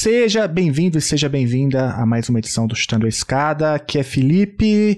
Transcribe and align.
Seja 0.00 0.46
bem-vindo 0.46 0.96
e 0.96 1.00
seja 1.00 1.28
bem-vinda 1.28 1.90
a 1.90 2.06
mais 2.06 2.28
uma 2.28 2.38
edição 2.38 2.68
do 2.68 2.76
Chutando 2.76 3.04
a 3.04 3.08
Escada. 3.08 3.74
Aqui 3.74 3.98
é 3.98 4.04
Felipe 4.04 4.96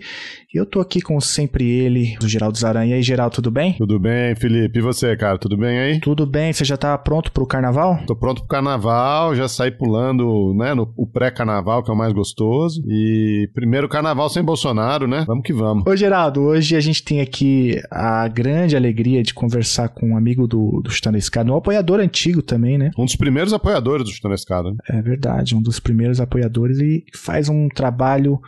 e 0.52 0.58
eu 0.58 0.66
tô 0.66 0.80
aqui 0.80 1.00
com 1.00 1.20
sempre 1.20 1.64
ele, 1.64 2.16
o 2.20 2.26
Geraldo 2.26 2.58
Zaranha. 2.58 2.90
E 2.90 2.94
aí, 2.94 3.02
Geraldo, 3.02 3.36
tudo 3.36 3.52
bem? 3.52 3.74
Tudo 3.74 4.00
bem, 4.00 4.34
Felipe. 4.34 4.80
E 4.80 4.82
você, 4.82 5.16
cara? 5.16 5.38
Tudo 5.38 5.56
bem 5.56 5.78
aí? 5.78 6.00
Tudo 6.00 6.26
bem. 6.26 6.52
Você 6.52 6.64
já 6.64 6.76
tá 6.76 6.98
pronto 6.98 7.30
pro 7.30 7.46
carnaval? 7.46 8.00
Tô 8.04 8.16
pronto 8.16 8.40
pro 8.40 8.48
carnaval, 8.48 9.36
já 9.36 9.46
saí 9.46 9.70
pulando, 9.70 10.52
né, 10.56 10.74
no 10.74 10.92
o 10.96 11.06
pré-carnaval, 11.06 11.84
que 11.84 11.90
é 11.90 11.94
o 11.94 11.96
mais 11.96 12.12
gostoso. 12.12 12.82
E 12.84 13.48
primeiro 13.54 13.88
carnaval 13.88 14.28
sem 14.28 14.42
Bolsonaro, 14.42 15.06
né? 15.06 15.24
Vamos 15.24 15.44
que 15.44 15.52
vamos. 15.52 15.86
Ô, 15.86 15.94
Geraldo, 15.94 16.40
hoje 16.40 16.74
a 16.74 16.80
gente 16.80 17.04
tem 17.04 17.20
aqui 17.20 17.80
a 17.88 18.26
grande 18.26 18.74
alegria 18.76 19.22
de 19.22 19.32
conversar 19.32 19.88
com 19.90 20.10
um 20.10 20.16
amigo 20.16 20.48
do, 20.48 20.80
do 20.82 20.90
Chutando 20.90 21.14
a 21.14 21.18
Escada, 21.20 21.52
um 21.52 21.56
apoiador 21.56 22.00
antigo 22.00 22.42
também, 22.42 22.76
né? 22.76 22.90
Um 22.98 23.04
dos 23.04 23.14
primeiros 23.14 23.52
apoiadores 23.52 24.04
do 24.04 24.10
Chutando 24.10 24.32
a 24.32 24.34
Escada. 24.34 24.70
Né? 24.72 24.76
É 24.88 25.00
verdade, 25.00 25.54
um 25.54 25.62
dos 25.62 25.78
primeiros 25.78 26.20
apoiadores 26.20 26.80
e 26.80 27.04
faz 27.14 27.48
um 27.48 27.68
trabalho 27.68 28.40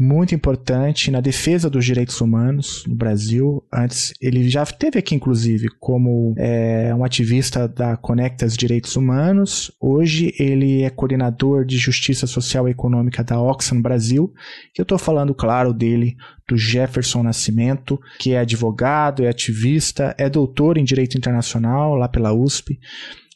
muito 0.00 0.34
importante 0.34 1.12
na 1.12 1.20
defesa 1.20 1.43
dos 1.70 1.84
direitos 1.84 2.20
humanos 2.20 2.84
no 2.86 2.94
Brasil. 2.94 3.62
Antes, 3.72 4.14
ele 4.18 4.48
já 4.48 4.64
teve 4.64 4.98
aqui, 4.98 5.14
inclusive, 5.14 5.68
como 5.78 6.34
é, 6.38 6.94
um 6.94 7.04
ativista 7.04 7.68
da 7.68 7.96
Conectas 7.98 8.56
Direitos 8.56 8.96
Humanos. 8.96 9.70
Hoje, 9.78 10.34
ele 10.38 10.82
é 10.82 10.90
coordenador 10.90 11.66
de 11.66 11.76
Justiça 11.76 12.26
Social 12.26 12.66
e 12.66 12.70
Econômica 12.70 13.22
da 13.22 13.38
Oxfam 13.38 13.80
Brasil. 13.80 14.32
Eu 14.76 14.84
estou 14.84 14.96
falando, 14.96 15.34
claro, 15.34 15.74
dele, 15.74 16.16
do 16.48 16.56
Jefferson 16.56 17.22
Nascimento, 17.22 18.00
que 18.18 18.32
é 18.32 18.38
advogado, 18.38 19.22
é 19.22 19.28
ativista, 19.28 20.14
é 20.16 20.30
doutor 20.30 20.78
em 20.78 20.84
Direito 20.84 21.18
Internacional 21.18 21.94
lá 21.94 22.08
pela 22.08 22.32
USP 22.32 22.78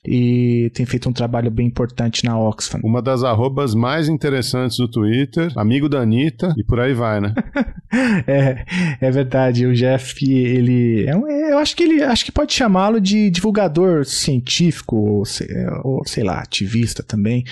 e 0.07 0.71
tem 0.75 0.87
feito 0.87 1.09
um 1.09 1.13
trabalho 1.13 1.51
bem 1.51 1.67
importante 1.67 2.25
na 2.25 2.39
Oxfam. 2.39 2.81
Uma 2.85 3.03
das 3.03 3.25
arrobas 3.25 3.75
mais 3.75 4.09
interessantes 4.09 4.79
do 4.79 4.89
Twitter, 4.89 5.53
amigo 5.57 5.89
da 5.89 6.01
Anitta, 6.01 6.55
e 6.57 6.65
por 6.65 6.79
aí 6.79 6.95
vai, 6.95 7.21
né? 7.21 7.35
é, 8.27 8.65
é 9.01 9.11
verdade. 9.11 9.67
O 9.67 9.75
Jeff, 9.75 10.25
ele. 10.25 11.05
É 11.07 11.17
um, 11.17 11.29
eu 11.29 11.59
acho 11.59 11.75
que 11.75 11.83
ele 11.83 12.03
acho 12.03 12.25
que 12.25 12.33
pode 12.33 12.53
chamá-lo 12.53 13.01
de 13.01 13.31
divulgador 13.31 14.05
científico, 14.05 14.97
ou, 14.97 15.23
ou, 15.83 16.03
sei 16.07 16.23
lá, 16.23 16.41
ativista 16.41 17.03
também. 17.03 17.45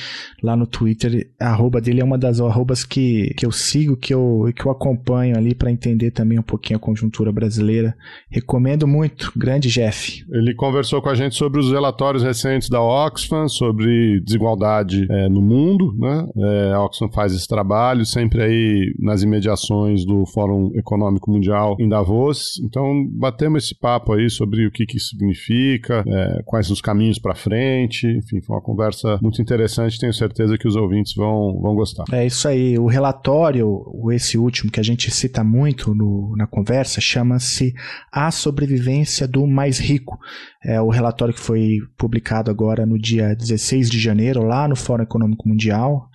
Lá 0.43 0.57
no 0.57 0.67
Twitter, 0.67 1.29
a 1.41 1.49
arroba 1.49 1.81
dele 1.81 2.01
é 2.01 2.05
uma 2.05 2.19
das 2.19 2.41
arrobas 2.41 2.85
que, 2.85 3.35
que 3.37 3.45
eu 3.45 3.53
sigo, 3.53 3.97
que 3.97 4.15
eu, 4.15 4.53
que 4.55 4.65
eu 4.65 4.71
acompanho 4.71 5.37
ali 5.37 5.55
para 5.55 5.71
entender 5.71 6.11
também 6.11 6.39
um 6.39 6.43
pouquinho 6.43 6.77
a 6.77 6.81
conjuntura 6.81 7.33
brasileira. 7.33 7.97
Recomendo 8.31 8.87
muito. 8.87 9.33
Grande 9.37 9.69
Jeff. 9.69 10.25
Ele 10.31 10.55
conversou 10.55 11.03
com 11.03 11.09
a 11.09 11.15
gente 11.15 11.35
sobre 11.35 11.61
os 11.61 11.71
relatórios 11.71 12.23
recentes 12.23 12.36
da 12.71 12.83
Oxfam 12.83 13.49
sobre 13.49 14.21
desigualdade 14.21 15.07
é, 15.11 15.29
no 15.29 15.41
mundo, 15.41 15.95
né? 15.99 16.27
É, 16.37 16.73
a 16.73 16.85
Oxfam 16.85 17.09
faz 17.11 17.33
esse 17.33 17.47
trabalho 17.49 18.05
sempre 18.05 18.43
aí 18.43 18.95
nas 18.99 19.23
imediações 19.23 20.05
do 20.05 20.25
Fórum 20.27 20.71
Econômico 20.75 21.31
Mundial 21.31 21.77
em 21.81 21.89
Davos. 21.89 22.61
Então, 22.65 23.07
batemos 23.11 23.65
esse 23.65 23.79
papo 23.79 24.13
aí 24.13 24.29
sobre 24.29 24.67
o 24.67 24.71
que, 24.71 24.85
que 24.85 24.99
significa, 24.99 26.05
é, 26.07 26.43
quais 26.45 26.71
os 26.71 26.81
caminhos 26.81 27.19
para 27.19 27.35
frente. 27.35 28.07
Enfim, 28.07 28.41
foi 28.43 28.57
uma 28.57 28.63
conversa 28.63 29.19
muito 29.23 29.41
interessante. 29.41 29.99
Tenho 29.99 30.13
certeza 30.13 30.59
que 30.59 30.69
os 30.69 30.77
ouvintes 30.77 31.15
vão, 31.15 31.59
vão 31.61 31.75
gostar. 31.75 32.05
É 32.13 32.27
isso 32.27 32.47
aí. 32.47 32.79
O 32.79 32.87
relatório, 32.87 33.83
esse 34.13 34.39
último 34.39 34.71
que 34.71 34.81
a 34.81 34.85
gente 34.85 35.11
cita 35.11 35.43
muito 35.43 35.95
no, 35.95 36.35
na 36.37 36.47
conversa, 36.47 37.01
chama-se 37.01 37.75
A 38.13 38.31
Sobrevivência 38.31 39.27
do 39.27 39.47
Mais 39.47 39.79
Rico. 39.79 40.19
É 40.65 40.81
o 40.81 40.89
relatório 40.89 41.33
que 41.33 41.41
foi 41.41 41.79
publicado 41.97 42.26
agora 42.35 42.85
no 42.85 42.99
dia 42.99 43.35
16 43.35 43.91
de 43.91 43.99
janeiro, 43.99 44.43
lá 44.43 44.67
no 44.67 44.77
Fórum 44.77 45.03
Econômico 45.03 45.49
Mundial, 45.49 46.09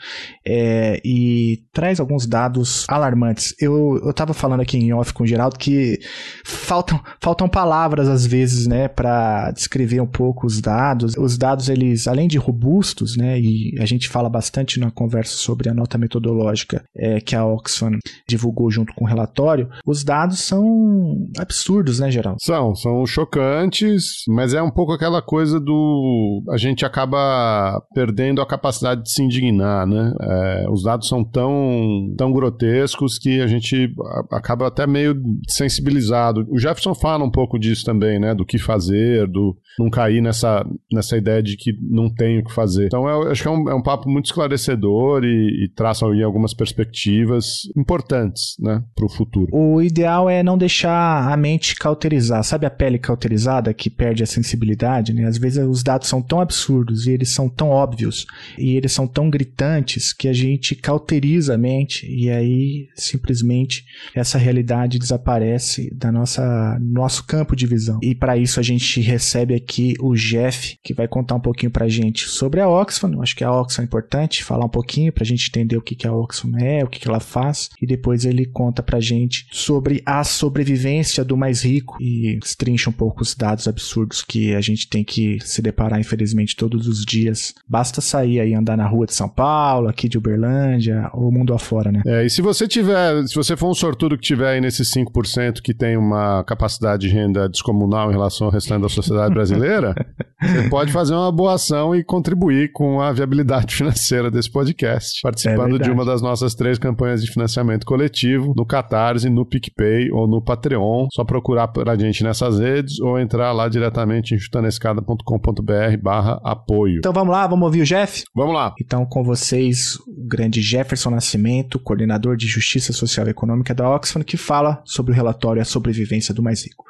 é, 0.45 1.01
e 1.03 1.63
traz 1.73 1.99
alguns 1.99 2.25
dados 2.25 2.85
alarmantes. 2.87 3.53
Eu 3.59 4.09
estava 4.09 4.33
falando 4.33 4.61
aqui 4.61 4.77
em 4.77 4.93
off 4.93 5.13
com 5.13 5.23
o 5.23 5.27
Geraldo 5.27 5.57
que 5.57 5.99
faltam, 6.43 6.99
faltam 7.21 7.47
palavras 7.47 8.07
às 8.07 8.25
vezes, 8.25 8.67
né, 8.67 8.87
para 8.87 9.51
descrever 9.51 10.01
um 10.01 10.07
pouco 10.07 10.45
os 10.45 10.59
dados. 10.59 11.15
Os 11.17 11.37
dados, 11.37 11.69
eles, 11.69 12.07
além 12.07 12.27
de 12.27 12.37
robustos, 12.37 13.15
né, 13.15 13.39
e 13.39 13.75
a 13.79 13.85
gente 13.85 14.09
fala 14.09 14.29
bastante 14.29 14.79
na 14.79 14.91
conversa 14.91 15.35
sobre 15.35 15.69
a 15.69 15.73
nota 15.73 15.97
metodológica 15.97 16.83
é, 16.95 17.19
que 17.19 17.35
a 17.35 17.45
Oxfam 17.45 17.97
divulgou 18.27 18.69
junto 18.69 18.93
com 18.93 19.05
o 19.05 19.07
relatório, 19.07 19.69
os 19.85 20.03
dados 20.03 20.39
são 20.39 21.29
absurdos, 21.37 21.99
né, 21.99 22.11
Geraldo? 22.11 22.37
São, 22.41 22.75
são 22.75 23.05
chocantes, 23.05 24.23
mas 24.27 24.53
é 24.53 24.61
um 24.61 24.71
pouco 24.71 24.93
aquela 24.93 25.21
coisa 25.21 25.59
do. 25.59 26.00
A 26.49 26.57
gente 26.57 26.85
acaba 26.85 27.81
perdendo 27.93 28.41
a 28.41 28.45
capacidade 28.45 29.03
de 29.03 29.11
se 29.11 29.23
indignar, 29.23 29.85
né? 29.87 30.13
É, 30.21 30.69
os 30.69 30.83
dados 30.83 31.07
são 31.07 31.23
tão, 31.23 32.13
tão 32.17 32.31
grotescos 32.31 33.17
que 33.17 33.41
a 33.41 33.47
gente 33.47 33.93
acaba 34.31 34.67
até 34.67 34.85
meio 34.87 35.15
sensibilizado. 35.47 36.45
O 36.49 36.59
Jefferson 36.59 36.93
fala 36.93 37.23
um 37.23 37.31
pouco 37.31 37.59
disso 37.59 37.83
também, 37.85 38.19
né? 38.19 38.33
Do 38.33 38.45
que 38.45 38.57
fazer, 38.57 39.27
do 39.27 39.55
não 39.79 39.89
cair 39.89 40.21
nessa, 40.21 40.65
nessa 40.91 41.17
ideia 41.17 41.41
de 41.41 41.55
que 41.55 41.73
não 41.81 42.13
tem 42.13 42.39
o 42.39 42.43
que 42.43 42.53
fazer. 42.53 42.87
Então, 42.87 43.07
eu 43.07 43.31
acho 43.31 43.41
que 43.41 43.47
é 43.47 43.51
um, 43.51 43.69
é 43.69 43.75
um 43.75 43.83
papo 43.83 44.09
muito 44.09 44.25
esclarecedor 44.25 45.23
e, 45.23 45.65
e 45.65 45.69
traça 45.75 46.05
algumas 46.05 46.53
perspectivas 46.53 47.61
importantes, 47.77 48.55
né? 48.59 48.83
Para 48.95 49.05
o 49.05 49.09
futuro. 49.09 49.47
O 49.51 49.81
ideal 49.81 50.29
é 50.29 50.43
não 50.43 50.57
deixar 50.57 51.31
a 51.31 51.37
mente 51.37 51.75
cauterizar. 51.75 52.43
Sabe 52.43 52.65
a 52.65 52.69
pele 52.69 52.97
cauterizada 52.97 53.73
que 53.73 53.89
perde 53.89 54.23
a 54.23 54.27
sensibilidade, 54.27 55.13
né? 55.13 55.25
Às 55.25 55.37
vezes 55.37 55.65
os 55.65 55.83
dados 55.83 55.90
são 56.01 56.21
tão 56.21 56.39
absurdos 56.39 57.07
e 57.07 57.11
eles 57.11 57.29
são 57.29 57.49
tão 57.49 57.69
óbvios 57.69 58.25
e 58.57 58.75
eles 58.75 58.91
são 58.91 59.07
tão 59.07 59.29
gritantes 59.29 60.13
que 60.13 60.27
a 60.27 60.33
gente 60.33 60.75
cauteriza 60.75 61.55
a 61.55 61.57
mente 61.57 62.05
e 62.07 62.29
aí 62.29 62.87
simplesmente 62.95 63.85
essa 64.15 64.37
realidade 64.37 64.99
desaparece 64.99 65.93
da 65.93 66.11
nossa 66.11 66.77
nosso 66.81 67.25
campo 67.25 67.55
de 67.55 67.65
visão. 67.65 67.99
E 68.01 68.13
para 68.15 68.37
isso 68.37 68.59
a 68.59 68.63
gente 68.63 68.99
recebe 69.01 69.53
aqui 69.53 69.93
o 69.99 70.13
Jeff, 70.13 70.77
que 70.83 70.93
vai 70.93 71.07
contar 71.07 71.35
um 71.35 71.39
pouquinho 71.39 71.71
pra 71.71 71.87
gente 71.87 72.27
sobre 72.27 72.59
a 72.59 72.69
Oxfam. 72.69 73.21
Acho 73.21 73.35
que 73.35 73.43
a 73.43 73.51
Oxfam 73.51 73.83
é 73.83 73.85
importante 73.85 74.43
falar 74.43 74.65
um 74.65 74.69
pouquinho 74.69 75.11
pra 75.11 75.25
gente 75.25 75.47
entender 75.47 75.77
o 75.77 75.81
que 75.81 75.95
que 75.95 76.07
a 76.07 76.13
Oxfam 76.13 76.57
é, 76.59 76.83
o 76.83 76.87
que 76.87 76.99
que 76.99 77.07
ela 77.07 77.19
faz 77.19 77.69
e 77.81 77.85
depois 77.85 78.25
ele 78.25 78.45
conta 78.45 78.83
pra 78.83 78.99
gente 78.99 79.47
sobre 79.51 80.01
a 80.05 80.23
sobrevivência 80.23 81.23
do 81.23 81.37
mais 81.37 81.63
rico 81.63 81.97
e 81.99 82.37
estrincha 82.43 82.89
um 82.89 82.93
pouco 82.93 83.21
os 83.21 83.35
dados 83.35 83.67
absurdos 83.67 84.21
que 84.21 84.53
a 84.53 84.61
gente 84.61 84.87
tem 84.87 85.03
que 85.03 85.39
se 85.41 85.61
deparar, 85.61 85.80
infelizmente, 85.99 86.55
todos 86.55 86.87
os 86.87 87.05
dias. 87.05 87.53
Basta 87.67 88.01
sair 88.01 88.39
aí 88.39 88.53
andar 88.53 88.77
na 88.77 88.87
rua 88.87 89.05
de 89.05 89.13
São 89.13 89.29
Paulo, 89.29 89.87
aqui 89.87 90.07
de 90.07 90.17
Uberlândia, 90.17 91.09
ou 91.13 91.31
mundo 91.31 91.53
afora, 91.53 91.91
né? 91.91 92.01
É, 92.05 92.25
e 92.25 92.29
se 92.29 92.41
você 92.41 92.67
tiver, 92.67 93.25
se 93.27 93.35
você 93.35 93.55
for 93.55 93.69
um 93.69 93.73
sortudo 93.73 94.17
que 94.17 94.23
tiver 94.23 94.53
aí 94.53 94.61
nesses 94.61 94.91
5% 94.93 95.61
que 95.61 95.73
tem 95.73 95.97
uma 95.97 96.43
capacidade 96.43 97.07
de 97.07 97.13
renda 97.13 97.47
descomunal 97.49 98.09
em 98.09 98.13
relação 98.13 98.47
ao 98.47 98.53
restante 98.53 98.81
da 98.81 98.89
sociedade 98.89 99.33
brasileira, 99.33 99.95
você 100.41 100.69
pode 100.69 100.91
fazer 100.91 101.13
uma 101.13 101.31
boa 101.31 101.53
ação 101.53 101.95
e 101.95 102.03
contribuir 102.03 102.71
com 102.71 103.01
a 103.01 103.11
viabilidade 103.11 103.73
financeira 103.75 104.29
desse 104.29 104.51
podcast, 104.51 105.21
participando 105.21 105.75
é 105.77 105.79
de 105.79 105.89
uma 105.89 106.05
das 106.05 106.21
nossas 106.21 106.53
três 106.53 106.77
campanhas 106.77 107.23
de 107.23 107.31
financiamento 107.31 107.85
coletivo, 107.85 108.53
no 108.55 108.65
Catarse, 108.65 109.29
no 109.29 109.45
PicPay 109.45 110.11
ou 110.11 110.27
no 110.27 110.41
Patreon. 110.41 111.07
Só 111.11 111.23
procurar 111.23 111.67
pra 111.69 111.95
gente 111.97 112.23
nessas 112.23 112.59
redes 112.59 112.99
ou 112.99 113.19
entrar 113.19 113.51
lá 113.51 113.67
diretamente 113.67 114.35
em 114.35 114.39
chutanescada.com.br 114.39 115.70
barra 115.97 116.39
apoio. 116.43 116.99
Então 116.99 117.13
vamos 117.13 117.31
lá, 117.31 117.47
vamos 117.47 117.65
ouvir 117.65 117.81
o 117.81 117.85
Jeff? 117.85 118.23
Vamos 118.35 118.53
lá. 118.53 118.73
Então 118.79 119.05
com 119.05 119.23
vocês, 119.23 119.95
o 120.07 120.27
grande 120.27 120.61
Jefferson 120.61 121.09
Nascimento, 121.09 121.79
coordenador 121.79 122.35
de 122.35 122.47
Justiça 122.47 122.93
Social 122.93 123.27
e 123.27 123.31
Econômica 123.31 123.73
da 123.73 123.89
Oxfam, 123.89 124.23
que 124.23 124.37
fala 124.37 124.81
sobre 124.85 125.11
o 125.11 125.15
relatório 125.15 125.61
A 125.61 125.65
Sobrevivência 125.65 126.33
do 126.33 126.43
Mais 126.43 126.63
Rico. 126.63 126.85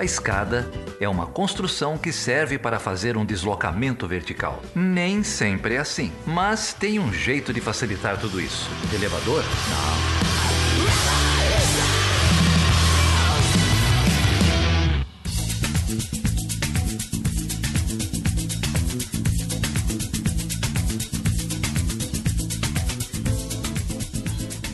A 0.00 0.04
escada 0.04 0.66
é 0.98 1.06
uma 1.06 1.26
construção 1.26 1.98
que 1.98 2.10
serve 2.10 2.58
para 2.58 2.78
fazer 2.78 3.18
um 3.18 3.24
deslocamento 3.24 4.08
vertical. 4.08 4.62
Nem 4.74 5.22
sempre 5.22 5.74
é 5.74 5.78
assim, 5.78 6.10
mas 6.26 6.72
tem 6.72 6.98
um 6.98 7.12
jeito 7.12 7.52
de 7.52 7.60
facilitar 7.60 8.18
tudo 8.18 8.40
isso. 8.40 8.70
elevador? 8.94 9.42
Não. 9.42 10.49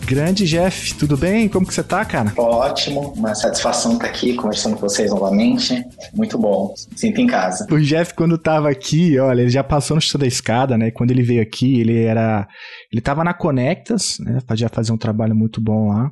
Grande 0.06 0.46
Jeff, 0.46 0.94
tudo 0.94 1.16
bem? 1.16 1.48
Como 1.48 1.66
que 1.66 1.74
você 1.74 1.82
tá, 1.82 2.04
cara? 2.04 2.32
Ótimo, 2.36 3.12
uma 3.16 3.34
satisfação 3.34 3.94
estar 3.94 4.06
aqui 4.06 4.34
conversando 4.34 4.76
com 4.76 4.82
vocês 4.82 5.10
novamente. 5.10 5.84
Muito 6.14 6.38
bom, 6.38 6.72
sinto 6.94 7.20
em 7.20 7.26
casa. 7.26 7.66
O 7.68 7.80
Jeff, 7.80 8.14
quando 8.14 8.38
tava 8.38 8.70
aqui, 8.70 9.18
olha, 9.18 9.40
ele 9.40 9.50
já 9.50 9.64
passou 9.64 9.96
no 9.96 10.00
chão 10.00 10.16
da 10.16 10.26
escada, 10.26 10.78
né? 10.78 10.92
Quando 10.92 11.10
ele 11.10 11.24
veio 11.24 11.42
aqui, 11.42 11.80
ele 11.80 12.04
era. 12.04 12.46
Ele 12.92 13.00
tava 13.00 13.24
na 13.24 13.34
Conectas, 13.34 14.18
né? 14.20 14.38
Já 14.54 14.68
fazer 14.68 14.92
um 14.92 14.98
trabalho 14.98 15.34
muito 15.34 15.60
bom 15.60 15.88
lá. 15.88 16.10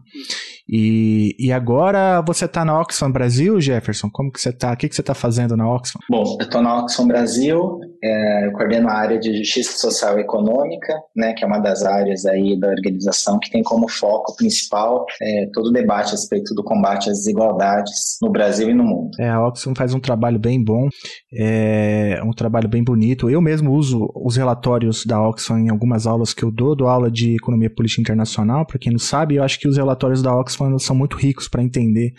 E, 0.69 1.37
e 1.39 1.53
agora 1.53 2.23
você 2.23 2.49
tá 2.49 2.65
na 2.65 2.81
Oxfam 2.81 3.11
Brasil, 3.11 3.61
Jefferson? 3.61 4.09
Como 4.11 4.33
que 4.33 4.41
você 4.41 4.53
tá? 4.53 4.73
O 4.73 4.77
que, 4.77 4.89
que 4.89 4.95
você 4.95 5.03
tá 5.03 5.15
fazendo 5.15 5.57
na 5.57 5.71
Oxfam? 5.71 6.01
Bom, 6.11 6.39
eu 6.41 6.49
tô 6.49 6.63
na 6.63 6.81
Oxfam 6.81 7.07
Brasil, 7.07 7.79
é, 8.03 8.47
eu 8.47 8.53
coordeno 8.53 8.89
a 8.89 8.95
área 8.95 9.19
de 9.19 9.37
Justiça 9.37 9.79
Social 9.79 10.19
e 10.19 10.23
Econômica, 10.23 10.95
né? 11.15 11.35
Que 11.35 11.45
é 11.45 11.47
uma 11.47 11.59
das 11.59 11.85
áreas 11.85 12.25
aí 12.25 12.59
da 12.59 12.69
organização 12.69 13.39
que 13.39 13.51
tem 13.51 13.63
como 13.63 13.89
foco 13.89 14.35
principal 14.37 15.05
é, 15.21 15.49
todo 15.53 15.67
o 15.67 15.73
debate 15.73 16.09
a 16.09 16.11
respeito 16.13 16.55
do 16.55 16.65
combate 16.65 17.11
às 17.11 17.19
desigualdades 17.19 18.17
no 18.23 18.31
Brasil 18.31 18.71
e 18.71 18.75
no 18.75 18.85
mundo. 18.85 19.11
É, 19.21 19.29
a 19.29 19.47
Oxfam 19.47 19.75
faz 19.75 19.93
um 19.93 20.01
trabalho 20.01 20.39
bem 20.39 20.63
bom, 20.63 20.89
é 21.33 22.21
um 22.25 22.33
trabalho 22.33 22.69
bem 22.69 22.83
bonito. 22.83 23.29
Eu 23.29 23.43
mesmo 23.43 23.73
uso 23.73 24.11
os 24.15 24.37
relatórios 24.37 25.05
da 25.05 25.21
Oxfam 25.21 25.61
em 25.61 25.69
algumas 25.69 26.07
aulas 26.07 26.33
que 26.33 26.43
eu 26.43 26.51
dou, 26.51 26.64
dou 26.73 26.87
aula 26.87 27.11
de 27.11 27.35
Economia 27.35 27.69
Política 27.69 28.01
Internacional, 28.01 28.65
para 28.65 28.79
quem 28.79 28.93
não 28.93 28.99
sabe, 28.99 29.35
eu 29.35 29.43
acho 29.43 29.59
que 29.59 29.67
os 29.67 29.77
relatórios 29.77 30.23
da 30.23 30.33
Oxfam 30.33 30.79
são 30.79 30.95
muito 30.95 31.17
ricos 31.17 31.49
para 31.49 31.65
entender 31.65 32.13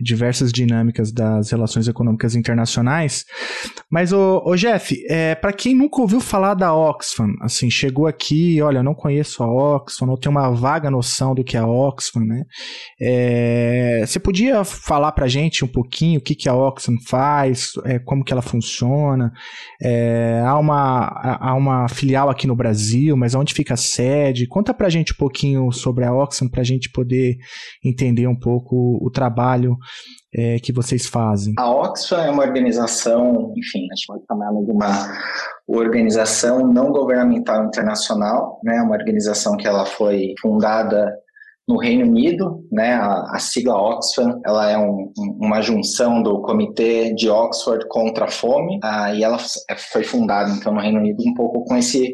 diversas 0.00 0.52
dinâmicas 0.52 1.12
das 1.12 1.50
relações 1.50 1.88
econômicas 1.88 2.34
internacionais. 2.34 3.24
Mas, 3.90 4.12
o, 4.12 4.42
o 4.44 4.56
Jeff, 4.56 4.96
é, 5.08 5.34
para 5.34 5.52
quem 5.52 5.74
nunca 5.74 6.00
ouviu 6.00 6.20
falar 6.20 6.54
da 6.54 6.74
Oxfam, 6.74 7.34
assim, 7.40 7.70
chegou 7.70 8.06
aqui, 8.06 8.60
olha, 8.62 8.82
não 8.82 8.94
conheço 8.94 9.42
a 9.42 9.52
Oxfam, 9.52 10.06
não 10.06 10.16
tenho 10.16 10.34
uma 10.34 10.50
vaga 10.50 10.90
noção 10.90 11.34
do 11.34 11.44
que 11.44 11.56
é 11.56 11.60
a 11.60 11.66
Oxfam, 11.66 12.24
né? 12.24 12.44
É, 13.00 14.04
você 14.06 14.18
podia 14.18 14.64
falar 14.64 15.12
para 15.12 15.28
gente 15.28 15.64
um 15.64 15.68
pouquinho 15.68 16.20
o 16.20 16.22
que, 16.22 16.34
que 16.34 16.48
a 16.48 16.54
Oxfam 16.54 16.96
faz, 17.06 17.72
é, 17.84 17.98
como 17.98 18.24
que 18.24 18.32
ela 18.32 18.42
funciona? 18.42 19.32
É, 19.82 20.42
há, 20.44 20.58
uma, 20.58 21.38
há 21.40 21.54
uma 21.54 21.88
filial 21.88 22.28
aqui 22.30 22.46
no 22.46 22.56
Brasil, 22.56 23.16
mas 23.16 23.34
onde 23.34 23.54
fica 23.54 23.74
a 23.74 23.76
sede? 23.76 24.46
Conta 24.46 24.72
para 24.72 24.88
gente 24.88 25.12
um 25.12 25.16
pouquinho 25.16 25.72
sobre 25.72 26.04
a 26.04 26.12
Oxfam 26.12 26.48
para 26.48 26.60
a 26.60 26.64
gente 26.64 26.90
poder 26.90 27.38
entender 27.84 28.26
um 28.26 28.36
pouco 28.36 28.98
o 29.00 29.10
trabalho 29.10 29.76
é, 30.34 30.58
que 30.60 30.72
vocês 30.72 31.06
fazem? 31.06 31.54
A 31.58 31.70
Oxfam 31.70 32.22
é 32.22 32.30
uma 32.30 32.44
organização, 32.44 33.52
enfim, 33.56 33.86
a 33.90 33.94
gente 33.94 34.06
pode 34.06 34.24
chamar 34.26 34.50
de 34.50 34.70
uma 34.70 35.18
organização 35.66 36.66
não 36.66 36.92
governamental 36.92 37.64
internacional, 37.64 38.60
né? 38.64 38.80
Uma 38.82 38.96
organização 38.96 39.56
que 39.56 39.66
ela 39.66 39.84
foi 39.84 40.34
fundada 40.40 41.12
no 41.70 41.78
Reino 41.78 42.04
Unido, 42.04 42.66
né, 42.72 42.94
a, 42.94 43.22
a 43.30 43.38
sigla 43.38 43.80
Oxfam, 43.80 44.40
ela 44.44 44.68
é 44.68 44.76
um, 44.76 45.12
uma 45.38 45.62
junção 45.62 46.20
do 46.20 46.42
Comitê 46.42 47.14
de 47.14 47.30
Oxford 47.30 47.86
contra 47.88 48.24
a 48.24 48.30
Fome, 48.30 48.80
ah, 48.82 49.14
e 49.14 49.22
ela 49.22 49.38
foi 49.92 50.02
fundada 50.02 50.50
então 50.50 50.74
no 50.74 50.80
Reino 50.80 50.98
Unido 50.98 51.22
um 51.24 51.32
pouco 51.32 51.64
com 51.64 51.76
esse 51.76 52.12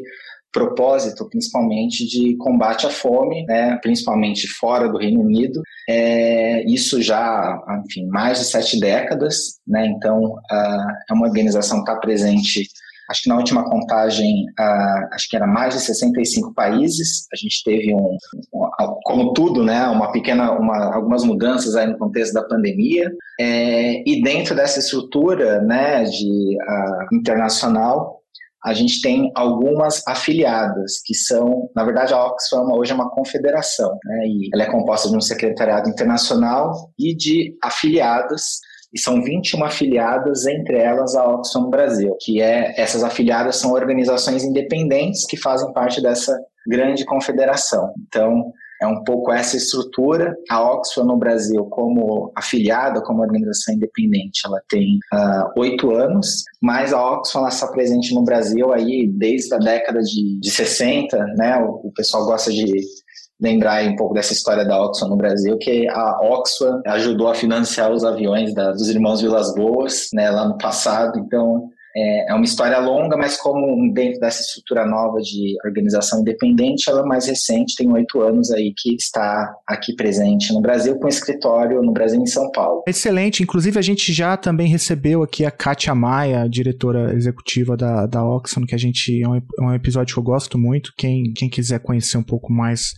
propósito, 0.57 1.29
principalmente 1.29 2.07
de 2.07 2.35
combate 2.37 2.87
à 2.87 2.89
fome, 2.89 3.45
né, 3.45 3.77
principalmente 3.81 4.47
fora 4.47 4.89
do 4.89 4.97
Reino 4.97 5.21
Unido. 5.21 5.61
É, 5.87 6.63
isso 6.65 7.01
já, 7.01 7.59
enfim, 7.85 8.07
mais 8.07 8.39
de 8.39 8.45
sete 8.45 8.79
décadas, 8.79 9.59
né, 9.67 9.85
então 9.87 10.19
uh, 10.23 10.91
é 11.09 11.13
uma 11.13 11.27
organização 11.27 11.83
que 11.83 11.89
está 11.89 11.99
presente 11.99 12.67
acho 13.09 13.23
que 13.23 13.29
na 13.29 13.37
última 13.37 13.63
contagem, 13.63 14.45
uh, 14.59 15.13
acho 15.13 15.29
que 15.29 15.35
era 15.37 15.47
mais 15.47 15.73
de 15.73 15.79
65 15.79 16.53
países. 16.53 17.25
A 17.31 17.37
gente 17.37 17.63
teve 17.63 17.93
um, 17.93 18.17
um 18.53 18.99
como 19.05 19.31
tudo, 19.31 19.63
né, 19.63 19.87
uma 19.87 20.11
pequena, 20.11 20.51
uma, 20.51 20.93
algumas 20.93 21.23
mudanças 21.23 21.75
aí 21.75 21.87
no 21.87 21.97
contexto 21.97 22.33
da 22.33 22.43
pandemia. 22.43 23.09
É, 23.39 24.03
e 24.05 24.21
dentro 24.21 24.53
dessa 24.53 24.79
estrutura, 24.79 25.61
né, 25.61 26.03
de 26.03 26.57
uh, 26.57 27.15
internacional, 27.15 28.21
a 28.63 28.73
gente 28.73 29.01
tem 29.01 29.31
algumas 29.35 30.05
afiliadas, 30.07 30.99
que 31.05 31.13
são, 31.13 31.69
na 31.75 31.83
verdade, 31.83 32.13
a 32.13 32.25
Oxfam 32.25 32.73
hoje 32.73 32.91
é 32.91 32.95
uma 32.95 33.09
confederação, 33.09 33.97
né, 34.03 34.27
e 34.27 34.49
ela 34.53 34.63
é 34.63 34.71
composta 34.71 35.09
de 35.09 35.15
um 35.15 35.21
secretariado 35.21 35.89
internacional 35.89 36.91
e 36.97 37.15
de 37.15 37.55
afiliadas, 37.63 38.59
e 38.93 38.99
são 38.99 39.21
21 39.21 39.63
afiliadas, 39.63 40.45
entre 40.47 40.77
elas 40.77 41.15
a 41.15 41.27
Oxfam 41.27 41.69
Brasil, 41.69 42.15
que 42.21 42.41
é, 42.41 42.73
essas 42.79 43.03
afiliadas 43.03 43.57
são 43.57 43.73
organizações 43.73 44.43
independentes 44.43 45.25
que 45.25 45.37
fazem 45.37 45.71
parte 45.73 46.01
dessa 46.01 46.37
grande 46.67 47.05
confederação. 47.05 47.93
Então, 48.07 48.51
é 48.81 48.87
um 48.87 49.03
pouco 49.03 49.31
essa 49.31 49.57
estrutura. 49.57 50.35
A 50.49 50.61
Oxfam 50.73 51.05
no 51.05 51.17
Brasil, 51.17 51.65
como 51.65 52.31
afiliada, 52.35 53.01
como 53.01 53.21
organização 53.21 53.75
independente, 53.75 54.41
ela 54.45 54.61
tem 54.69 54.99
ah, 55.11 55.51
oito 55.57 55.89
uh, 55.89 55.95
anos, 55.95 56.43
mas 56.61 56.93
a 56.93 57.13
Oxfam 57.13 57.47
está 57.47 57.67
presente 57.67 58.13
no 58.13 58.23
Brasil 58.23 58.71
aí 58.73 59.07
desde 59.07 59.53
a 59.53 59.57
década 59.57 60.01
de, 60.01 60.39
de 60.39 60.51
60, 60.51 61.17
né? 61.37 61.57
O, 61.57 61.87
o 61.87 61.91
pessoal 61.93 62.25
gosta 62.25 62.51
de 62.51 62.65
lembrar 63.39 63.83
um 63.83 63.95
pouco 63.95 64.13
dessa 64.13 64.33
história 64.33 64.65
da 64.65 64.81
Oxfam 64.81 65.09
no 65.09 65.17
Brasil, 65.17 65.57
que 65.59 65.87
a 65.89 66.19
Oxfam 66.21 66.81
ajudou 66.87 67.27
a 67.27 67.35
financiar 67.35 67.91
os 67.91 68.03
aviões 68.03 68.53
da, 68.53 68.71
dos 68.71 68.89
irmãos 68.89 69.21
Vilas 69.21 69.53
Boas, 69.53 70.07
né, 70.13 70.29
lá 70.29 70.47
no 70.47 70.57
passado. 70.57 71.19
Então, 71.19 71.69
é, 71.97 72.31
é 72.31 72.33
uma 72.35 72.45
história 72.45 72.77
longa, 72.77 73.17
mas 73.17 73.37
como 73.37 73.91
dentro 73.91 74.19
dessa 74.19 74.41
estrutura 74.41 74.85
nova 74.85 75.17
de 75.19 75.55
organização 75.65 76.21
independente, 76.21 76.89
ela 76.89 77.01
é 77.01 77.05
mais 77.05 77.25
recente, 77.25 77.75
tem 77.75 77.91
oito 77.91 78.21
anos 78.21 78.51
aí 78.51 78.71
que 78.77 78.93
está 78.93 79.55
aqui 79.65 79.95
presente 79.95 80.53
no 80.53 80.61
Brasil, 80.61 80.95
com 80.99 81.07
escritório 81.07 81.81
no 81.81 81.91
Brasil 81.91 82.21
em 82.21 82.27
São 82.27 82.51
Paulo. 82.51 82.83
Excelente, 82.87 83.41
inclusive 83.41 83.79
a 83.79 83.81
gente 83.81 84.13
já 84.13 84.37
também 84.37 84.67
recebeu 84.67 85.23
aqui 85.23 85.43
a 85.43 85.49
Kátia 85.49 85.95
Maia, 85.95 86.47
diretora 86.47 87.15
executiva 87.15 87.75
da, 87.75 88.05
da 88.05 88.23
Oxfam, 88.23 88.65
que 88.67 88.75
a 88.75 88.77
gente, 88.77 89.23
é 89.23 89.27
um, 89.27 89.35
é 89.35 89.61
um 89.61 89.73
episódio 89.73 90.13
que 90.13 90.19
eu 90.19 90.23
gosto 90.23 90.57
muito, 90.57 90.93
quem, 90.95 91.33
quem 91.35 91.49
quiser 91.49 91.79
conhecer 91.79 92.17
um 92.17 92.23
pouco 92.23 92.53
mais 92.53 92.93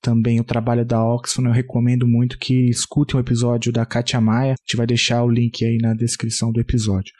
também 0.00 0.40
o 0.40 0.44
trabalho 0.44 0.84
da 0.84 1.04
Oxfam, 1.04 1.44
eu 1.46 1.52
recomendo 1.52 2.06
muito 2.06 2.38
que 2.38 2.68
escutem 2.68 3.16
o 3.16 3.18
um 3.18 3.20
episódio 3.20 3.72
da 3.72 3.84
Katia 3.84 4.20
Maia. 4.20 4.52
A 4.52 4.56
gente 4.60 4.76
vai 4.76 4.86
deixar 4.86 5.22
o 5.22 5.30
link 5.30 5.64
aí 5.64 5.78
na 5.78 5.94
descrição 5.94 6.52
do 6.52 6.60
episódio. 6.60 7.12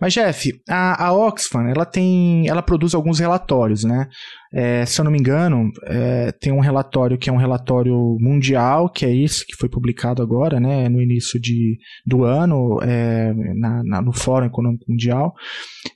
Mas, 0.00 0.12
Jeff, 0.12 0.52
a, 0.68 1.06
a 1.06 1.12
Oxfam, 1.12 1.68
ela 1.68 1.84
tem. 1.84 2.48
Ela 2.48 2.62
produz 2.62 2.94
alguns 2.94 3.18
relatórios, 3.18 3.84
né? 3.84 4.08
É, 4.54 4.84
se 4.84 5.00
eu 5.00 5.04
não 5.04 5.10
me 5.10 5.18
engano, 5.18 5.70
é, 5.86 6.30
tem 6.32 6.52
um 6.52 6.60
relatório 6.60 7.16
que 7.16 7.30
é 7.30 7.32
um 7.32 7.38
relatório 7.38 8.18
mundial, 8.20 8.88
que 8.90 9.06
é 9.06 9.14
esse 9.14 9.46
que 9.46 9.56
foi 9.56 9.68
publicado 9.68 10.22
agora, 10.22 10.60
né, 10.60 10.90
no 10.90 11.00
início 11.00 11.40
de, 11.40 11.78
do 12.04 12.24
ano, 12.24 12.78
é, 12.82 13.32
na, 13.54 13.82
na, 13.82 14.02
no 14.02 14.12
Fórum 14.12 14.46
Econômico 14.46 14.84
Mundial. 14.86 15.32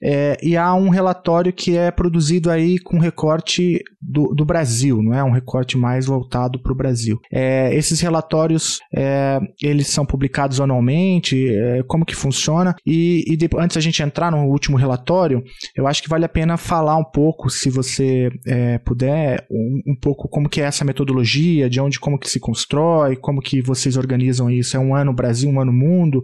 É, 0.02 0.38
e 0.42 0.56
há 0.56 0.74
um 0.74 0.88
relatório 0.88 1.52
que 1.52 1.76
é 1.76 1.90
produzido 1.90 2.50
aí 2.50 2.78
com 2.78 2.98
recorte 2.98 3.82
do, 4.00 4.34
do 4.34 4.46
Brasil, 4.46 5.02
não 5.02 5.12
é 5.12 5.22
um 5.22 5.32
recorte 5.32 5.76
mais 5.76 6.08
voltado 6.16 6.60
para 6.60 6.72
o 6.72 6.76
Brasil. 6.76 7.20
É, 7.30 7.74
esses 7.74 8.00
relatórios, 8.00 8.80
é, 8.94 9.38
eles 9.62 9.88
são 9.88 10.06
publicados 10.06 10.60
anualmente, 10.60 11.46
como 11.86 12.04
que 12.04 12.14
funciona? 12.14 12.74
E, 12.84 13.24
e 13.28 13.38
antes 13.58 13.76
a 13.76 13.80
gente 13.80 14.02
entrar 14.02 14.30
no 14.30 14.46
último 14.46 14.76
relatório, 14.76 15.42
eu 15.74 15.86
acho 15.86 16.02
que 16.02 16.08
vale 16.08 16.24
a 16.24 16.28
pena 16.28 16.56
falar 16.56 16.96
um 16.96 17.04
pouco, 17.04 17.50
se 17.50 17.70
você 17.70 18.30
é, 18.46 18.78
puder, 18.78 19.46
um, 19.50 19.82
um, 19.92 19.96
pouco 20.00 20.28
como 20.28 20.48
que 20.48 20.60
é 20.60 20.64
essa 20.64 20.84
metodologia, 20.84 21.68
de 21.68 21.80
onde, 21.80 22.00
como 22.00 22.18
que 22.18 22.28
se 22.28 22.40
constrói, 22.40 23.16
como 23.16 23.40
que 23.40 23.60
vocês 23.60 23.96
organizam 23.96 24.50
isso. 24.50 24.76
É 24.76 24.80
um 24.80 24.94
ano 24.94 25.12
Brasil, 25.12 25.50
um 25.50 25.60
ano 25.60 25.72
mundo, 25.72 26.22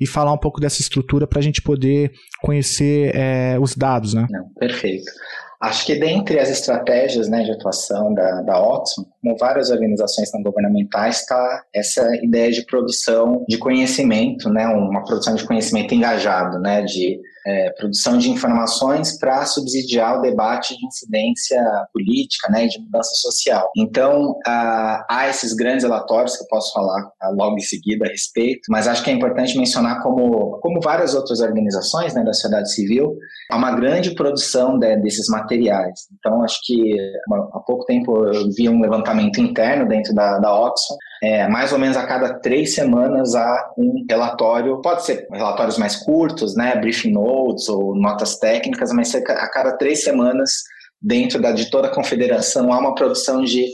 e 0.00 0.06
falar 0.06 0.32
um 0.32 0.38
pouco 0.38 0.60
dessa 0.60 0.80
estrutura 0.80 1.26
para 1.26 1.38
a 1.38 1.42
gente 1.42 1.60
poder 1.60 2.12
conhecer 2.40 3.14
é, 3.14 3.58
os 3.60 3.74
dados, 3.74 4.14
né? 4.14 4.26
Não, 4.30 4.48
perfeito. 4.58 5.10
Acho 5.60 5.86
que 5.86 5.94
dentre 5.94 6.38
as 6.38 6.50
estratégias 6.50 7.28
né, 7.28 7.42
de 7.42 7.52
atuação 7.52 8.12
da, 8.12 8.42
da 8.42 8.60
Oxfam, 8.60 9.04
como 9.22 9.36
várias 9.38 9.70
organizações 9.70 10.30
não 10.32 10.42
governamentais, 10.42 11.20
está 11.20 11.64
essa 11.72 12.16
ideia 12.16 12.50
de 12.50 12.66
produção 12.66 13.44
de 13.48 13.56
conhecimento, 13.56 14.50
né, 14.50 14.66
uma 14.66 15.04
produção 15.04 15.34
de 15.34 15.44
conhecimento 15.44 15.94
engajado, 15.94 16.58
né, 16.58 16.82
de 16.82 17.20
é, 17.46 17.70
produção 17.72 18.16
de 18.16 18.30
informações 18.30 19.18
para 19.18 19.44
subsidiar 19.44 20.18
o 20.18 20.22
debate 20.22 20.76
de 20.76 20.86
incidência 20.86 21.60
política 21.92 22.50
né, 22.50 22.64
e 22.64 22.68
de 22.68 22.78
mudança 22.80 23.14
social. 23.14 23.70
Então, 23.76 24.34
ah, 24.46 25.04
há 25.10 25.28
esses 25.28 25.54
grandes 25.54 25.84
relatórios 25.84 26.36
que 26.36 26.44
eu 26.44 26.48
posso 26.48 26.72
falar 26.72 27.10
ah, 27.20 27.30
logo 27.30 27.56
em 27.56 27.60
seguida 27.60 28.06
a 28.06 28.08
respeito, 28.08 28.62
mas 28.68 28.88
acho 28.88 29.02
que 29.02 29.10
é 29.10 29.12
importante 29.12 29.58
mencionar 29.58 30.02
como, 30.02 30.58
como 30.60 30.80
várias 30.80 31.14
outras 31.14 31.40
organizações 31.40 32.14
né, 32.14 32.24
da 32.24 32.32
sociedade 32.32 32.72
civil, 32.72 33.16
há 33.50 33.56
uma 33.56 33.72
grande 33.72 34.14
produção 34.14 34.78
de, 34.78 34.96
desses 34.96 35.28
materiais. 35.28 36.00
Então, 36.18 36.42
acho 36.42 36.60
que 36.64 36.94
há 37.52 37.60
pouco 37.60 37.84
tempo 37.84 38.26
eu 38.26 38.48
vi 38.56 38.68
um 38.68 38.80
levantamento 38.80 39.40
interno 39.40 39.86
dentro 39.86 40.14
da, 40.14 40.38
da 40.38 40.54
Oxfam, 40.54 40.96
é, 41.24 41.48
mais 41.48 41.72
ou 41.72 41.78
menos 41.78 41.96
a 41.96 42.06
cada 42.06 42.34
três 42.34 42.74
semanas 42.74 43.34
há 43.34 43.72
um 43.78 44.04
relatório, 44.08 44.82
pode 44.82 45.06
ser 45.06 45.26
relatórios 45.32 45.78
mais 45.78 45.96
curtos, 45.96 46.54
né, 46.54 46.76
briefing 46.76 47.12
notes 47.12 47.66
ou 47.66 47.96
notas 47.96 48.36
técnicas, 48.36 48.92
mas 48.92 49.14
a 49.14 49.48
cada 49.48 49.72
três 49.78 50.04
semanas, 50.04 50.50
dentro 51.00 51.40
da, 51.40 51.52
de 51.52 51.70
toda 51.70 51.88
a 51.88 51.94
confederação, 51.94 52.70
há 52.70 52.78
uma 52.78 52.94
produção 52.94 53.42
de 53.42 53.64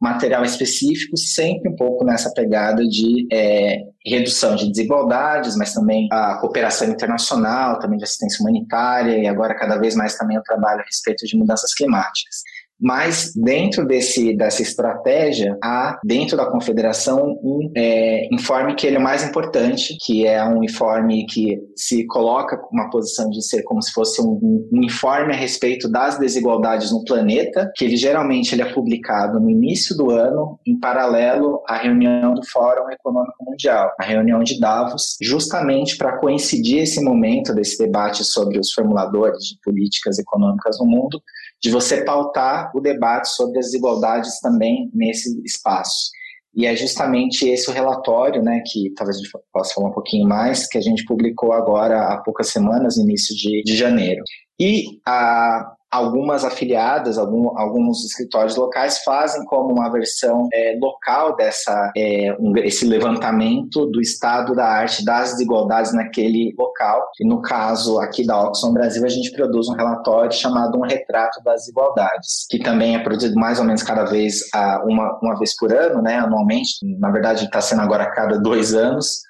material 0.00 0.44
específico, 0.44 1.16
sempre 1.16 1.68
um 1.68 1.74
pouco 1.74 2.04
nessa 2.04 2.32
pegada 2.32 2.82
de 2.86 3.26
é, 3.32 3.82
redução 4.06 4.54
de 4.54 4.70
desigualdades, 4.70 5.56
mas 5.56 5.74
também 5.74 6.08
a 6.12 6.36
cooperação 6.36 6.88
internacional, 6.88 7.80
também 7.80 7.98
de 7.98 8.04
assistência 8.04 8.40
humanitária 8.40 9.18
e 9.18 9.26
agora 9.26 9.54
cada 9.56 9.76
vez 9.76 9.96
mais 9.96 10.16
também 10.16 10.38
o 10.38 10.42
trabalho 10.42 10.80
a 10.80 10.84
respeito 10.84 11.26
de 11.26 11.36
mudanças 11.36 11.74
climáticas. 11.74 12.36
Mas 12.80 13.32
dentro 13.36 13.86
desse, 13.86 14.34
dessa 14.34 14.62
estratégia, 14.62 15.58
há 15.62 15.98
dentro 16.02 16.36
da 16.36 16.46
confederação 16.46 17.38
um 17.42 17.70
é, 17.76 18.26
informe 18.32 18.74
que 18.74 18.86
ele 18.86 18.96
é 18.96 18.98
o 18.98 19.02
mais 19.02 19.22
importante, 19.22 19.96
que 20.00 20.26
é 20.26 20.42
um 20.44 20.64
informe 20.64 21.26
que 21.26 21.60
se 21.76 22.06
coloca 22.06 22.58
uma 22.72 22.88
posição 22.88 23.28
de 23.28 23.44
ser 23.44 23.62
como 23.64 23.82
se 23.82 23.92
fosse 23.92 24.22
um, 24.22 24.68
um 24.72 24.82
informe 24.82 25.32
a 25.32 25.36
respeito 25.36 25.90
das 25.90 26.18
desigualdades 26.18 26.90
no 26.90 27.04
planeta, 27.04 27.70
que 27.76 27.84
ele 27.84 27.96
geralmente 27.96 28.54
ele 28.54 28.62
é 28.62 28.72
publicado 28.72 29.38
no 29.38 29.50
início 29.50 29.94
do 29.96 30.10
ano, 30.10 30.58
em 30.66 30.78
paralelo 30.78 31.62
à 31.68 31.76
reunião 31.76 32.32
do 32.32 32.46
Fórum 32.46 32.90
Econômico 32.90 33.44
Mundial, 33.44 33.92
a 33.98 34.04
reunião 34.04 34.42
de 34.42 34.58
Davos, 34.58 35.16
justamente 35.20 35.96
para 35.98 36.18
coincidir 36.18 36.82
esse 36.82 37.02
momento 37.02 37.54
desse 37.54 37.76
debate 37.78 38.24
sobre 38.24 38.58
os 38.58 38.72
formuladores 38.72 39.44
de 39.44 39.58
políticas 39.62 40.18
econômicas 40.18 40.78
no 40.78 40.86
mundo 40.86 41.20
de 41.62 41.70
você 41.70 42.04
pautar 42.04 42.70
o 42.74 42.80
debate 42.80 43.28
sobre 43.28 43.58
as 43.58 43.66
desigualdades 43.66 44.40
também 44.40 44.90
nesse 44.94 45.40
espaço. 45.44 46.10
E 46.54 46.66
é 46.66 46.74
justamente 46.74 47.48
esse 47.48 47.70
o 47.70 47.72
relatório, 47.72 48.42
né, 48.42 48.62
que 48.66 48.92
talvez 48.96 49.16
a 49.16 49.20
gente 49.20 49.30
possa 49.52 49.74
falar 49.74 49.88
um 49.88 49.92
pouquinho 49.92 50.26
mais, 50.26 50.66
que 50.66 50.78
a 50.78 50.80
gente 50.80 51.04
publicou 51.04 51.52
agora 51.52 52.08
há 52.08 52.18
poucas 52.18 52.48
semanas, 52.48 52.96
início 52.96 53.36
de, 53.36 53.62
de 53.62 53.76
janeiro. 53.76 54.22
E 54.58 55.00
a, 55.06 55.72
algumas 55.90 56.44
afiliadas, 56.44 57.18
algum, 57.18 57.58
alguns 57.58 58.04
escritórios 58.04 58.56
locais 58.56 59.02
fazem 59.02 59.44
como 59.46 59.72
uma 59.74 59.90
versão 59.90 60.48
é, 60.52 60.78
local 60.80 61.34
dessa 61.34 61.92
é, 61.96 62.36
um, 62.38 62.56
esse 62.58 62.86
levantamento 62.86 63.86
do 63.86 64.00
estado 64.00 64.54
da 64.54 64.66
arte 64.66 65.04
das 65.04 65.32
desigualdades 65.32 65.92
naquele 65.92 66.54
local. 66.56 67.10
E 67.18 67.26
no 67.26 67.42
caso 67.42 67.98
aqui 67.98 68.24
da 68.24 68.40
Oxfam 68.40 68.72
Brasil, 68.72 69.04
a 69.04 69.08
gente 69.08 69.32
produz 69.32 69.68
um 69.68 69.74
relatório 69.74 70.32
chamado 70.32 70.78
Um 70.78 70.86
Retrato 70.86 71.42
das 71.42 71.62
Desigualdades, 71.62 72.46
que 72.48 72.58
também 72.58 72.94
é 72.94 72.98
produzido 73.02 73.34
mais 73.34 73.58
ou 73.58 73.64
menos 73.64 73.82
cada 73.82 74.04
vez 74.04 74.42
uma, 74.84 75.18
uma 75.20 75.38
vez 75.38 75.56
por 75.56 75.72
ano, 75.72 76.00
né, 76.02 76.16
anualmente. 76.16 76.74
Na 76.98 77.10
verdade, 77.10 77.44
está 77.44 77.60
sendo 77.60 77.82
agora 77.82 78.04
a 78.04 78.10
cada 78.10 78.38
dois 78.38 78.74
anos 78.74 79.22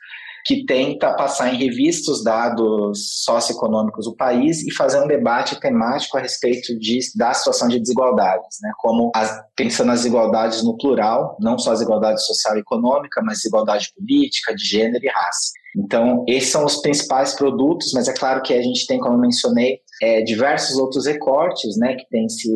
que 0.45 0.65
tenta 0.65 1.15
passar 1.15 1.53
em 1.53 1.59
revista 1.59 2.11
os 2.11 2.25
dados 2.25 3.23
socioeconômicos 3.25 4.07
do 4.07 4.17
país 4.17 4.63
e 4.67 4.73
fazer 4.75 5.03
um 5.03 5.07
debate 5.07 5.59
temático 5.61 6.17
a 6.17 6.21
respeito 6.21 6.79
de, 6.79 6.99
da 7.17 7.33
situação 7.35 7.69
de 7.69 7.79
desigualdades, 7.79 8.59
né? 8.63 8.71
como 8.79 9.11
as, 9.15 9.41
pensando 9.55 9.89
nas 9.89 10.01
desigualdades 10.01 10.63
no 10.63 10.77
plural, 10.77 11.37
não 11.41 11.59
só 11.59 11.73
as 11.73 11.79
desigualdades 11.81 12.25
social 12.25 12.57
e 12.57 12.61
econômica, 12.61 13.21
mas 13.23 13.39
desigualdade 13.39 13.93
política, 13.97 14.55
de 14.55 14.65
gênero 14.65 15.05
e 15.05 15.09
raça. 15.09 15.51
Então, 15.77 16.25
esses 16.27 16.51
são 16.51 16.65
os 16.65 16.81
principais 16.81 17.35
produtos, 17.35 17.93
mas 17.95 18.09
é 18.09 18.13
claro 18.13 18.43
que 18.43 18.53
a 18.53 18.61
gente 18.61 18.87
tem, 18.87 18.99
como 18.99 19.15
eu 19.15 19.21
mencionei, 19.21 19.79
é, 20.03 20.23
diversos 20.23 20.77
outros 20.77 21.07
recortes 21.07 21.77
né, 21.79 21.95
que 21.95 22.09
têm 22.09 22.29
se 22.29 22.51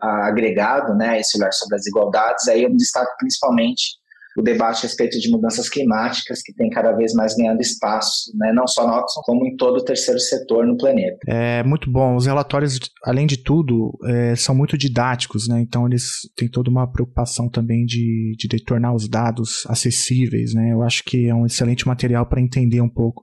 agregado 0.00 0.94
né, 0.94 1.18
esse 1.18 1.36
olhar 1.36 1.52
sobre 1.52 1.76
as 1.76 1.82
desigualdades. 1.82 2.46
Aí 2.48 2.62
eu 2.62 2.76
destaco 2.76 3.10
principalmente 3.18 3.99
o 4.36 4.42
debate 4.42 4.78
a 4.78 4.82
respeito 4.82 5.18
de 5.18 5.30
mudanças 5.30 5.68
climáticas, 5.68 6.42
que 6.42 6.52
tem 6.54 6.70
cada 6.70 6.92
vez 6.92 7.12
mais 7.14 7.34
ganhando 7.34 7.60
espaço, 7.60 8.30
né, 8.36 8.52
não 8.52 8.66
só 8.66 8.86
na 8.86 8.98
Oxfam, 8.98 9.22
como 9.24 9.46
em 9.46 9.56
todo 9.56 9.78
o 9.78 9.84
terceiro 9.84 10.20
setor 10.20 10.66
no 10.66 10.76
planeta. 10.76 11.18
É 11.26 11.62
muito 11.62 11.90
bom. 11.90 12.16
Os 12.16 12.26
relatórios, 12.26 12.78
além 13.04 13.26
de 13.26 13.36
tudo, 13.36 13.98
é, 14.06 14.36
são 14.36 14.54
muito 14.54 14.78
didáticos, 14.78 15.48
né? 15.48 15.60
então 15.60 15.86
eles 15.86 16.20
têm 16.36 16.48
toda 16.48 16.70
uma 16.70 16.90
preocupação 16.90 17.48
também 17.48 17.84
de, 17.84 18.34
de 18.38 18.64
tornar 18.64 18.94
os 18.94 19.08
dados 19.08 19.64
acessíveis. 19.66 20.54
Né? 20.54 20.72
Eu 20.72 20.82
acho 20.82 21.02
que 21.04 21.28
é 21.28 21.34
um 21.34 21.46
excelente 21.46 21.86
material 21.86 22.26
para 22.26 22.40
entender 22.40 22.80
um 22.80 22.88
pouco 22.88 23.22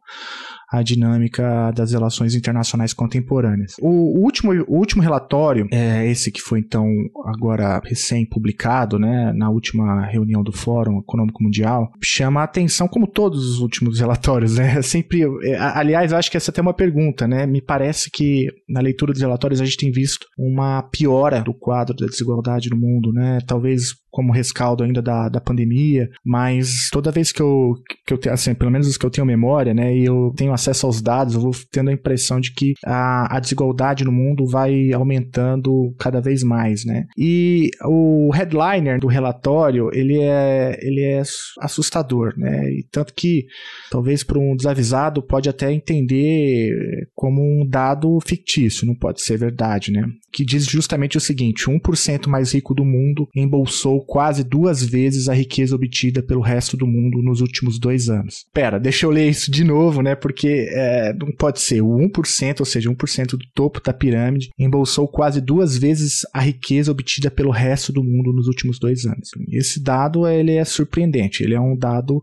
a 0.72 0.82
dinâmica 0.82 1.72
das 1.72 1.92
relações 1.92 2.36
internacionais 2.36 2.94
contemporâneas. 2.94 3.76
O, 3.80 4.20
último, 4.20 4.52
o 4.68 4.76
último 4.78 5.02
relatório, 5.02 5.68
é 5.72 6.10
esse 6.10 6.32
que 6.32 6.42
foi 6.42 6.60
então 6.60 6.88
agora 7.26 7.82
recém-publicado, 7.84 9.00
né, 9.00 9.32
na 9.34 9.50
última 9.50 10.06
reunião 10.06 10.44
do 10.44 10.52
Fórum 10.52 11.00
Econômico 11.00 11.42
Mundial, 11.42 11.92
chama 12.02 12.42
a 12.42 12.44
atenção, 12.44 12.88
como 12.88 13.08
todos 13.08 13.50
os 13.50 13.60
últimos 13.60 14.00
relatórios, 14.02 14.58
né, 14.58 14.82
sempre, 14.82 15.24
é, 15.44 15.58
aliás, 15.58 16.12
acho 16.12 16.30
que 16.30 16.38
essa 16.38 16.52
é 16.52 16.52
até 16.52 16.62
uma 16.62 16.74
pergunta, 16.74 17.28
né, 17.28 17.46
me 17.46 17.62
parece 17.62 18.12
que 18.12 18.48
na 18.68 18.82
leitura 18.82 19.14
dos 19.14 19.22
relatórios 19.22 19.62
a 19.62 19.66
gente 19.66 19.78
tem 19.78 19.92
visto 19.92 20.28
uma 20.38 20.84
piora 20.84 21.42
do 21.42 21.54
quadro 21.54 21.96
da 21.96 22.06
desigualdade 22.06 22.70
no 22.70 22.78
mundo, 22.78 23.14
né, 23.14 23.40
talvez 23.48 23.96
como 24.18 24.34
rescaldo 24.34 24.84
ainda 24.84 25.00
da, 25.00 25.30
da 25.30 25.40
pandemia, 25.40 26.10
mas 26.26 26.90
toda 26.92 27.12
vez 27.12 27.32
que 27.32 27.40
eu, 27.40 27.76
que 28.04 28.12
eu 28.12 28.18
tenho, 28.18 28.34
assim, 28.34 28.56
pelo 28.56 28.72
menos 28.72 28.88
os 28.88 28.98
que 28.98 29.06
eu 29.06 29.12
tenho 29.12 29.28
memória, 29.28 29.76
né, 29.76 29.96
e 29.96 30.06
eu 30.06 30.34
tenho 30.36 30.52
acesso 30.52 30.88
aos 30.88 31.04
dados, 31.04 31.36
eu 31.36 31.42
vou 31.42 31.52
tendo 31.72 31.92
a 31.92 31.94
impressão 31.94 32.40
de 32.40 32.52
que 32.52 32.74
a, 32.84 33.38
a 33.38 33.40
desigualdade 33.40 34.04
no 34.04 34.12
mundo 34.12 34.48
vai 34.48 34.92
aumentando 34.92 35.94
cada 36.00 36.20
vez 36.20 36.42
mais, 36.42 36.84
né. 36.84 37.06
E 37.16 37.70
o 37.86 38.32
headliner 38.34 39.00
do 39.00 39.06
relatório, 39.06 39.92
ele 39.94 40.20
é, 40.20 40.80
ele 40.82 41.04
é 41.04 41.22
assustador, 41.62 42.34
né, 42.36 42.72
e 42.72 42.88
tanto 42.92 43.14
que 43.14 43.46
talvez 43.92 44.24
para 44.24 44.40
um 44.40 44.56
desavisado 44.56 45.22
pode 45.22 45.48
até 45.48 45.72
entender 45.72 46.72
como 47.14 47.40
um 47.40 47.68
dado 47.70 48.18
fictício, 48.26 48.88
não 48.88 48.96
pode 48.96 49.22
ser 49.22 49.38
verdade, 49.38 49.92
né, 49.92 50.10
que 50.34 50.44
diz 50.44 50.66
justamente 50.66 51.18
o 51.18 51.22
seguinte, 51.22 51.66
1% 51.66 52.28
mais 52.28 52.54
rico 52.54 52.74
do 52.74 52.84
mundo 52.84 53.28
embolsou 53.36 54.07
quase 54.08 54.44
duas 54.44 54.82
vezes 54.82 55.28
a 55.28 55.34
riqueza 55.34 55.76
obtida 55.76 56.24
pelo 56.24 56.42
resto 56.42 56.78
do 56.78 56.88
mundo 56.88 57.22
nos 57.22 57.42
últimos 57.42 57.78
dois 57.78 58.10
anos. 58.10 58.46
Pera, 58.54 58.80
deixa 58.80 59.06
eu 59.06 59.12
ler 59.12 59.30
isso 59.30 59.52
de 59.52 59.64
novo, 59.64 60.02
né? 60.02 60.16
Porque 60.16 60.68
é, 60.72 61.14
não 61.14 61.32
pode 61.32 61.60
ser. 61.60 61.82
O 61.82 61.98
1%, 61.98 62.62
ou 62.62 62.66
seja, 62.66 62.90
1% 62.90 63.32
do 63.32 63.46
topo 63.54 63.82
da 63.84 63.94
pirâmide, 63.94 64.50
embolsou 64.58 65.08
quase 65.08 65.42
duas 65.42 65.78
vezes 65.78 66.22
a 66.34 66.40
riqueza 66.40 66.92
obtida 66.92 67.30
pelo 67.30 67.52
resto 67.52 67.92
do 67.92 68.04
mundo 68.04 68.32
nos 68.34 68.48
últimos 68.48 68.80
dois 68.80 69.06
anos. 69.06 69.30
Esse 69.52 69.84
dado 69.84 70.28
ele 70.28 70.54
é 70.54 70.64
surpreendente. 70.64 71.44
Ele 71.44 71.54
é 71.54 71.60
um 71.60 71.76
dado 71.76 72.22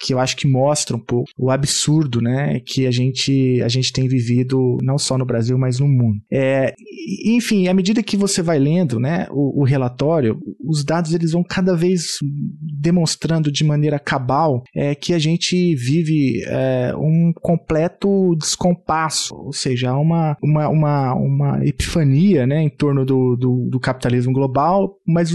que 0.00 0.12
eu 0.12 0.18
acho 0.18 0.36
que 0.36 0.48
mostra 0.48 0.96
um 0.96 1.00
pouco 1.00 1.30
o 1.38 1.50
absurdo, 1.50 2.20
né? 2.20 2.60
Que 2.66 2.86
a 2.86 2.90
gente, 2.90 3.62
a 3.62 3.68
gente 3.68 3.92
tem 3.92 4.08
vivido 4.08 4.78
não 4.82 4.98
só 4.98 5.16
no 5.16 5.24
Brasil, 5.24 5.56
mas 5.56 5.78
no 5.78 5.86
mundo. 5.86 6.20
É, 6.32 6.74
enfim, 7.24 7.68
à 7.68 7.74
medida 7.74 8.02
que 8.02 8.16
você 8.16 8.42
vai 8.42 8.58
lendo 8.58 8.98
né, 8.98 9.26
o, 9.30 9.60
o 9.60 9.64
relatório, 9.64 10.38
os 10.66 10.84
dados 10.84 11.09
eles 11.14 11.32
vão 11.32 11.42
cada 11.42 11.76
vez 11.76 12.18
demonstrando 12.80 13.50
de 13.50 13.64
maneira 13.64 13.98
cabal 13.98 14.62
é, 14.74 14.94
que 14.94 15.12
a 15.12 15.18
gente 15.18 15.74
vive 15.74 16.42
é, 16.46 16.92
um 16.96 17.32
completo 17.40 18.34
descompasso, 18.36 19.34
ou 19.34 19.52
seja, 19.52 19.94
uma, 19.94 20.36
uma, 20.42 20.68
uma, 20.68 21.14
uma 21.14 21.66
epifania 21.66 22.46
né, 22.46 22.62
em 22.62 22.70
torno 22.70 23.04
do, 23.04 23.36
do, 23.36 23.68
do 23.70 23.80
capitalismo 23.80 24.32
global, 24.32 24.96
mas 25.06 25.30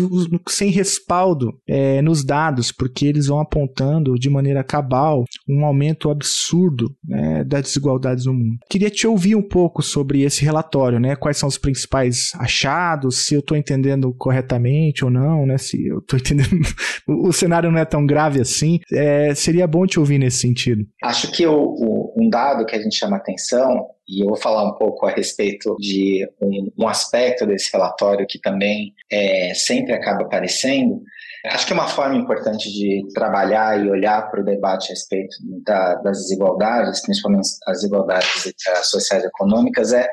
sem 0.49 0.69
respaldo 0.69 1.53
é, 1.67 2.01
nos 2.01 2.23
dados, 2.23 2.71
porque 2.71 3.05
eles 3.05 3.27
vão 3.27 3.39
apontando 3.39 4.15
de 4.15 4.29
maneira 4.29 4.63
cabal 4.63 5.23
um 5.47 5.65
aumento 5.65 6.09
absurdo 6.09 6.89
né, 7.03 7.43
das 7.43 7.63
desigualdades 7.63 8.25
no 8.25 8.33
mundo. 8.33 8.57
Queria 8.69 8.89
te 8.89 9.07
ouvir 9.07 9.35
um 9.35 9.47
pouco 9.47 9.81
sobre 9.81 10.21
esse 10.21 10.43
relatório, 10.43 10.99
né? 10.99 11.15
Quais 11.15 11.37
são 11.37 11.47
os 11.47 11.57
principais 11.57 12.31
achados, 12.35 13.25
se 13.25 13.33
eu 13.33 13.39
estou 13.39 13.57
entendendo 13.57 14.13
corretamente 14.13 15.03
ou 15.03 15.11
não, 15.11 15.45
né? 15.45 15.57
Se 15.65 15.75
se 15.75 15.87
eu 15.87 16.01
tô 16.01 16.15
entendendo, 16.15 16.49
o 17.07 17.31
cenário 17.33 17.71
não 17.71 17.79
é 17.79 17.85
tão 17.85 18.05
grave 18.05 18.39
assim. 18.39 18.79
É, 18.91 19.35
seria 19.35 19.67
bom 19.67 19.85
te 19.85 19.99
ouvir 19.99 20.17
nesse 20.17 20.39
sentido. 20.39 20.85
Acho 21.03 21.31
que 21.31 21.45
o, 21.45 21.53
o, 21.53 22.13
um 22.17 22.29
dado 22.29 22.65
que 22.65 22.75
a 22.75 22.81
gente 22.81 22.95
chama 22.95 23.17
atenção, 23.17 23.87
e 24.07 24.23
eu 24.23 24.27
vou 24.27 24.37
falar 24.37 24.63
um 24.63 24.75
pouco 24.75 25.05
a 25.05 25.11
respeito 25.11 25.75
de 25.79 26.27
um, 26.41 26.71
um 26.79 26.87
aspecto 26.87 27.45
desse 27.45 27.71
relatório 27.73 28.25
que 28.27 28.39
também 28.39 28.93
é, 29.11 29.53
sempre 29.53 29.93
acaba 29.93 30.23
aparecendo, 30.23 31.01
Acho 31.47 31.67
que 31.67 31.73
uma 31.73 31.87
forma 31.87 32.15
importante 32.15 32.71
de 32.71 33.05
trabalhar 33.13 33.79
e 33.79 33.87
olhar 33.87 34.31
para 34.31 34.41
o 34.41 34.43
debate 34.43 34.87
a 34.87 34.89
respeito 34.89 35.35
da, 35.63 35.93
das 35.95 36.17
desigualdades, 36.17 37.03
principalmente 37.03 37.47
as 37.67 37.77
desigualdades 37.77 38.27
sociais 38.85 39.23
e 39.23 39.27
econômicas, 39.27 39.93
é 39.93 40.07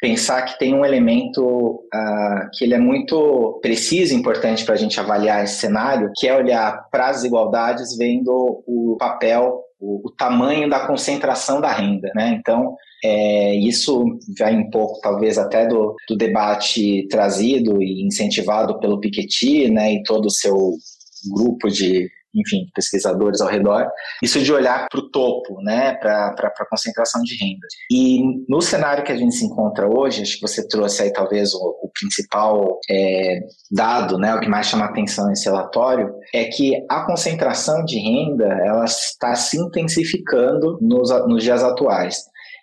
pensar 0.00 0.42
que 0.42 0.58
tem 0.58 0.74
um 0.74 0.84
elemento 0.84 1.44
uh, 1.44 2.50
que 2.54 2.64
ele 2.64 2.74
é 2.74 2.78
muito 2.78 3.58
preciso 3.60 4.14
e 4.14 4.16
importante 4.16 4.64
para 4.64 4.74
a 4.74 4.78
gente 4.78 4.98
avaliar 4.98 5.44
esse 5.44 5.56
cenário, 5.56 6.10
que 6.16 6.26
é 6.26 6.34
olhar 6.34 6.88
para 6.90 7.08
as 7.08 7.16
desigualdades 7.16 7.96
vendo 7.96 8.62
o 8.66 8.96
papel, 8.98 9.60
o, 9.78 10.08
o, 10.08 10.10
tamanho 10.10 10.70
da 10.70 10.86
concentração 10.86 11.60
da 11.60 11.70
renda. 11.70 12.10
Né? 12.14 12.38
Então, 12.40 12.74
é, 13.04 13.54
isso 13.56 14.18
vai 14.38 14.56
um 14.56 14.70
pouco, 14.70 15.00
talvez, 15.00 15.36
até 15.36 15.66
do, 15.66 15.94
do 16.08 16.16
debate 16.16 17.06
trazido 17.08 17.82
e 17.82 18.02
incentivado 18.02 18.78
pelo 18.80 19.00
Piketty 19.00 19.70
né, 19.70 19.92
e 19.92 20.02
todo 20.02 20.26
o 20.26 20.30
seu 20.30 20.56
grupo 21.34 21.68
de 21.68 22.08
enfim, 22.34 22.66
pesquisadores 22.74 23.40
ao 23.40 23.48
redor, 23.48 23.86
isso 24.22 24.40
de 24.40 24.52
olhar 24.52 24.88
para 24.88 25.00
o 25.00 25.10
topo, 25.10 25.60
né, 25.62 25.94
para 25.94 26.34
a 26.36 26.66
concentração 26.68 27.22
de 27.22 27.36
renda. 27.36 27.66
E 27.90 28.20
no 28.48 28.60
cenário 28.60 29.04
que 29.04 29.12
a 29.12 29.16
gente 29.16 29.34
se 29.34 29.44
encontra 29.44 29.88
hoje, 29.88 30.22
acho 30.22 30.36
que 30.36 30.46
você 30.46 30.66
trouxe 30.66 31.02
aí 31.02 31.12
talvez 31.12 31.52
o, 31.54 31.58
o 31.58 31.90
principal 31.98 32.78
é, 32.88 33.40
dado, 33.70 34.18
né, 34.18 34.34
o 34.34 34.40
que 34.40 34.48
mais 34.48 34.66
chama 34.66 34.84
atenção 34.84 35.26
nesse 35.26 35.46
relatório, 35.46 36.12
é 36.34 36.44
que 36.44 36.74
a 36.88 37.04
concentração 37.04 37.84
de 37.84 37.98
renda 37.98 38.46
ela 38.64 38.84
está 38.84 39.34
se 39.34 39.58
intensificando 39.58 40.78
nos, 40.80 41.10
nos 41.26 41.42
dias 41.42 41.62
atuais. 41.62 42.18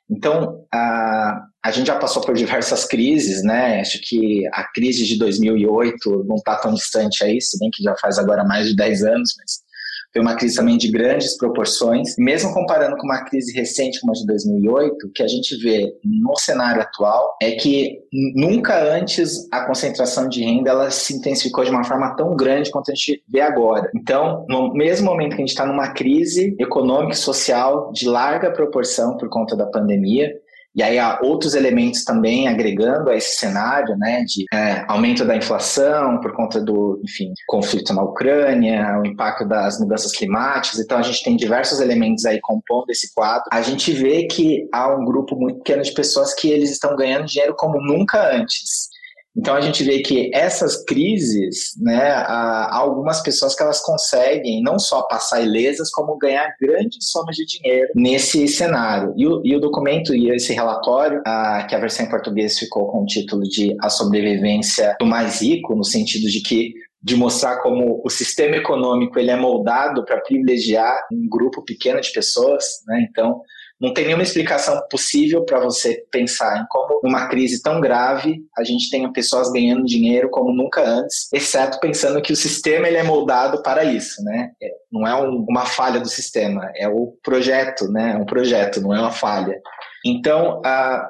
Então, 0.09 0.65
a, 0.73 1.41
a 1.67 1.71
gente 1.71 1.87
já 1.87 1.97
passou 1.97 2.23
por 2.23 2.33
diversas 2.33 2.85
crises, 2.85 3.43
né? 3.43 3.81
Acho 3.81 3.99
que 4.01 4.47
a 4.53 4.63
crise 4.73 5.05
de 5.05 5.19
2008 5.19 6.23
não 6.25 6.37
está 6.37 6.55
tão 6.55 6.73
distante 6.73 7.25
aí, 7.25 7.41
se 7.41 7.59
bem 7.59 7.69
que 7.69 7.83
já 7.83 7.93
faz 7.99 8.17
agora 8.17 8.45
mais 8.45 8.69
de 8.69 8.75
10 8.75 9.03
anos, 9.03 9.33
mas 9.37 9.67
foi 10.13 10.21
uma 10.21 10.37
crise 10.37 10.55
também 10.55 10.77
de 10.77 10.89
grandes 10.89 11.35
proporções. 11.35 12.15
Mesmo 12.17 12.53
comparando 12.53 12.95
com 12.95 13.03
uma 13.03 13.25
crise 13.25 13.53
recente 13.53 13.99
como 13.99 14.13
a 14.13 14.15
de 14.15 14.25
2008, 14.25 15.07
o 15.07 15.11
que 15.11 15.21
a 15.21 15.27
gente 15.27 15.57
vê 15.57 15.93
no 16.05 16.37
cenário 16.37 16.81
atual 16.81 17.35
é 17.41 17.51
que 17.51 17.99
nunca 18.33 18.81
antes 18.81 19.45
a 19.51 19.65
concentração 19.65 20.29
de 20.29 20.41
renda 20.41 20.69
ela 20.69 20.89
se 20.89 21.13
intensificou 21.13 21.65
de 21.65 21.69
uma 21.69 21.83
forma 21.83 22.15
tão 22.15 22.33
grande 22.33 22.71
quanto 22.71 22.91
a 22.91 22.95
gente 22.95 23.21
vê 23.27 23.41
agora. 23.41 23.91
Então, 23.93 24.45
no 24.47 24.73
mesmo 24.73 25.05
momento 25.05 25.35
que 25.35 25.41
a 25.41 25.45
gente 25.45 25.49
está 25.49 25.65
numa 25.65 25.89
crise 25.89 26.55
econômica 26.57 27.13
e 27.13 27.17
social 27.17 27.91
de 27.91 28.07
larga 28.07 28.51
proporção 28.51 29.17
por 29.17 29.27
conta 29.27 29.53
da 29.53 29.65
pandemia, 29.65 30.31
e 30.77 30.83
aí 30.83 30.99
há 30.99 31.19
outros 31.23 31.55
elementos 31.55 32.03
também 32.03 32.47
agregando 32.47 33.09
a 33.09 33.15
esse 33.15 33.39
cenário, 33.39 33.97
né, 33.97 34.23
de 34.23 34.45
é, 34.53 34.85
aumento 34.87 35.25
da 35.25 35.35
inflação 35.35 36.21
por 36.21 36.33
conta 36.33 36.61
do, 36.61 37.01
enfim, 37.03 37.33
conflito 37.47 37.95
na 37.95 38.03
Ucrânia, 38.03 38.99
o 38.99 39.05
impacto 39.07 39.43
das 39.43 39.79
mudanças 39.79 40.11
climáticas. 40.11 40.79
Então 40.79 40.99
a 40.99 41.01
gente 41.01 41.23
tem 41.23 41.35
diversos 41.35 41.79
elementos 41.79 42.25
aí 42.25 42.39
compondo 42.41 42.91
esse 42.91 43.11
quadro. 43.15 43.45
A 43.51 43.63
gente 43.63 43.91
vê 43.91 44.27
que 44.27 44.69
há 44.71 44.87
um 44.95 45.03
grupo 45.03 45.35
muito 45.35 45.57
pequeno 45.63 45.81
de 45.81 45.93
pessoas 45.93 46.35
que 46.35 46.47
eles 46.47 46.69
estão 46.69 46.95
ganhando 46.95 47.25
dinheiro 47.25 47.55
como 47.57 47.81
nunca 47.81 48.31
antes. 48.35 48.89
Então 49.37 49.55
a 49.55 49.61
gente 49.61 49.83
vê 49.83 49.99
que 49.99 50.31
essas 50.33 50.83
crises, 50.83 51.73
né, 51.79 52.11
há 52.11 52.75
algumas 52.75 53.21
pessoas 53.21 53.55
que 53.55 53.61
elas 53.61 53.79
conseguem 53.81 54.61
não 54.63 54.79
só 54.79 55.03
passar 55.03 55.41
ilesas, 55.41 55.91
como 55.91 56.17
ganhar 56.17 56.55
grandes 56.59 57.09
somas 57.09 57.35
de 57.35 57.45
dinheiro 57.45 57.89
nesse 57.95 58.47
cenário. 58.47 59.13
E 59.15 59.27
o, 59.27 59.41
e 59.45 59.55
o 59.55 59.59
documento 59.59 60.15
e 60.15 60.31
esse 60.31 60.53
relatório, 60.53 61.21
a, 61.25 61.65
que 61.69 61.75
a 61.75 61.79
versão 61.79 62.05
em 62.05 62.09
português 62.09 62.57
ficou 62.57 62.87
com 62.87 63.03
o 63.03 63.05
título 63.05 63.43
de 63.43 63.75
A 63.81 63.89
Sobrevivência 63.89 64.95
do 64.99 65.05
Mais 65.05 65.41
Rico, 65.41 65.75
no 65.75 65.83
sentido 65.83 66.27
de 66.29 66.41
que 66.41 66.73
de 67.01 67.15
mostrar 67.15 67.61
como 67.61 68.01
o 68.03 68.09
sistema 68.09 68.55
econômico 68.55 69.19
ele 69.19 69.29
é 69.29 69.35
moldado 69.35 70.03
para 70.03 70.19
privilegiar 70.19 70.93
um 71.11 71.29
grupo 71.29 71.63
pequeno 71.63 72.01
de 72.01 72.11
pessoas, 72.11 72.65
né? 72.87 73.07
Então 73.09 73.41
não 73.79 73.93
tem 73.93 74.05
nenhuma 74.05 74.23
explicação 74.23 74.81
possível 74.89 75.45
para 75.45 75.59
você 75.59 76.03
pensar 76.11 76.59
em 76.59 76.65
como, 76.67 76.99
numa 77.03 77.27
crise 77.27 77.61
tão 77.61 77.79
grave, 77.79 78.39
a 78.57 78.63
gente 78.63 78.89
tenha 78.89 79.11
pessoas 79.11 79.51
ganhando 79.51 79.85
dinheiro 79.85 80.29
como 80.29 80.51
nunca 80.51 80.81
antes, 80.81 81.31
exceto 81.31 81.79
pensando 81.79 82.21
que 82.21 82.33
o 82.33 82.35
sistema 82.35 82.87
ele 82.87 82.97
é 82.97 83.03
moldado 83.03 83.61
para 83.61 83.83
isso, 83.83 84.23
né? 84.23 84.51
É, 84.61 84.69
não 84.91 85.07
é 85.07 85.15
um, 85.15 85.45
uma 85.47 85.65
falha 85.65 85.99
do 85.99 86.09
sistema, 86.09 86.71
é 86.75 86.87
o 86.87 87.13
projeto, 87.23 87.87
né? 87.91 88.13
É 88.13 88.17
um 88.17 88.25
projeto, 88.25 88.81
não 88.81 88.93
é 88.93 88.99
uma 88.99 89.11
falha. 89.11 89.59
Então, 90.05 90.61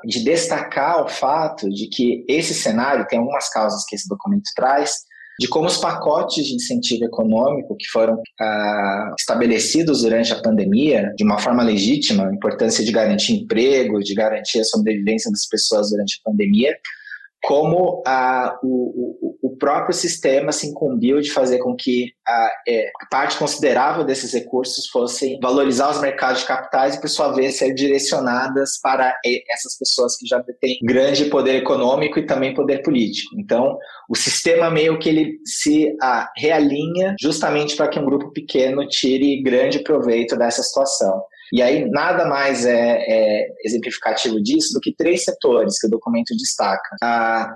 de 0.03 0.23
destacar 0.23 1.03
o 1.03 1.07
fato 1.07 1.69
de 1.69 1.87
que 1.87 2.25
esse 2.27 2.53
cenário, 2.53 3.07
tem 3.07 3.19
algumas 3.19 3.49
causas 3.49 3.85
que 3.85 3.95
esse 3.95 4.07
documento 4.07 4.49
traz, 4.55 5.03
de 5.39 5.47
como 5.47 5.67
os 5.67 5.77
pacotes 5.77 6.45
de 6.45 6.55
incentivo 6.55 7.05
econômico 7.05 7.75
que 7.77 7.87
foram 7.87 8.21
ah, 8.39 9.13
estabelecidos 9.17 10.01
durante 10.01 10.33
a 10.33 10.41
pandemia, 10.41 11.13
de 11.15 11.23
uma 11.23 11.37
forma 11.37 11.63
legítima, 11.63 12.27
a 12.27 12.33
importância 12.33 12.83
de 12.83 12.91
garantir 12.91 13.33
emprego, 13.33 13.99
de 13.99 14.13
garantir 14.15 14.59
a 14.59 14.63
sobrevivência 14.63 15.31
das 15.31 15.47
pessoas 15.47 15.91
durante 15.91 16.19
a 16.19 16.29
pandemia, 16.29 16.75
como 17.43 18.01
a, 18.05 18.57
o, 18.63 19.26
o, 19.26 19.26
próprio 19.57 19.93
sistema 19.93 20.51
se 20.51 20.67
incumbiu 20.67 21.19
de 21.19 21.31
fazer 21.31 21.59
com 21.59 21.75
que 21.75 22.11
a, 22.27 22.51
é, 22.67 22.91
parte 23.09 23.37
considerável 23.37 24.03
desses 24.03 24.33
recursos 24.33 24.87
fossem 24.87 25.39
valorizar 25.41 25.89
os 25.89 26.01
mercados 26.01 26.41
de 26.41 26.47
capitais 26.47 26.95
e, 26.95 27.01
por 27.01 27.09
sua 27.09 27.31
vez, 27.33 27.57
ser 27.57 27.73
direcionadas 27.73 28.79
para 28.81 29.13
essas 29.51 29.77
pessoas 29.77 30.17
que 30.17 30.27
já 30.27 30.43
têm 30.61 30.79
grande 30.83 31.25
poder 31.25 31.55
econômico 31.55 32.19
e 32.19 32.25
também 32.25 32.53
poder 32.53 32.81
político. 32.81 33.35
Então, 33.39 33.77
o 34.09 34.15
sistema 34.15 34.69
meio 34.69 34.99
que 34.99 35.09
ele 35.09 35.39
se 35.45 35.95
a, 36.01 36.31
realinha 36.37 37.15
justamente 37.19 37.75
para 37.75 37.87
que 37.87 37.99
um 37.99 38.05
grupo 38.05 38.31
pequeno 38.31 38.87
tire 38.87 39.41
grande 39.41 39.79
proveito 39.79 40.37
dessa 40.37 40.63
situação. 40.63 41.21
E 41.53 41.61
aí 41.61 41.89
nada 41.89 42.25
mais 42.25 42.65
é, 42.65 42.97
é, 42.99 43.47
exemplificativo 43.63 44.41
disso 44.41 44.73
do 44.73 44.79
que 44.79 44.95
três 44.95 45.23
setores 45.23 45.79
que 45.79 45.87
o 45.87 45.89
documento 45.89 46.35
destaca. 46.35 46.95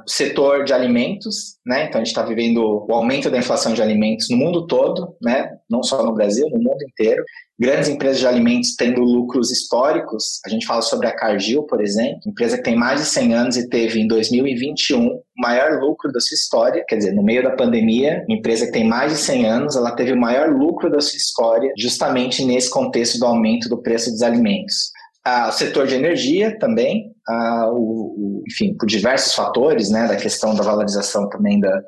o 0.05 0.09
setor 0.09 0.63
de 0.63 0.73
alimentos, 0.73 1.57
né? 1.65 1.85
Então 1.85 1.99
a 1.99 2.03
gente 2.03 2.15
está 2.15 2.23
vivendo 2.23 2.85
o 2.87 2.93
aumento 2.93 3.29
da 3.29 3.37
inflação 3.37 3.73
de 3.73 3.81
alimentos 3.81 4.27
no 4.29 4.37
mundo 4.37 4.67
todo, 4.67 5.15
né? 5.21 5.49
Não 5.69 5.83
só 5.83 6.03
no 6.03 6.13
Brasil, 6.13 6.47
no 6.49 6.57
mundo 6.57 6.83
inteiro 6.83 7.23
grandes 7.61 7.89
empresas 7.89 8.19
de 8.19 8.25
alimentos 8.25 8.75
tendo 8.75 9.01
lucros 9.01 9.51
históricos. 9.51 10.39
A 10.43 10.49
gente 10.49 10.65
fala 10.65 10.81
sobre 10.81 11.05
a 11.05 11.15
Cargill, 11.15 11.61
por 11.61 11.79
exemplo, 11.79 12.19
empresa 12.25 12.57
que 12.57 12.63
tem 12.63 12.75
mais 12.75 13.01
de 13.01 13.05
100 13.05 13.33
anos 13.35 13.55
e 13.55 13.69
teve 13.69 14.01
em 14.01 14.07
2021 14.07 15.05
o 15.05 15.21
maior 15.37 15.79
lucro 15.79 16.11
da 16.11 16.19
sua 16.19 16.33
história, 16.33 16.83
quer 16.87 16.95
dizer, 16.95 17.13
no 17.13 17.21
meio 17.21 17.43
da 17.43 17.51
pandemia, 17.51 18.25
empresa 18.27 18.65
que 18.65 18.71
tem 18.71 18.87
mais 18.87 19.11
de 19.11 19.19
100 19.19 19.45
anos, 19.45 19.75
ela 19.75 19.91
teve 19.91 20.11
o 20.11 20.19
maior 20.19 20.49
lucro 20.49 20.89
da 20.89 20.99
sua 20.99 21.17
história, 21.17 21.71
justamente 21.77 22.43
nesse 22.43 22.67
contexto 22.67 23.19
do 23.19 23.27
aumento 23.27 23.69
do 23.69 23.79
preço 23.79 24.09
dos 24.09 24.23
alimentos. 24.23 24.89
Ah, 25.23 25.49
o 25.49 25.51
setor 25.51 25.85
de 25.85 25.93
energia 25.93 26.57
também, 26.57 27.11
ah, 27.29 27.69
o, 27.71 27.77
o, 27.77 28.43
enfim, 28.49 28.75
por 28.75 28.87
diversos 28.87 29.35
fatores, 29.35 29.91
né, 29.91 30.07
da 30.07 30.15
questão 30.15 30.55
da 30.55 30.63
valorização 30.63 31.29
também 31.29 31.59
da, 31.59 31.79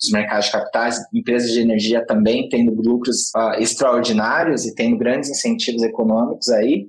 dos 0.00 0.10
mercados 0.10 0.46
de 0.46 0.52
capitais, 0.52 0.98
empresas 1.12 1.52
de 1.52 1.60
energia 1.60 2.04
também 2.04 2.48
tendo 2.48 2.72
lucros 2.74 3.30
uh, 3.36 3.60
extraordinários 3.60 4.64
e 4.66 4.74
tendo 4.74 4.96
grandes 4.96 5.30
incentivos 5.30 5.82
econômicos 5.82 6.48
aí. 6.48 6.88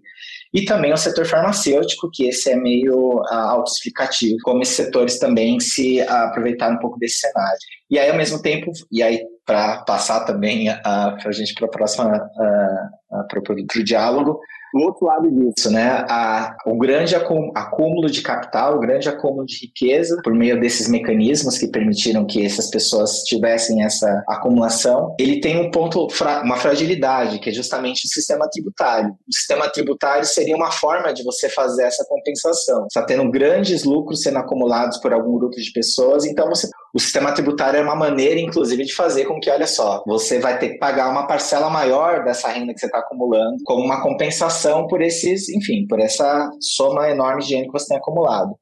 E 0.54 0.66
também 0.66 0.92
o 0.92 0.98
setor 0.98 1.26
farmacêutico, 1.26 2.10
que 2.12 2.28
esse 2.28 2.52
é 2.52 2.56
meio 2.56 3.20
uh, 3.20 3.34
autoexplicativo, 3.34 4.38
como 4.44 4.62
esses 4.62 4.76
setores 4.76 5.18
também 5.18 5.60
se 5.60 6.02
uh, 6.02 6.10
aproveitaram 6.10 6.76
um 6.76 6.80
pouco 6.80 7.00
desse 7.00 7.20
cenário. 7.20 7.58
E 7.90 7.98
aí, 7.98 8.10
ao 8.10 8.18
mesmo 8.18 8.42
tempo, 8.42 8.72
e 8.92 9.02
aí 9.02 9.22
para 9.46 9.80
passar 9.80 10.26
também 10.26 10.70
uh, 10.70 10.82
para 10.82 11.28
a 11.30 11.32
gente 11.32 11.54
para 11.54 11.66
a 11.66 11.70
próxima, 11.70 12.18
uh, 12.18 13.28
para 13.28 13.54
o 13.54 13.84
diálogo, 13.84 14.40
o 14.74 14.82
outro 14.82 15.06
lado 15.06 15.30
disso, 15.30 15.70
né, 15.70 16.06
a, 16.10 16.56
o 16.66 16.78
grande 16.78 17.16
acúmulo 17.16 18.10
de 18.10 18.22
capital, 18.22 18.78
o 18.78 18.80
grande 18.80 19.10
acúmulo 19.10 19.46
de 19.46 19.60
riqueza, 19.62 20.20
por 20.24 20.34
meio 20.34 20.60
desses 20.60 20.88
mecanismos 20.88 21.58
que 21.58 21.68
permitiram 21.68 22.26
que 22.26 22.46
essas 22.46 22.70
pessoas 22.70 23.24
tivessem 23.24 23.84
essa 23.84 24.24
acumulação, 24.28 25.16
ele 25.20 25.40
tem 25.40 25.60
um 25.60 25.72
ponto, 25.72 26.08
uma 26.44 26.58
fragilidade, 26.58 27.40
que 27.40 27.50
é 27.50 27.54
justamente 27.54 28.06
o 28.06 28.10
sistema 28.10 28.50
tributário. 28.50 29.10
O 29.28 29.34
sistema 29.34 29.70
tributário 29.70 30.26
seria 30.26 30.56
uma 30.56 30.72
forma 30.72 31.14
de 31.14 31.24
você 31.24 31.50
fazer 31.50 31.84
essa 31.84 32.06
compensação. 32.08 32.82
Você 32.82 33.00
está 33.00 33.04
tendo 33.04 33.30
grandes 33.30 33.84
lucros 33.84 34.22
sendo 34.22 34.38
acumulados 34.38 34.98
por 35.00 35.14
algum 35.14 35.38
grupo 35.38 35.56
de 35.56 35.72
pessoas, 35.72 36.26
então 36.26 36.48
você, 36.48 36.70
o 36.94 37.00
sistema 37.00 37.34
tributário 37.34 37.80
é 37.80 37.84
uma 37.84 37.96
maneira, 37.96 38.40
inclusive, 38.40 38.84
de 38.84 38.94
fazer 38.94 39.26
com 39.26 39.40
que, 39.40 39.50
olha 39.50 39.68
só, 39.68 40.04
você 40.06 40.40
vai 40.40 40.60
ter 40.60 40.70
que 40.70 40.78
pagar 40.78 41.10
uma 41.10 41.26
parcela 41.26 41.70
maior 41.70 42.24
dessa 42.24 42.50
renda 42.50 42.74
que 42.74 42.80
você 42.80 42.86
está 42.88 43.00
acumulando 43.00 43.58
como 43.64 43.84
uma 43.84 44.02
compensação 44.02 44.88
por 44.88 45.02
esses, 45.02 45.48
enfim, 45.50 45.88
por 45.88 46.00
essa 46.00 46.50
soma 46.60 47.10
enorme 47.10 47.42
de 47.42 47.48
dinheiro 47.48 47.72
que 47.72 47.80
você 47.80 47.88
tem 47.88 47.98
acumulado. 47.98 48.56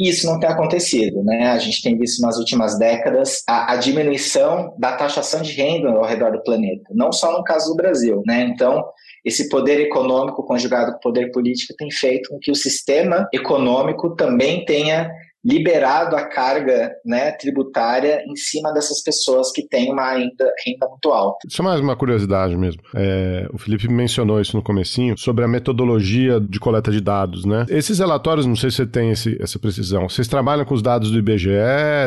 E 0.00 0.08
isso 0.08 0.26
não 0.26 0.40
tem 0.40 0.48
acontecido, 0.48 1.22
né? 1.22 1.50
A 1.50 1.58
gente 1.58 1.82
tem 1.82 1.98
visto 1.98 2.22
nas 2.22 2.38
últimas 2.38 2.78
décadas 2.78 3.42
a, 3.46 3.74
a, 3.74 3.76
diminuição 3.76 4.74
da 4.78 4.92
taxação 4.92 5.42
de 5.42 5.52
renda 5.52 5.90
ao 5.90 6.06
redor 6.06 6.32
do 6.32 6.42
planeta, 6.42 6.84
não 6.90 7.12
só 7.12 7.36
no 7.36 7.44
caso 7.44 7.68
do 7.68 7.76
Brasil, 7.76 8.22
né? 8.26 8.44
Então, 8.44 8.82
esse 9.22 9.50
poder 9.50 9.78
econômico 9.78 10.42
conjugado 10.42 10.92
com 10.92 10.96
o 10.96 11.00
poder 11.00 11.30
político 11.30 11.74
tem 11.76 11.90
feito 11.90 12.30
com 12.30 12.38
que 12.38 12.50
o 12.50 12.54
sistema 12.54 13.28
econômico 13.30 14.16
também 14.16 14.64
tenha 14.64 15.10
liberado 15.44 16.16
a 16.16 16.26
carga 16.26 16.92
né, 17.04 17.32
tributária 17.32 18.22
em 18.26 18.36
cima 18.36 18.72
dessas 18.72 19.02
pessoas 19.02 19.50
que 19.52 19.66
têm 19.66 19.90
uma 19.90 20.12
renda, 20.12 20.52
renda 20.64 20.88
muito 20.88 21.10
alta. 21.10 21.48
Isso 21.48 21.62
é 21.62 21.64
mais 21.64 21.80
uma 21.80 21.96
curiosidade 21.96 22.56
mesmo. 22.56 22.82
É, 22.94 23.48
o 23.52 23.58
Felipe 23.58 23.88
mencionou 23.88 24.40
isso 24.40 24.56
no 24.56 24.62
comecinho, 24.62 25.16
sobre 25.16 25.44
a 25.44 25.48
metodologia 25.48 26.38
de 26.40 26.60
coleta 26.60 26.90
de 26.90 27.00
dados, 27.00 27.44
né? 27.44 27.64
Esses 27.68 27.98
relatórios, 27.98 28.44
não 28.44 28.56
sei 28.56 28.70
se 28.70 28.78
você 28.78 28.86
tem 28.86 29.10
esse, 29.10 29.40
essa 29.40 29.58
precisão, 29.58 30.08
vocês 30.08 30.28
trabalham 30.28 30.64
com 30.64 30.74
os 30.74 30.82
dados 30.82 31.10
do 31.10 31.18
IBGE, 31.18 31.48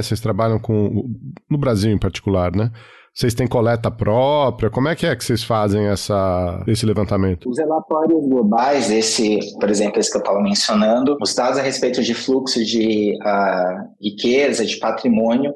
vocês 0.02 0.20
trabalham 0.20 0.60
com, 0.60 1.10
no 1.50 1.58
Brasil 1.58 1.92
em 1.92 1.98
particular, 1.98 2.56
né? 2.56 2.72
Vocês 3.14 3.36
têm 3.36 3.48
coleta 3.48 3.92
própria? 3.92 4.72
Como 4.72 4.88
é 4.88 4.96
que 4.96 5.06
é 5.06 5.16
que 5.16 5.24
vocês 5.24 5.44
fazem 5.44 5.86
essa, 5.86 6.64
esse 6.66 6.84
levantamento? 6.84 7.48
Os 7.48 7.60
relatórios 7.60 8.28
globais, 8.28 8.90
esse, 8.90 9.38
por 9.60 9.70
exemplo, 9.70 10.00
esse 10.00 10.10
que 10.10 10.18
eu 10.18 10.22
estava 10.22 10.42
mencionando, 10.42 11.16
os 11.22 11.36
dados 11.36 11.60
a 11.60 11.62
respeito 11.62 12.02
de 12.02 12.16
fluxo 12.16 12.66
de 12.66 13.16
uh, 13.22 13.88
riqueza, 14.02 14.66
de 14.66 14.78
patrimônio, 14.78 15.54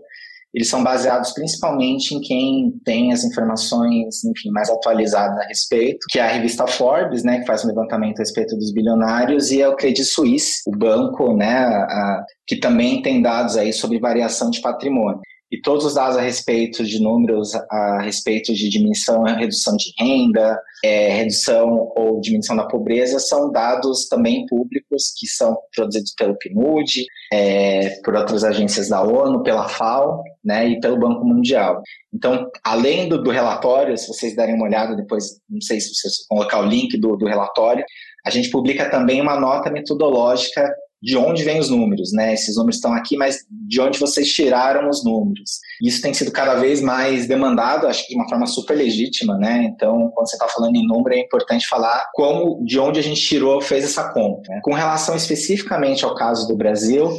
eles 0.54 0.70
são 0.70 0.84
baseados 0.84 1.34
principalmente 1.34 2.14
em 2.14 2.22
quem 2.22 2.74
tem 2.86 3.12
as 3.12 3.24
informações, 3.24 4.24
enfim, 4.24 4.52
mais 4.52 4.70
atualizadas 4.70 5.40
a 5.40 5.48
respeito, 5.48 6.06
que 6.10 6.20
é 6.20 6.24
a 6.24 6.32
revista 6.32 6.68
Forbes, 6.68 7.24
né, 7.24 7.40
que 7.40 7.48
faz 7.48 7.66
um 7.66 7.68
levantamento 7.68 8.20
a 8.20 8.22
respeito 8.22 8.56
dos 8.56 8.72
bilionários, 8.72 9.52
e 9.52 9.62
é 9.62 9.68
o 9.68 9.76
Credit 9.76 10.06
Suisse, 10.06 10.62
o 10.68 10.72
banco, 10.72 11.36
né, 11.36 11.58
a, 11.58 12.24
que 12.46 12.56
também 12.58 13.02
tem 13.02 13.22
dados 13.22 13.58
aí 13.58 13.74
sobre 13.74 14.00
variação 14.00 14.52
de 14.52 14.62
patrimônio 14.62 15.20
e 15.52 15.62
todos 15.62 15.86
os 15.86 15.94
dados 15.94 16.18
a 16.18 16.22
respeito 16.22 16.84
de 16.84 17.02
números, 17.02 17.54
a 17.56 18.02
respeito 18.02 18.54
de 18.54 18.70
diminuição 18.70 19.24
redução 19.24 19.76
de 19.78 19.94
renda, 19.98 20.60
é, 20.84 21.10
redução 21.10 21.92
ou 21.96 22.20
diminuição 22.20 22.56
da 22.56 22.68
pobreza, 22.68 23.20
são 23.20 23.52
dados 23.52 24.08
também 24.08 24.46
públicos 24.46 25.14
que 25.18 25.28
são 25.28 25.58
produzidos 25.76 26.14
pelo 26.18 26.38
PNUD, 26.38 27.06
é, 27.32 27.90
por 28.04 28.16
outras 28.16 28.44
agências 28.44 28.90
da 28.90 29.02
ONU, 29.02 29.44
pela 29.44 29.70
FAO 29.70 30.24
né, 30.44 30.68
e 30.68 30.80
pelo 30.80 31.00
Banco 31.00 31.26
Mundial. 31.26 31.82
Então, 32.14 32.50
além 32.64 33.08
do, 33.08 33.22
do 33.22 33.32
relatório, 33.32 33.98
se 33.98 34.08
vocês 34.08 34.36
derem 34.36 34.56
uma 34.56 34.66
olhada 34.66 34.96
depois, 34.96 35.40
não 35.50 35.62
sei 35.62 35.80
se 35.80 35.94
vocês 35.94 36.26
colocar 36.28 36.60
o 36.60 36.66
link 36.66 36.98
do, 36.98 37.16
do 37.16 37.26
relatório, 37.26 37.86
a 38.26 38.30
gente 38.30 38.50
publica 38.50 38.90
também 38.90 39.22
uma 39.22 39.40
nota 39.40 39.72
metodológica 39.72 40.70
de 41.08 41.16
onde 41.16 41.42
vêm 41.46 41.58
os 41.58 41.70
números, 41.70 42.12
né? 42.12 42.34
Esses 42.34 42.58
números 42.58 42.76
estão 42.76 42.92
aqui, 42.92 43.16
mas 43.16 43.38
de 43.50 43.80
onde 43.80 43.98
vocês 43.98 44.28
tiraram 44.28 44.90
os 44.90 45.06
números? 45.06 45.52
Isso 45.82 46.02
tem 46.02 46.14
sido 46.14 46.34
cada 46.34 46.56
vez 46.56 46.82
mais 46.82 47.26
demandado, 47.26 47.88
acho 47.88 48.06
que 48.06 48.10
de 48.10 48.20
uma 48.20 48.28
forma 48.28 48.46
super 48.46 48.76
legítima, 48.76 49.38
né? 49.38 49.64
Então, 49.64 50.12
quando 50.14 50.28
você 50.28 50.36
está 50.36 50.50
falando 50.50 50.76
em 50.76 50.86
número, 50.86 51.16
é 51.16 51.20
importante 51.22 51.66
falar 51.66 52.10
como, 52.14 52.62
de 52.66 52.78
onde 52.78 53.00
a 53.00 53.02
gente 53.02 53.22
tirou, 53.22 53.62
fez 53.62 53.86
essa 53.86 54.12
conta. 54.12 54.52
Né? 54.52 54.60
Com 54.62 54.74
relação 54.74 55.16
especificamente 55.16 56.04
ao 56.04 56.14
caso 56.14 56.46
do 56.46 56.58
Brasil, 56.58 57.10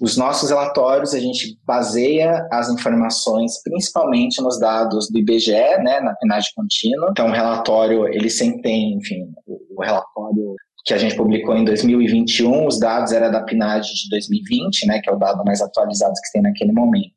os 0.00 0.16
nossos 0.16 0.48
relatórios 0.48 1.12
a 1.12 1.20
gente 1.20 1.58
baseia 1.66 2.48
as 2.50 2.70
informações 2.70 3.62
principalmente 3.62 4.40
nos 4.40 4.58
dados 4.58 5.10
do 5.10 5.18
IBGE, 5.18 5.52
né? 5.52 6.00
Na 6.00 6.14
PNAD 6.14 6.46
contínua. 6.56 7.08
Então, 7.10 7.28
o 7.28 7.32
relatório 7.32 8.08
ele 8.08 8.30
sempre 8.30 8.62
tem, 8.62 8.94
enfim, 8.94 9.26
o 9.46 9.82
relatório 9.82 10.54
que 10.84 10.92
a 10.92 10.98
gente 10.98 11.16
publicou 11.16 11.56
em 11.56 11.64
2021, 11.64 12.66
os 12.66 12.78
dados 12.78 13.12
eram 13.12 13.30
da 13.30 13.42
PNAD 13.42 13.86
de 13.86 14.10
2020, 14.10 14.86
né, 14.86 15.00
que 15.02 15.08
é 15.08 15.12
o 15.12 15.18
dado 15.18 15.42
mais 15.44 15.60
atualizado 15.62 16.12
que 16.12 16.32
tem 16.32 16.42
naquele 16.42 16.72
momento. 16.72 17.14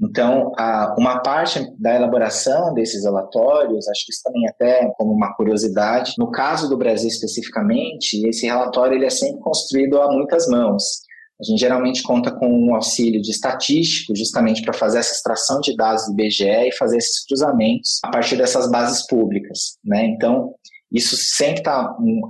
Então, 0.00 0.52
a, 0.58 0.94
uma 0.98 1.20
parte 1.20 1.60
da 1.78 1.94
elaboração 1.94 2.74
desses 2.74 3.04
relatórios, 3.04 3.88
acho 3.88 4.04
que 4.04 4.12
isso 4.12 4.22
também 4.22 4.46
até 4.48 4.90
como 4.96 5.12
uma 5.12 5.34
curiosidade, 5.34 6.14
no 6.18 6.30
caso 6.30 6.68
do 6.68 6.76
Brasil 6.76 7.08
especificamente, 7.08 8.26
esse 8.26 8.46
relatório 8.46 8.94
ele 8.94 9.06
é 9.06 9.10
sempre 9.10 9.40
construído 9.40 10.00
a 10.00 10.10
muitas 10.10 10.46
mãos. 10.48 11.06
A 11.38 11.44
gente 11.44 11.60
geralmente 11.60 12.02
conta 12.02 12.30
com 12.30 12.48
um 12.48 12.74
auxílio 12.74 13.20
de 13.20 13.30
estatístico, 13.30 14.16
justamente 14.16 14.62
para 14.62 14.72
fazer 14.72 14.98
essa 14.98 15.12
extração 15.12 15.60
de 15.60 15.76
dados 15.76 16.06
do 16.06 16.12
IBGE 16.12 16.44
e 16.44 16.72
fazer 16.72 16.96
esses 16.96 17.26
cruzamentos 17.26 18.00
a 18.02 18.10
partir 18.10 18.36
dessas 18.36 18.70
bases 18.70 19.06
públicas. 19.06 19.78
Né? 19.84 20.06
Então, 20.06 20.54
isso 20.92 21.16
sempre 21.16 21.58
está 21.58 21.96
um, 21.98 22.20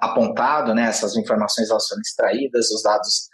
apontado, 0.00 0.74
né? 0.74 0.84
Essas 0.88 1.16
informações 1.16 1.70
elas 1.70 1.86
foram 1.86 2.02
extraídas, 2.02 2.70
os 2.70 2.82
dados 2.82 3.28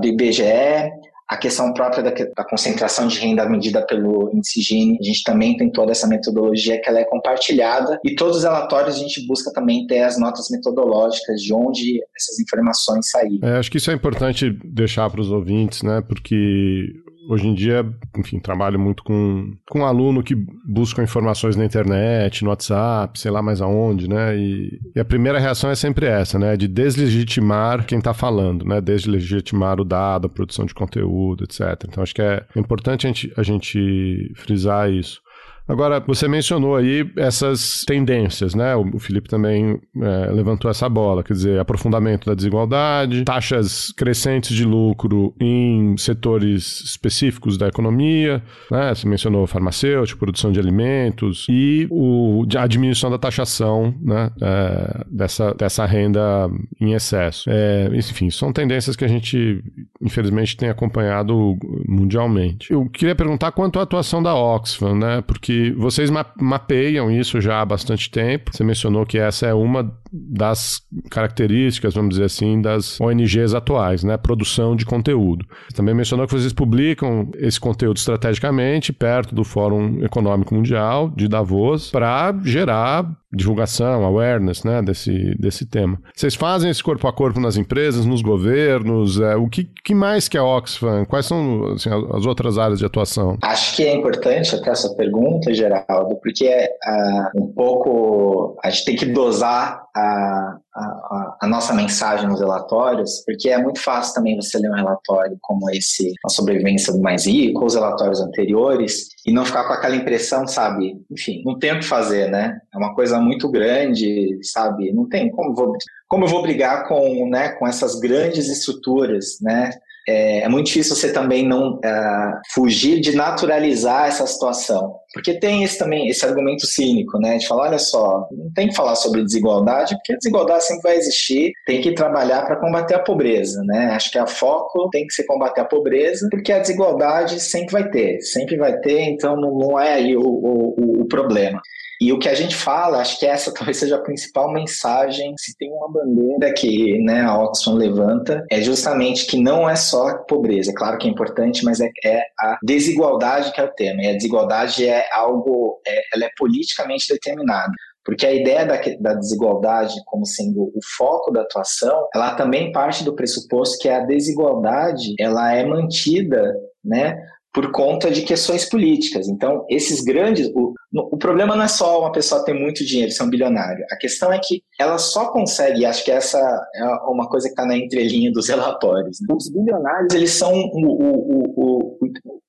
do 0.00 0.06
IBGE, 0.06 0.90
a 1.28 1.36
questão 1.36 1.72
própria 1.74 2.04
da, 2.04 2.10
da, 2.10 2.44
concentração 2.44 3.08
de 3.08 3.18
renda 3.18 3.48
medida 3.48 3.84
pelo 3.84 4.30
índice 4.32 4.60
Gini, 4.60 4.96
a 5.00 5.02
gente 5.02 5.24
também 5.24 5.56
tem 5.56 5.70
toda 5.70 5.90
essa 5.90 6.06
metodologia 6.06 6.80
que 6.80 6.88
ela 6.88 7.00
é 7.00 7.04
compartilhada 7.04 7.98
e 8.04 8.14
todos 8.14 8.36
os 8.38 8.42
relatórios 8.44 8.96
a 8.96 8.98
gente 8.98 9.26
busca 9.26 9.52
também 9.52 9.86
ter 9.88 10.02
as 10.02 10.18
notas 10.18 10.48
metodológicas 10.50 11.42
de 11.42 11.52
onde 11.52 12.00
essas 12.16 12.38
informações 12.38 13.10
saíram. 13.10 13.48
É, 13.48 13.58
acho 13.58 13.70
que 13.70 13.78
isso 13.78 13.90
é 13.90 13.94
importante 13.94 14.50
deixar 14.64 15.10
para 15.10 15.20
os 15.20 15.32
ouvintes, 15.32 15.82
né? 15.82 16.00
Porque 16.00 16.94
Hoje 17.28 17.48
em 17.48 17.54
dia, 17.54 17.84
enfim, 18.16 18.38
trabalho 18.38 18.78
muito 18.78 19.02
com, 19.02 19.56
com 19.68 19.84
aluno 19.84 20.22
que 20.22 20.34
busca 20.64 21.02
informações 21.02 21.56
na 21.56 21.64
internet, 21.64 22.44
no 22.44 22.50
WhatsApp, 22.50 23.18
sei 23.18 23.30
lá 23.30 23.42
mais 23.42 23.60
aonde, 23.60 24.08
né? 24.08 24.36
E, 24.36 24.78
e 24.94 25.00
a 25.00 25.04
primeira 25.04 25.38
reação 25.38 25.70
é 25.70 25.74
sempre 25.74 26.06
essa, 26.06 26.38
né? 26.38 26.56
De 26.56 26.68
deslegitimar 26.68 27.84
quem 27.84 27.98
está 27.98 28.14
falando, 28.14 28.64
né? 28.64 28.80
Deslegitimar 28.80 29.80
o 29.80 29.84
dado, 29.84 30.26
a 30.26 30.30
produção 30.30 30.64
de 30.64 30.74
conteúdo, 30.74 31.44
etc. 31.44 31.84
Então 31.88 32.02
acho 32.02 32.14
que 32.14 32.22
é 32.22 32.44
importante 32.54 33.06
a 33.06 33.08
gente, 33.08 33.32
a 33.36 33.42
gente 33.42 34.32
frisar 34.36 34.90
isso. 34.90 35.20
Agora, 35.68 35.98
você 36.00 36.28
mencionou 36.28 36.76
aí 36.76 37.10
essas 37.16 37.84
tendências, 37.84 38.54
né? 38.54 38.76
O 38.76 38.98
Felipe 39.00 39.28
também 39.28 39.80
é, 40.00 40.30
levantou 40.30 40.70
essa 40.70 40.88
bola, 40.88 41.24
quer 41.24 41.32
dizer, 41.32 41.58
aprofundamento 41.58 42.26
da 42.26 42.34
desigualdade, 42.34 43.24
taxas 43.24 43.90
crescentes 43.92 44.54
de 44.54 44.64
lucro 44.64 45.34
em 45.40 45.96
setores 45.96 46.80
específicos 46.82 47.58
da 47.58 47.66
economia, 47.66 48.42
né? 48.70 48.94
Você 48.94 49.08
mencionou 49.08 49.46
farmacêutico, 49.46 50.20
produção 50.20 50.52
de 50.52 50.60
alimentos 50.60 51.46
e 51.48 51.88
o, 51.90 52.44
a 52.56 52.66
diminuição 52.66 53.10
da 53.10 53.18
taxação, 53.18 53.92
né? 54.00 54.30
É, 54.40 55.04
dessa, 55.10 55.52
dessa 55.54 55.84
renda 55.84 56.48
em 56.80 56.92
excesso. 56.92 57.50
É, 57.50 57.88
enfim, 57.92 58.30
são 58.30 58.52
tendências 58.52 58.94
que 58.94 59.04
a 59.04 59.08
gente, 59.08 59.64
infelizmente, 60.06 60.56
tem 60.56 60.68
acompanhado 60.68 61.56
mundialmente. 61.86 62.72
Eu 62.72 62.88
queria 62.88 63.14
perguntar 63.14 63.52
quanto 63.52 63.78
à 63.78 63.82
atuação 63.82 64.22
da 64.22 64.34
Oxfam, 64.34 64.94
né? 64.94 65.22
Porque 65.22 65.74
vocês 65.76 66.10
mapeiam 66.38 67.10
isso 67.10 67.40
já 67.40 67.60
há 67.60 67.64
bastante 67.64 68.10
tempo. 68.10 68.50
Você 68.52 68.64
mencionou 68.64 69.04
que 69.04 69.18
essa 69.18 69.46
é 69.46 69.54
uma 69.54 69.92
das 70.12 70.80
características, 71.10 71.94
vamos 71.94 72.10
dizer 72.10 72.24
assim, 72.24 72.60
das 72.60 73.00
ONGs 73.00 73.54
atuais, 73.54 74.02
né? 74.02 74.16
Produção 74.16 74.74
de 74.74 74.86
conteúdo. 74.86 75.44
Você 75.68 75.76
também 75.76 75.94
mencionou 75.94 76.26
que 76.26 76.32
vocês 76.32 76.52
publicam 76.52 77.30
esse 77.36 77.60
conteúdo 77.60 77.96
estrategicamente 77.96 78.92
perto 78.92 79.34
do 79.34 79.44
Fórum 79.44 80.02
Econômico 80.02 80.54
Mundial 80.54 81.10
de 81.10 81.28
Davos 81.28 81.90
para 81.90 82.34
gerar 82.44 83.06
divulgação, 83.36 84.04
awareness, 84.04 84.64
né, 84.64 84.82
desse, 84.82 85.34
desse 85.38 85.66
tema. 85.66 86.00
Vocês 86.14 86.34
fazem 86.34 86.70
esse 86.70 86.82
corpo 86.82 87.06
a 87.06 87.12
corpo 87.12 87.38
nas 87.38 87.56
empresas, 87.56 88.06
nos 88.06 88.22
governos? 88.22 89.20
É, 89.20 89.36
o 89.36 89.48
que, 89.48 89.70
que 89.84 89.94
mais 89.94 90.28
que 90.28 90.38
a 90.38 90.44
Oxfam? 90.44 91.04
Quais 91.04 91.26
são 91.26 91.72
assim, 91.74 91.90
as 92.12 92.26
outras 92.26 92.58
áreas 92.58 92.78
de 92.78 92.86
atuação? 92.86 93.36
Acho 93.42 93.76
que 93.76 93.84
é 93.84 93.94
importante 93.94 94.54
até 94.54 94.70
essa 94.70 94.94
pergunta, 94.94 95.52
Geraldo, 95.52 96.16
porque 96.22 96.46
é 96.46 96.68
uh, 96.86 97.42
um 97.42 97.52
pouco 97.52 98.56
a 98.62 98.70
gente 98.70 98.84
tem 98.84 98.96
que 98.96 99.06
dosar 99.06 99.82
a, 99.94 100.56
a, 100.74 101.36
a, 101.42 101.46
nossa 101.46 101.72
mensagem 101.72 102.28
nos 102.28 102.40
relatórios, 102.40 103.22
porque 103.24 103.48
é 103.48 103.58
muito 103.58 103.80
fácil 103.80 104.14
também 104.14 104.36
você 104.36 104.58
ler 104.58 104.70
um 104.70 104.74
relatório 104.74 105.36
como 105.40 105.70
esse, 105.70 106.12
A 106.24 106.28
Sobrevivência 106.28 106.92
do 106.92 107.00
Mais 107.00 107.26
Rico, 107.26 107.64
os 107.64 107.74
relatórios 107.74 108.20
anteriores, 108.20 109.08
e 109.26 109.32
não 109.32 109.44
ficar 109.44 109.64
com 109.64 109.72
aquela 109.72 109.96
impressão, 109.96 110.46
sabe? 110.46 111.04
Enfim, 111.10 111.42
não 111.44 111.58
tem 111.58 111.72
o 111.72 111.80
que 111.80 111.84
fazer, 111.84 112.30
né? 112.30 112.60
É 112.72 112.78
uma 112.78 112.94
coisa 112.94 113.18
muito 113.18 113.50
grande, 113.50 114.38
sabe? 114.42 114.92
Não 114.92 115.08
tem 115.08 115.28
como 115.30 115.52
vou, 115.52 115.72
como 116.06 116.24
eu 116.24 116.28
vou 116.28 116.42
brigar 116.42 116.86
com, 116.86 117.28
né, 117.28 117.48
com 117.48 117.66
essas 117.66 117.98
grandes 117.98 118.48
estruturas, 118.48 119.38
né? 119.42 119.70
É, 120.06 120.40
é 120.42 120.48
muito 120.48 120.66
difícil 120.66 120.94
você 120.94 121.12
também 121.12 121.46
não 121.46 121.80
é, 121.84 122.32
fugir 122.54 123.00
de 123.00 123.14
naturalizar 123.14 124.06
essa 124.06 124.26
situação. 124.26 124.96
Porque 125.12 125.38
tem 125.38 125.64
esse 125.64 125.78
também, 125.78 126.08
esse 126.08 126.24
argumento 126.26 126.66
cínico, 126.66 127.18
né? 127.18 127.38
De 127.38 127.46
falar, 127.46 127.68
olha 127.68 127.78
só, 127.78 128.28
não 128.30 128.52
tem 128.52 128.68
que 128.68 128.74
falar 128.74 128.94
sobre 128.96 129.24
desigualdade, 129.24 129.94
porque 129.96 130.12
a 130.12 130.16
desigualdade 130.16 130.64
sempre 130.64 130.82
vai 130.82 130.96
existir, 130.96 131.52
tem 131.64 131.80
que 131.80 131.94
trabalhar 131.94 132.44
para 132.44 132.60
combater 132.60 132.94
a 132.94 132.98
pobreza, 132.98 133.62
né? 133.64 133.92
Acho 133.92 134.10
que 134.10 134.18
a 134.18 134.26
foco 134.26 134.90
tem 134.90 135.06
que 135.06 135.14
ser 135.14 135.24
combater 135.24 135.62
a 135.62 135.64
pobreza, 135.64 136.28
porque 136.30 136.52
a 136.52 136.58
desigualdade 136.58 137.40
sempre 137.40 137.72
vai 137.72 137.88
ter, 137.88 138.20
sempre 138.20 138.56
vai 138.56 138.78
ter, 138.78 139.00
então 139.00 139.36
não 139.36 139.80
é 139.80 139.94
aí 139.94 140.16
o, 140.16 140.22
o, 140.22 141.02
o 141.02 141.04
problema. 141.06 141.60
E 142.00 142.12
o 142.12 142.18
que 142.18 142.28
a 142.28 142.34
gente 142.34 142.54
fala, 142.54 142.98
acho 142.98 143.18
que 143.18 143.26
essa 143.26 143.52
talvez 143.54 143.78
seja 143.78 143.96
a 143.96 144.02
principal 144.02 144.52
mensagem, 144.52 145.34
se 145.38 145.56
tem 145.56 145.70
uma 145.72 145.90
bandeira 145.90 146.52
que 146.54 146.98
né, 147.02 147.22
a 147.22 147.38
Oxfam 147.38 147.74
levanta, 147.74 148.44
é 148.50 148.60
justamente 148.60 149.26
que 149.26 149.40
não 149.40 149.68
é 149.68 149.76
só 149.76 150.08
a 150.08 150.18
pobreza, 150.18 150.72
claro 150.74 150.98
que 150.98 151.08
é 151.08 151.10
importante, 151.10 151.64
mas 151.64 151.80
é, 151.80 151.88
é 152.04 152.22
a 152.38 152.58
desigualdade 152.62 153.52
que 153.52 153.60
é 153.60 153.64
o 153.64 153.72
tema. 153.72 154.02
E 154.02 154.08
a 154.08 154.14
desigualdade 154.14 154.86
é 154.86 155.06
algo, 155.12 155.80
é, 155.86 156.00
ela 156.14 156.24
é 156.24 156.30
politicamente 156.36 157.06
determinada. 157.08 157.72
Porque 158.06 158.24
a 158.24 158.32
ideia 158.32 158.64
da, 158.64 158.80
da, 159.00 159.14
desigualdade 159.14 159.94
como 160.06 160.24
sendo 160.24 160.62
o 160.62 160.80
foco 160.96 161.32
da 161.32 161.42
atuação, 161.42 162.06
ela 162.14 162.36
também 162.36 162.70
parte 162.70 163.02
do 163.02 163.16
pressuposto 163.16 163.78
que 163.80 163.88
a 163.88 163.98
desigualdade 163.98 165.12
ela 165.18 165.52
é 165.52 165.66
mantida 165.66 166.54
né, 166.84 167.18
por 167.52 167.72
conta 167.72 168.08
de 168.08 168.22
questões 168.22 168.64
políticas. 168.68 169.26
Então, 169.28 169.64
esses 169.68 170.04
grandes. 170.04 170.48
O 170.92 171.16
problema 171.16 171.56
não 171.56 171.64
é 171.64 171.68
só 171.68 172.00
uma 172.00 172.12
pessoa 172.12 172.44
ter 172.44 172.54
muito 172.54 172.84
dinheiro, 172.84 173.12
ser 173.12 173.22
um 173.22 173.30
bilionário. 173.30 173.84
A 173.90 173.96
questão 173.96 174.32
é 174.32 174.38
que 174.38 174.62
ela 174.78 174.98
só 174.98 175.30
consegue, 175.30 175.84
acho 175.84 176.04
que 176.04 176.10
essa 176.10 176.38
é 176.74 176.84
uma 177.08 177.28
coisa 177.28 177.46
que 177.46 177.52
está 177.52 177.66
na 177.66 177.76
entrelinha 177.76 178.30
dos 178.32 178.48
relatórios. 178.48 179.18
Né? 179.20 179.34
Os 179.34 179.50
bilionários, 179.50 180.14
eles 180.14 180.30
são 180.30 180.52
o, 180.52 180.86
o, 180.86 181.54
o, 181.56 181.98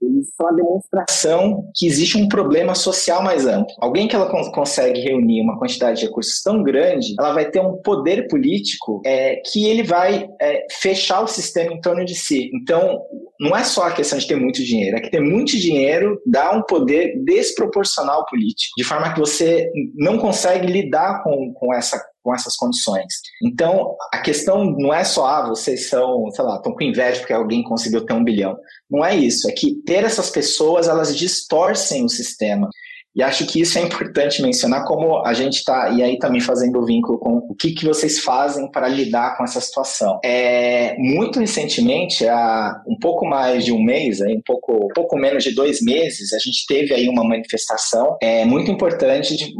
eles 0.01 0.29
são 0.35 0.47
a 0.47 0.53
demonstração 0.53 1.69
que 1.75 1.87
existe 1.87 2.17
um 2.17 2.27
problema 2.27 2.75
social 2.75 3.21
mais 3.21 3.45
amplo. 3.45 3.73
Alguém 3.79 4.07
que 4.07 4.15
ela 4.15 4.29
consegue 4.51 4.99
reunir 5.01 5.41
uma 5.41 5.57
quantidade 5.57 5.99
de 5.99 6.05
recursos 6.05 6.41
tão 6.41 6.63
grande, 6.63 7.15
ela 7.19 7.33
vai 7.33 7.49
ter 7.49 7.59
um 7.59 7.81
poder 7.81 8.27
político 8.27 9.01
é, 9.05 9.37
que 9.37 9.65
ele 9.65 9.83
vai 9.83 10.27
é, 10.39 10.65
fechar 10.79 11.21
o 11.21 11.27
sistema 11.27 11.73
em 11.73 11.81
torno 11.81 12.05
de 12.05 12.15
si. 12.15 12.49
Então, 12.53 13.01
não 13.39 13.55
é 13.55 13.63
só 13.63 13.83
a 13.83 13.91
questão 13.91 14.17
de 14.17 14.27
ter 14.27 14.35
muito 14.35 14.63
dinheiro, 14.63 14.97
é 14.97 14.99
que 14.99 15.11
ter 15.11 15.21
muito 15.21 15.57
dinheiro 15.57 16.19
dá 16.25 16.51
um 16.51 16.63
poder 16.63 17.21
desproporcional 17.23 18.25
político, 18.29 18.73
de 18.77 18.83
forma 18.83 19.13
que 19.13 19.19
você 19.19 19.71
não 19.95 20.17
consegue 20.17 20.67
lidar 20.67 21.23
com, 21.23 21.53
com 21.53 21.73
essa 21.73 22.03
com 22.27 22.35
essas 22.35 22.57
condições. 22.57 23.05
Então, 23.41 23.95
a 24.11 24.17
questão 24.17 24.65
não 24.65 24.93
é 24.93 25.05
só, 25.05 25.25
ah, 25.25 25.47
vocês 25.47 25.87
são, 25.87 26.29
sei 26.31 26.43
lá, 26.43 26.57
estão 26.57 26.73
com 26.73 26.83
inveja 26.83 27.21
porque 27.21 27.31
alguém 27.31 27.63
conseguiu 27.63 28.05
ter 28.05 28.11
um 28.11 28.23
bilhão. 28.23 28.57
Não 28.91 29.05
é 29.05 29.15
isso, 29.15 29.49
é 29.49 29.53
que 29.53 29.75
ter 29.85 30.03
essas 30.03 30.29
pessoas, 30.29 30.89
elas 30.89 31.15
distorcem 31.15 32.03
o 32.03 32.09
sistema. 32.09 32.69
E 33.17 33.23
acho 33.23 33.47
que 33.47 33.59
isso 33.59 33.79
é 33.79 33.81
importante 33.81 34.43
mencionar, 34.43 34.85
como 34.85 35.25
a 35.25 35.33
gente 35.33 35.55
está, 35.55 35.89
e 35.89 36.03
aí 36.03 36.19
também 36.19 36.39
fazendo 36.39 36.79
o 36.79 36.85
vínculo 36.85 37.17
com 37.17 37.37
o 37.49 37.55
que, 37.55 37.71
que 37.71 37.83
vocês 37.83 38.19
fazem 38.19 38.69
para 38.71 38.87
lidar 38.87 39.35
com 39.35 39.43
essa 39.43 39.59
situação. 39.59 40.19
É, 40.23 40.95
muito 40.99 41.39
recentemente, 41.39 42.27
há 42.27 42.79
um 42.87 42.95
pouco 42.99 43.25
mais 43.25 43.65
de 43.65 43.71
um 43.71 43.81
mês, 43.81 44.21
aí, 44.21 44.35
um, 44.35 44.41
pouco, 44.45 44.85
um 44.85 44.93
pouco 44.93 45.17
menos 45.17 45.43
de 45.43 45.55
dois 45.55 45.81
meses, 45.81 46.31
a 46.31 46.37
gente 46.37 46.65
teve 46.67 46.93
aí 46.93 47.09
uma 47.09 47.23
manifestação 47.23 48.15
é, 48.21 48.45
muito 48.45 48.69
importante 48.69 49.35
de 49.35 49.51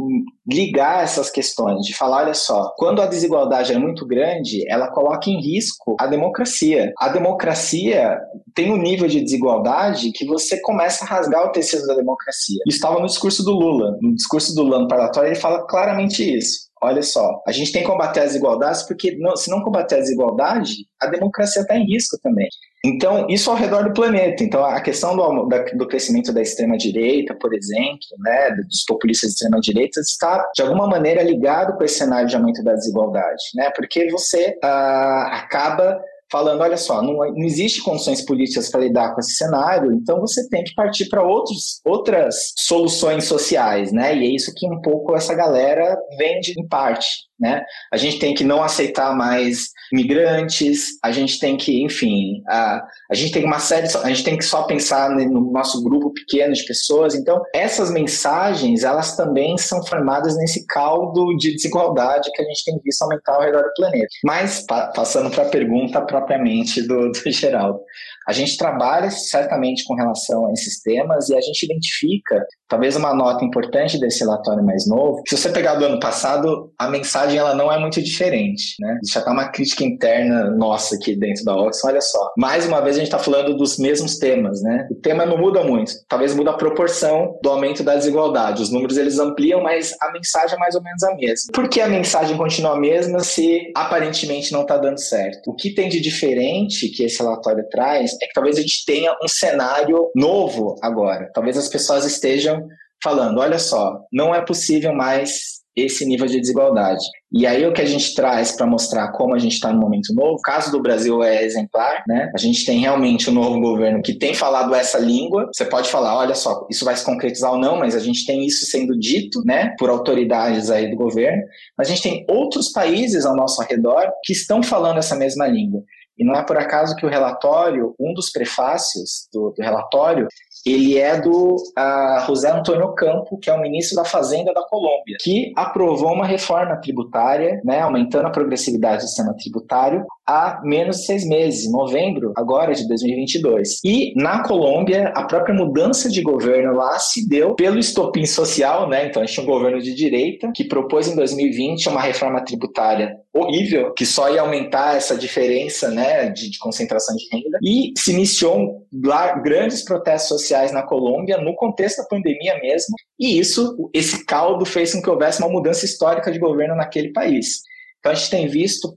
ligar 0.48 1.04
essas 1.04 1.30
questões, 1.30 1.84
de 1.84 1.94
falar, 1.94 2.24
olha 2.24 2.34
só, 2.34 2.72
quando 2.76 3.02
a 3.02 3.06
desigualdade 3.06 3.72
é 3.72 3.78
muito 3.78 4.06
grande, 4.06 4.64
ela 4.68 4.88
coloca 4.88 5.28
em 5.28 5.40
risco 5.40 5.96
a 6.00 6.06
democracia. 6.06 6.92
A 6.98 7.08
democracia 7.08 8.18
tem 8.54 8.72
um 8.72 8.78
nível 8.78 9.06
de 9.06 9.20
desigualdade 9.20 10.10
que 10.12 10.24
você 10.24 10.60
começa 10.62 11.04
a 11.04 11.08
rasgar 11.08 11.44
o 11.44 11.52
tecido 11.52 11.86
da 11.86 11.94
democracia. 11.94 12.60
Isso 12.66 12.76
estava 12.76 12.98
no 12.98 13.06
discurso 13.06 13.44
do 13.44 13.52
Lula. 13.52 13.96
No 14.00 14.14
discurso 14.14 14.54
do 14.54 14.62
Lula 14.62 14.80
no 14.80 14.88
parlatório, 14.88 15.28
ele 15.28 15.40
fala 15.40 15.66
claramente 15.66 16.22
isso. 16.22 16.67
Olha 16.82 17.02
só, 17.02 17.42
a 17.46 17.52
gente 17.52 17.72
tem 17.72 17.82
que 17.82 17.88
combater 17.88 18.20
as 18.20 18.28
desigualdades 18.28 18.82
porque 18.84 19.16
não, 19.18 19.36
se 19.36 19.50
não 19.50 19.62
combater 19.62 19.96
a 19.96 20.00
desigualdade, 20.00 20.86
a 21.00 21.06
democracia 21.06 21.62
está 21.62 21.76
em 21.76 21.84
risco 21.84 22.18
também. 22.22 22.48
Então, 22.84 23.26
isso 23.28 23.50
ao 23.50 23.56
redor 23.56 23.84
do 23.84 23.92
planeta. 23.92 24.44
Então, 24.44 24.64
a 24.64 24.80
questão 24.80 25.16
do, 25.16 25.48
do 25.76 25.88
crescimento 25.88 26.32
da 26.32 26.40
extrema-direita, 26.40 27.34
por 27.34 27.52
exemplo, 27.52 27.98
né, 28.20 28.50
dos 28.68 28.84
populistas 28.86 29.30
de 29.30 29.34
extrema-direita, 29.34 30.00
está, 30.00 30.44
de 30.54 30.62
alguma 30.62 30.86
maneira, 30.86 31.22
ligado 31.22 31.76
com 31.76 31.84
esse 31.84 31.98
cenário 31.98 32.28
de 32.28 32.36
aumento 32.36 32.62
da 32.62 32.74
desigualdade, 32.74 33.42
né? 33.56 33.70
Porque 33.74 34.08
você 34.10 34.56
uh, 34.64 35.26
acaba 35.32 36.00
falando, 36.30 36.60
olha 36.60 36.76
só, 36.76 37.02
não, 37.02 37.14
não 37.14 37.44
existe 37.44 37.82
condições 37.82 38.24
políticas 38.24 38.70
para 38.70 38.80
lidar 38.80 39.14
com 39.14 39.20
esse 39.20 39.32
cenário, 39.32 39.92
então 39.92 40.20
você 40.20 40.48
tem 40.48 40.62
que 40.64 40.74
partir 40.74 41.08
para 41.08 41.22
outras 41.22 42.52
soluções 42.56 43.24
sociais, 43.24 43.92
né? 43.92 44.14
E 44.16 44.26
é 44.26 44.30
isso 44.34 44.52
que 44.54 44.66
um 44.66 44.80
pouco 44.80 45.14
essa 45.16 45.34
galera 45.34 45.96
vende 46.18 46.54
em 46.58 46.66
parte 46.66 47.27
né? 47.38 47.62
A 47.92 47.96
gente 47.96 48.18
tem 48.18 48.34
que 48.34 48.42
não 48.42 48.62
aceitar 48.62 49.14
mais 49.14 49.68
migrantes, 49.92 50.98
a 51.02 51.12
gente 51.12 51.38
tem 51.38 51.56
que, 51.56 51.82
enfim, 51.82 52.42
a, 52.48 52.82
a 53.10 53.14
gente 53.14 53.32
tem 53.32 53.44
uma 53.44 53.58
série, 53.58 53.86
a 54.02 54.08
gente 54.08 54.24
tem 54.24 54.36
que 54.36 54.44
só 54.44 54.64
pensar 54.64 55.10
no 55.10 55.52
nosso 55.52 55.82
grupo 55.82 56.12
pequeno 56.12 56.52
de 56.52 56.64
pessoas. 56.64 57.14
Então, 57.14 57.40
essas 57.54 57.90
mensagens, 57.90 58.82
elas 58.82 59.16
também 59.16 59.56
são 59.56 59.84
formadas 59.84 60.36
nesse 60.36 60.66
caldo 60.66 61.36
de 61.36 61.54
desigualdade 61.54 62.30
que 62.32 62.42
a 62.42 62.44
gente 62.44 62.64
tem 62.64 62.80
visto 62.84 63.02
aumentar 63.02 63.34
ao 63.34 63.42
redor 63.42 63.62
do 63.62 63.74
planeta. 63.76 64.08
Mas, 64.24 64.64
pa, 64.66 64.88
passando 64.88 65.30
para 65.30 65.44
a 65.44 65.48
pergunta 65.48 66.00
propriamente 66.00 66.82
do, 66.82 67.10
do 67.10 67.30
Geraldo, 67.30 67.80
a 68.28 68.32
gente 68.32 68.58
trabalha 68.58 69.10
certamente 69.10 69.84
com 69.84 69.94
relação 69.94 70.46
a 70.46 70.52
esses 70.52 70.82
temas 70.82 71.30
e 71.30 71.34
a 71.34 71.40
gente 71.40 71.64
identifica, 71.64 72.44
talvez 72.68 72.94
uma 72.94 73.14
nota 73.14 73.42
importante 73.42 73.98
desse 73.98 74.20
relatório 74.20 74.62
mais 74.62 74.86
novo, 74.86 75.22
se 75.26 75.34
você 75.34 75.48
pegar 75.48 75.76
do 75.76 75.86
ano 75.86 75.98
passado, 75.98 76.70
a 76.78 76.90
mensagem 76.90 77.38
ela 77.38 77.54
não 77.54 77.72
é 77.72 77.78
muito 77.78 78.02
diferente, 78.02 78.74
né? 78.80 78.98
Já 79.10 79.22
tá 79.22 79.32
uma 79.32 79.48
crítica 79.48 79.82
interna 79.82 80.50
nossa 80.50 80.96
aqui 80.96 81.16
dentro 81.16 81.42
da 81.42 81.56
Oxfam, 81.56 81.88
olha 81.88 82.02
só. 82.02 82.30
Mais 82.36 82.66
uma 82.66 82.82
vez 82.82 82.96
a 82.96 82.98
gente 82.98 83.08
está 83.08 83.18
falando 83.18 83.56
dos 83.56 83.78
mesmos 83.78 84.18
temas, 84.18 84.60
né? 84.62 84.86
O 84.90 84.94
tema 84.96 85.24
não 85.24 85.38
muda 85.38 85.64
muito, 85.64 85.92
talvez 86.06 86.34
muda 86.34 86.50
a 86.50 86.54
proporção 86.54 87.38
do 87.42 87.48
aumento 87.48 87.82
da 87.82 87.96
desigualdade. 87.96 88.62
Os 88.62 88.70
números 88.70 88.98
eles 88.98 89.18
ampliam, 89.18 89.62
mas 89.62 89.94
a 90.02 90.12
mensagem 90.12 90.54
é 90.54 90.58
mais 90.58 90.74
ou 90.74 90.82
menos 90.82 91.02
a 91.02 91.14
mesma. 91.14 91.52
Por 91.54 91.66
que 91.66 91.80
a 91.80 91.88
mensagem 91.88 92.36
continua 92.36 92.72
a 92.72 92.78
mesma 92.78 93.20
se 93.20 93.72
aparentemente 93.74 94.52
não 94.52 94.62
está 94.62 94.76
dando 94.76 95.00
certo? 95.00 95.50
O 95.50 95.54
que 95.54 95.72
tem 95.72 95.88
de 95.88 95.98
diferente 95.98 96.90
que 96.90 97.04
esse 97.04 97.20
relatório 97.20 97.64
traz 97.70 98.17
é 98.22 98.26
que 98.26 98.32
talvez 98.32 98.56
a 98.56 98.60
gente 98.60 98.84
tenha 98.84 99.16
um 99.22 99.28
cenário 99.28 100.10
novo 100.14 100.76
agora. 100.82 101.30
Talvez 101.34 101.56
as 101.56 101.68
pessoas 101.68 102.04
estejam 102.04 102.66
falando: 103.02 103.40
olha 103.40 103.58
só, 103.58 104.00
não 104.12 104.34
é 104.34 104.40
possível 104.40 104.94
mais 104.94 105.58
esse 105.84 106.04
nível 106.04 106.26
de 106.26 106.40
desigualdade. 106.40 107.04
E 107.32 107.46
aí 107.46 107.66
o 107.66 107.72
que 107.72 107.82
a 107.82 107.86
gente 107.86 108.14
traz 108.14 108.52
para 108.52 108.66
mostrar 108.66 109.12
como 109.12 109.34
a 109.34 109.38
gente 109.38 109.52
está 109.52 109.72
no 109.72 109.80
momento 109.80 110.14
novo, 110.14 110.34
o 110.34 110.42
caso 110.42 110.72
do 110.72 110.80
Brasil 110.80 111.22
é 111.22 111.44
exemplar, 111.44 112.02
né? 112.06 112.30
A 112.34 112.38
gente 112.38 112.64
tem 112.64 112.80
realmente 112.80 113.28
um 113.30 113.34
novo 113.34 113.60
governo 113.60 114.02
que 114.02 114.14
tem 114.14 114.34
falado 114.34 114.74
essa 114.74 114.98
língua. 114.98 115.48
Você 115.52 115.64
pode 115.64 115.90
falar, 115.90 116.16
olha 116.16 116.34
só, 116.34 116.66
isso 116.70 116.84
vai 116.84 116.96
se 116.96 117.04
concretizar 117.04 117.52
ou 117.52 117.58
não, 117.58 117.78
mas 117.78 117.94
a 117.94 118.00
gente 118.00 118.26
tem 118.26 118.46
isso 118.46 118.66
sendo 118.66 118.98
dito, 118.98 119.40
né, 119.44 119.74
por 119.78 119.90
autoridades 119.90 120.70
aí 120.70 120.90
do 120.90 120.96
governo. 120.96 121.42
A 121.78 121.84
gente 121.84 122.02
tem 122.02 122.24
outros 122.28 122.72
países 122.72 123.24
ao 123.24 123.36
nosso 123.36 123.62
redor 123.62 124.10
que 124.24 124.32
estão 124.32 124.62
falando 124.62 124.98
essa 124.98 125.14
mesma 125.14 125.46
língua. 125.46 125.82
E 126.18 126.24
não 126.24 126.34
é 126.34 126.42
por 126.42 126.56
acaso 126.56 126.96
que 126.96 127.06
o 127.06 127.08
relatório, 127.08 127.94
um 127.98 128.12
dos 128.12 128.30
prefácios 128.30 129.28
do, 129.32 129.50
do 129.56 129.62
relatório, 129.62 130.26
ele 130.66 130.98
é 130.98 131.20
do 131.20 131.54
uh, 131.54 132.26
José 132.26 132.50
Antônio 132.50 132.92
Campo, 132.94 133.38
que 133.38 133.48
é 133.48 133.54
o 133.54 133.60
ministro 133.60 133.96
da 133.96 134.04
Fazenda 134.04 134.52
da 134.52 134.62
Colômbia, 134.62 135.16
que 135.20 135.52
aprovou 135.56 136.12
uma 136.12 136.26
reforma 136.26 136.76
tributária, 136.76 137.60
né, 137.64 137.80
aumentando 137.80 138.26
a 138.26 138.30
progressividade 138.30 139.02
do 139.02 139.06
sistema 139.06 139.34
tributário 139.34 140.04
há 140.28 140.60
menos 140.62 140.98
de 140.98 141.06
seis 141.06 141.26
meses, 141.26 141.64
em 141.64 141.72
novembro 141.72 142.32
agora 142.36 142.74
de 142.74 142.86
2022. 142.86 143.80
E 143.82 144.12
na 144.14 144.42
Colômbia, 144.42 145.08
a 145.16 145.24
própria 145.24 145.54
mudança 145.54 146.10
de 146.10 146.20
governo 146.20 146.74
lá 146.74 146.98
se 146.98 147.26
deu 147.26 147.54
pelo 147.54 147.78
estopim 147.78 148.26
social, 148.26 148.86
né? 148.86 149.06
Então 149.06 149.22
a 149.22 149.24
gente 149.26 149.34
tinha 149.34 149.44
um 149.44 149.50
governo 149.50 149.80
de 149.80 149.94
direita 149.94 150.52
que 150.54 150.64
propôs 150.64 151.08
em 151.08 151.16
2020 151.16 151.88
uma 151.88 152.02
reforma 152.02 152.44
tributária 152.44 153.16
horrível, 153.34 153.94
que 153.94 154.04
só 154.04 154.30
ia 154.30 154.42
aumentar 154.42 154.96
essa 154.96 155.16
diferença, 155.16 155.90
né, 155.90 156.28
de, 156.30 156.50
de 156.50 156.58
concentração 156.58 157.14
de 157.16 157.24
renda. 157.32 157.58
E 157.62 157.92
se 157.96 158.12
iniciou 158.12 158.86
lá 159.04 159.38
grandes 159.38 159.84
protestos 159.84 160.28
sociais 160.28 160.72
na 160.72 160.82
Colômbia 160.82 161.38
no 161.38 161.54
contexto 161.54 161.98
da 161.98 162.08
pandemia 162.08 162.58
mesmo. 162.60 162.94
E 163.18 163.38
isso, 163.38 163.90
esse 163.94 164.24
caldo 164.24 164.64
fez 164.64 164.92
com 164.92 165.00
que 165.00 165.08
houvesse 165.08 165.40
uma 165.40 165.48
mudança 165.48 165.84
histórica 165.84 166.30
de 166.30 166.38
governo 166.38 166.74
naquele 166.74 167.12
país. 167.12 167.62
Então 168.08 168.12
a 168.12 168.14
gente 168.14 168.30
tem 168.30 168.48
visto 168.48 168.96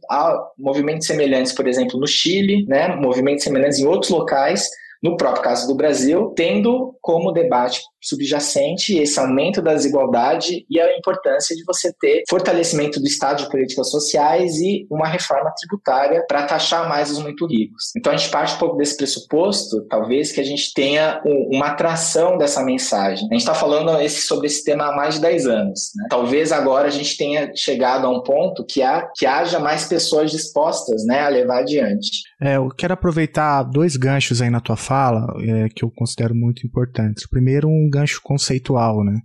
movimentos 0.58 1.06
semelhantes, 1.06 1.52
por 1.52 1.67
exemplo, 1.67 2.00
no 2.00 2.08
Chile, 2.08 2.65
né, 2.65 2.95
movimentos 2.95 3.43
semelhantes 3.43 3.80
em 3.80 3.86
outros 3.86 4.10
locais, 4.10 4.69
no 5.04 5.17
próprio 5.17 5.43
caso 5.43 5.67
do 5.67 5.76
Brasil, 5.76 6.32
tendo 6.34 6.95
como 7.02 7.34
debate 7.34 7.82
subjacente 8.01 8.97
esse 8.97 9.19
aumento 9.19 9.61
da 9.61 9.73
desigualdade 9.73 10.65
e 10.69 10.79
a 10.79 10.97
importância 10.97 11.55
de 11.55 11.63
você 11.63 11.93
ter 11.99 12.23
fortalecimento 12.29 12.99
do 12.99 13.07
Estado 13.07 13.43
de 13.43 13.49
políticas 13.49 13.89
sociais 13.89 14.57
e 14.57 14.87
uma 14.89 15.07
reforma 15.07 15.51
tributária 15.57 16.23
para 16.27 16.43
taxar 16.43 16.87
mais 16.87 17.11
os 17.11 17.19
muito 17.19 17.45
ricos. 17.45 17.91
Então 17.95 18.11
a 18.11 18.17
gente 18.17 18.31
parte 18.31 18.55
um 18.55 18.57
pouco 18.57 18.77
desse 18.77 18.97
pressuposto, 18.97 19.85
talvez, 19.87 20.31
que 20.31 20.39
a 20.39 20.43
gente 20.43 20.73
tenha 20.73 21.21
uma 21.25 21.67
atração 21.67 22.37
dessa 22.37 22.63
mensagem. 22.63 23.27
A 23.29 23.33
gente 23.33 23.41
está 23.41 23.53
falando 23.53 23.99
esse, 24.01 24.21
sobre 24.21 24.47
esse 24.47 24.63
tema 24.63 24.85
há 24.85 24.95
mais 24.95 25.15
de 25.15 25.21
10 25.21 25.47
anos. 25.47 25.91
Né? 25.95 26.07
Talvez 26.09 26.51
agora 26.51 26.87
a 26.87 26.91
gente 26.91 27.17
tenha 27.17 27.51
chegado 27.55 28.05
a 28.05 28.09
um 28.09 28.23
ponto 28.23 28.65
que, 28.65 28.81
há, 28.81 29.07
que 29.15 29.25
haja 29.25 29.59
mais 29.59 29.85
pessoas 29.85 30.31
dispostas 30.31 31.05
né, 31.05 31.21
a 31.21 31.29
levar 31.29 31.59
adiante. 31.59 32.09
É, 32.41 32.57
eu 32.57 32.69
quero 32.69 32.93
aproveitar 32.93 33.63
dois 33.63 33.95
ganchos 33.95 34.41
aí 34.41 34.49
na 34.49 34.59
tua 34.59 34.75
fala 34.75 35.27
é, 35.41 35.69
que 35.69 35.83
eu 35.83 35.91
considero 35.91 36.33
muito 36.33 36.65
importantes. 36.65 37.27
Primeiro, 37.27 37.67
um 37.67 37.89
gancho 37.91 38.19
conceitual, 38.23 39.04
né? 39.04 39.19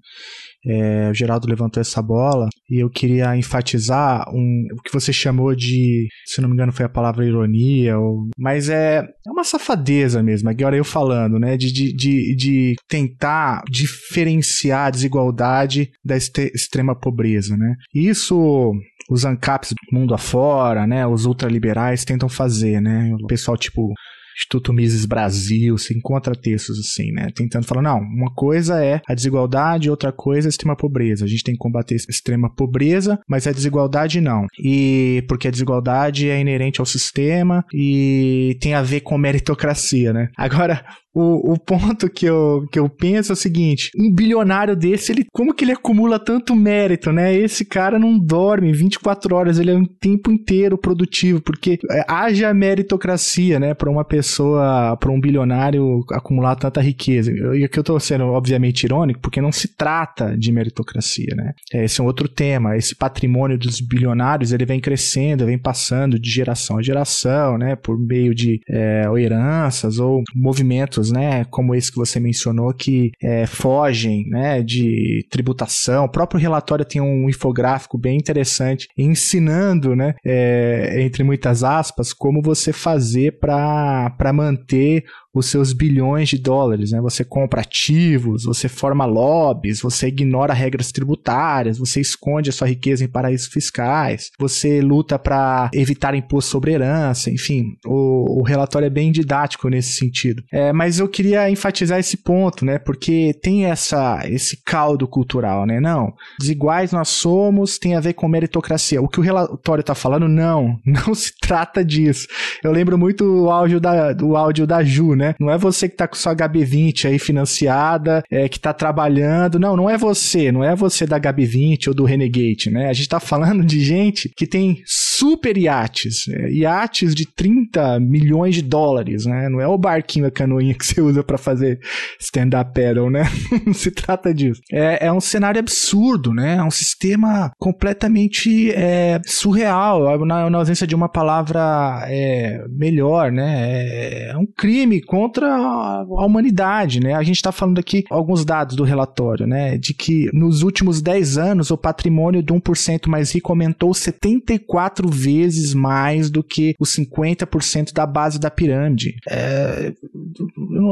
É, 0.69 1.11
o 1.11 1.15
Geraldo 1.15 1.49
levantou 1.49 1.81
essa 1.81 2.03
bola 2.03 2.49
e 2.69 2.83
eu 2.83 2.91
queria 2.91 3.37
enfatizar 3.37 4.29
um, 4.35 4.67
o 4.77 4.83
que 4.83 4.93
você 4.93 5.13
chamou 5.13 5.55
de, 5.55 6.09
se 6.25 6.41
não 6.41 6.49
me 6.49 6.55
engano, 6.55 6.73
foi 6.73 6.85
a 6.85 6.89
palavra 6.89 7.25
ironia, 7.25 7.97
ou, 7.97 8.29
mas 8.37 8.69
é, 8.69 8.99
é 8.99 9.31
uma 9.31 9.45
safadeza 9.45 10.25
mesmo, 10.25 10.49
agora 10.49 10.77
eu 10.77 10.85
falando, 10.85 11.39
né? 11.39 11.57
De, 11.57 11.73
de, 11.73 11.95
de, 11.95 12.35
de 12.35 12.75
tentar 12.89 13.63
diferenciar 13.71 14.89
a 14.89 14.91
desigualdade 14.91 15.91
da 16.05 16.17
extrema 16.17 16.99
pobreza, 16.99 17.57
né? 17.57 17.77
Isso 17.95 18.73
os 19.09 19.25
ANCAPs 19.25 19.73
mundo 19.93 20.15
afora, 20.15 20.85
né? 20.85 21.07
Os 21.07 21.27
ultraliberais 21.27 22.05
tentam 22.05 22.29
fazer, 22.29 22.81
né? 22.81 23.15
O 23.23 23.27
pessoal 23.27 23.57
tipo 23.57 23.93
Instituto 24.37 24.73
Mises 24.73 25.07
Brasil, 25.07 25.79
se 25.79 25.97
encontra 25.97 26.35
textos 26.35 26.79
assim, 26.79 27.11
né? 27.11 27.29
Tentando 27.35 27.67
falar, 27.67 27.83
não, 27.83 27.99
uma 27.99 28.33
coisa 28.35 28.85
é 28.85 29.01
a 29.09 29.15
desigualdade, 29.15 29.91
outra 29.91 30.13
coisa 30.13 30.47
é 30.47 30.49
a 30.49 30.51
extrema 30.51 30.77
pobreza. 30.77 31.25
A 31.25 31.29
gente 31.29 31.43
tem 31.43 31.55
que 31.55 31.59
combater 31.59 31.95
a 31.95 32.11
extrema 32.11 32.55
pobreza, 32.55 33.19
mas 33.29 33.47
a 33.47 33.53
desigualdade 33.53 34.21
não. 34.21 34.47
E 34.63 35.25
porque 35.29 35.49
a 35.49 35.51
desigualdade 35.51 36.29
é 36.29 36.41
inerente 36.41 36.81
ao 36.81 36.87
sistema 36.87 37.65
e 37.73 38.59
tem 38.61 38.75
a 38.75 38.83
ver 38.83 39.01
com 39.01 39.17
meritocracia, 39.17 40.13
né? 40.13 40.29
Agora, 40.37 40.85
o, 41.17 41.55
o 41.55 41.59
ponto 41.59 42.11
que 42.11 42.27
eu, 42.27 42.67
que 42.71 42.79
eu 42.79 42.91
penso 42.91 43.33
é 43.33 43.35
o 43.35 43.37
seguinte: 43.37 43.91
um 43.97 44.13
bilionário 44.13 44.77
desse, 44.77 45.13
ele 45.13 45.25
como 45.33 45.55
que 45.55 45.65
ele 45.65 45.73
acumula 45.73 46.19
tanto 46.19 46.55
mérito, 46.55 47.11
né? 47.11 47.35
Esse 47.35 47.65
cara 47.65 47.99
não 47.99 48.19
dorme 48.19 48.71
24 48.73 49.35
horas, 49.35 49.59
ele 49.59 49.71
é 49.71 49.75
um 49.75 49.87
tempo 49.87 50.31
inteiro 50.31 50.77
produtivo, 50.77 51.41
porque 51.41 51.79
é, 51.91 52.05
haja 52.07 52.53
meritocracia, 52.53 53.59
né, 53.59 53.73
para 53.73 53.91
uma 53.91 54.05
pessoa 54.05 54.97
para 54.99 55.11
um 55.11 55.21
bilionário 55.21 56.05
acumular 56.13 56.55
tanta 56.57 56.83
riqueza. 56.83 57.33
E 57.55 57.65
aqui 57.65 57.79
eu 57.79 57.83
estou 57.83 57.99
sendo, 57.99 58.25
obviamente, 58.25 58.85
irônico, 58.85 59.21
porque 59.21 59.41
não 59.41 59.53
se 59.53 59.69
trata 59.69 60.37
de 60.37 60.53
meritocracia, 60.53 61.35
né? 61.35 61.55
É, 61.73 61.85
esse 61.85 62.01
é 62.01 62.05
um 62.05 62.07
outro 62.07 62.29
tema. 62.29 62.77
Esse 62.77 62.95
patrimônio 62.95 63.59
dos 63.59 63.81
bilionários, 63.81 64.53
ele 64.53 64.67
vem 64.67 64.81
crescendo, 64.81 65.47
vem 65.47 65.59
passando 65.59 66.19
de 66.19 66.31
geração 66.31 66.79
a 66.79 66.83
geração, 66.83 67.57
né? 67.57 67.75
Por 67.75 67.99
meio 67.99 68.35
de 68.35 68.61
é, 68.69 69.05
heranças 69.19 69.99
ou 69.99 70.23
movimentos, 70.35 71.06
né? 71.11 71.45
Como 71.47 71.75
esse 71.75 71.91
que 71.91 71.99
você 71.99 72.21
mencionou, 72.21 72.73
que 72.73 73.11
é, 73.23 73.47
fogem, 73.47 74.27
né? 74.29 74.63
De 74.63 75.27
tributação. 75.31 76.05
O 76.05 76.11
próprio 76.11 76.41
relatório 76.41 76.85
tem 76.85 77.01
um 77.01 77.29
infográfico 77.29 77.99
bem 77.99 78.17
interessante 78.17 78.89
ensinando, 78.97 79.95
né? 79.95 80.15
É, 80.25 81.03
entre 81.03 81.23
muitas 81.23 81.63
aspas, 81.65 82.13
como 82.13 82.43
você 82.43 82.73
fazer 82.73 83.39
para 83.39 84.33
manter 84.33 85.05
os 85.39 85.47
seus 85.47 85.73
bilhões 85.73 86.29
de 86.29 86.39
dólares, 86.39 86.93
né? 86.93 87.01
Você 87.01 87.25
compra 87.25 87.61
ativos, 87.61 88.45
você 88.45 88.69
forma 88.69 89.05
lobbies, 89.05 89.81
você 89.81 90.09
ignora 90.09 90.53
regras 90.53 90.91
tributárias, 90.91 91.79
você 91.79 92.01
esconde 92.01 92.51
a 92.51 92.53
sua 92.53 92.69
riqueza 92.69 93.05
em 93.05 93.09
paraísos 93.09 93.47
fiscais, 93.47 94.31
você 94.39 94.81
luta 94.81 95.19
para 95.19 95.71
evitar 95.75 96.15
imposto 96.15 96.51
sobre 96.51 96.73
herança, 96.73 97.31
enfim, 97.31 97.77
o, 97.85 98.41
o, 98.41 98.43
relatório 98.43 98.87
é 98.87 98.91
bem 98.91 99.13
didático 99.13 99.69
nesse 99.69 99.95
sentido. 99.95 100.43
É, 100.53 100.73
mas 100.73 100.99
eu 100.99 101.09
queria 101.09 101.51
enfatizar 101.51 101.99
esse 101.99 102.17
ponto, 102.17 102.65
né? 102.65 102.79
Porque 102.79 103.35
tem 103.43 103.67
essa 103.67 104.23
esse 104.25 104.63
caldo 104.65 105.07
cultural, 105.07 105.67
né? 105.67 105.81
Não, 105.81 106.13
desiguais 106.39 106.93
nós 106.93 107.09
somos, 107.09 107.79
tem 107.79 107.95
a 107.95 108.01
ver 108.01 108.15
com 108.15 108.29
meritocracia. 108.29 109.03
O 109.03 109.09
que 109.09 109.21
o 109.21 109.23
relatório 109.23 109.81
está 109.81 109.95
falando, 109.95 110.29
não, 110.29 110.79
não 110.87 111.15
se 111.15 111.33
trata 111.41 111.85
disso. 111.85 112.27
Eu 112.63 112.73
lembro 112.73 112.97
muito 112.97 113.25
o 113.25 113.51
áudio 113.51 113.81
da, 113.81 114.13
do 114.13 114.37
áudio 114.37 114.67
da 114.67 114.83
Ju, 114.83 115.15
né? 115.15 115.26
Né? 115.27 115.35
Não 115.41 115.51
é 115.51 115.59
você 115.59 115.89
que 115.89 115.97
tá 115.97 116.07
com 116.07 116.15
sua 116.15 116.35
HB20 116.35 117.07
aí 117.07 117.19
financiada, 117.19 118.23
é, 118.31 118.49
que 118.49 118.61
tá 118.61 118.73
trabalhando. 118.73 119.59
Não, 119.59 119.77
não 119.77 119.91
é 119.91 119.97
você. 119.97 120.53
Não 120.53 120.63
é 120.63 120.75
você 120.75 121.07
da 121.07 121.19
HB20 121.21 121.89
ou 121.89 121.95
do 121.95 122.05
Renegade, 122.05 122.71
né? 122.71 122.89
A 122.89 122.93
gente 122.93 123.09
tá 123.09 123.21
falando 123.21 123.65
de 123.65 123.81
gente 123.81 124.31
que 124.37 124.47
tem 124.47 124.83
super 125.19 125.57
iates, 125.57 126.29
é, 126.29 126.51
iates 126.51 127.15
de 127.15 127.27
30 127.27 127.99
milhões 128.01 128.55
de 128.55 128.63
dólares, 128.63 129.27
né? 129.27 129.49
Não 129.49 129.61
é 129.61 129.67
o 129.67 129.79
barquinho, 129.79 130.27
a 130.27 130.31
canoinha 130.31 130.75
que 130.75 130.87
você 130.87 131.01
usa 131.01 131.23
para 131.25 131.39
fazer 131.39 131.81
stand-up 132.21 132.73
paddle, 132.75 133.11
né? 133.11 133.23
Não 133.67 133.73
se 133.73 133.91
trata 133.91 134.35
disso. 134.35 134.61
É, 134.71 135.07
é, 135.07 135.13
um 135.13 135.21
cenário 135.21 135.59
absurdo, 135.59 136.33
né? 136.33 136.57
É 136.57 136.63
um 136.63 136.71
sistema 136.71 137.51
completamente 137.59 138.71
é, 138.73 139.21
surreal, 139.25 140.19
na, 140.27 140.51
na, 140.51 140.59
ausência 140.59 140.87
de 140.87 140.95
uma 140.95 141.09
palavra 141.09 142.05
é, 142.09 142.65
melhor, 142.69 143.33
né? 143.33 143.67
É, 143.69 144.31
é, 144.31 144.37
um 144.37 144.47
crime 144.47 145.01
contra 145.01 145.49
a, 145.49 146.01
a 146.01 146.27
humanidade, 146.27 147.01
né? 147.01 147.15
A 147.15 147.23
gente 147.23 147.37
está 147.37 147.53
falando 147.53 147.79
aqui 147.79 148.05
alguns 148.11 148.45
dados 148.45 148.77
do 148.77 148.85
relatório, 148.85 149.47
né? 149.47 149.79
De 149.79 149.95
que 149.95 150.29
nos 150.33 150.63
últimos 150.63 151.01
10 151.01 151.39
anos 151.39 151.71
o 151.71 151.77
patrimônio 151.77 152.43
de 152.43 152.53
1% 152.53 153.09
mais 153.09 153.33
rico 153.33 153.53
aumentou 153.53 153.95
74 153.95 155.06
quatro 155.07 155.09
vezes 155.09 155.73
mais 155.75 156.31
do 156.31 156.43
que 156.43 156.75
os 156.79 156.95
50% 156.97 157.93
da 157.93 158.07
base 158.07 158.39
da 158.39 158.51
pirâmide. 158.51 159.17
É, 159.29 159.93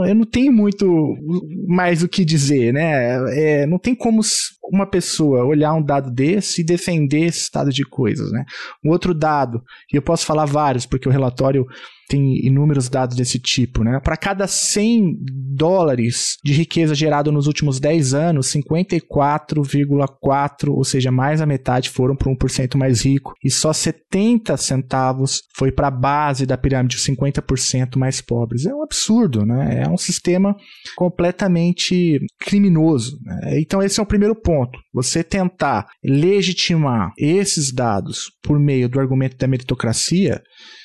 eu, 0.07 0.15
não, 0.15 0.25
tenho 0.25 0.53
muito 0.53 1.17
mais 1.67 2.03
o 2.03 2.09
que 2.09 2.25
dizer, 2.25 2.73
né? 2.73 3.17
É, 3.37 3.67
não 3.67 3.79
tem 3.79 3.95
como 3.95 4.21
uma 4.71 4.87
pessoa 4.87 5.45
olhar 5.45 5.75
um 5.75 5.83
dado 5.83 6.11
desse 6.11 6.61
e 6.61 6.65
defender 6.65 7.27
esse 7.27 7.41
estado 7.41 7.71
de 7.71 7.85
coisas, 7.85 8.33
né? 8.33 8.45
Um 8.85 8.91
outro 8.91 9.15
dado, 9.15 9.63
e 9.93 9.97
eu 9.97 10.03
posso 10.03 10.25
falar 10.25 10.47
vários, 10.47 10.87
porque 10.87 11.09
o 11.09 11.13
relatório 11.13 11.67
tem 12.09 12.47
inúmeros 12.47 12.89
dados 12.89 13.17
desse 13.17 13.39
tipo, 13.39 13.83
né? 13.83 13.99
Para 14.01 14.17
cada 14.17 14.47
100 14.47 15.19
dólares 15.55 16.37
de 16.45 16.53
riqueza 16.53 16.95
gerada 16.95 17.33
nos 17.33 17.47
últimos 17.47 17.81
10 17.81 18.13
anos, 18.15 18.53
54,4, 18.53 20.69
ou 20.69 20.85
seja, 20.85 21.11
mais 21.11 21.41
a 21.41 21.47
metade 21.47 21.89
foram 21.91 22.15
para 22.17 22.31
1% 22.31 22.77
mais 22.77 23.05
rico 23.05 23.35
e 23.43 23.51
só 23.51 23.73
70 23.73 24.57
centavos 24.57 25.43
foi 25.57 25.73
para 25.73 25.89
a 25.89 25.91
base 25.91 26.47
da 26.47 26.59
pirâmide, 26.59 26.99
50% 26.99 27.97
mais 27.97 28.21
pobres. 28.21 28.67
É 28.67 28.75
um 28.75 28.83
absurdo, 28.83 29.47
né? 29.47 29.85
É 29.85 29.89
um 29.89 29.97
sistema 29.97 30.55
completamente 30.97 32.21
criminoso. 32.39 33.19
Né? 33.25 33.61
Então 33.61 33.83
esse 33.83 33.99
é 33.99 34.03
o 34.03 34.07
primeiro 34.07 34.35
ponto. 34.35 34.54
Você 34.93 35.25
tentar 35.25 35.87
legitimar 36.03 37.13
esses 37.19 37.73
dados 37.73 38.31
por 38.43 38.59
meio 38.59 38.89
do 38.89 39.01
argumento 39.01 39.37
da 39.37 39.47
meritocracia 39.47 40.43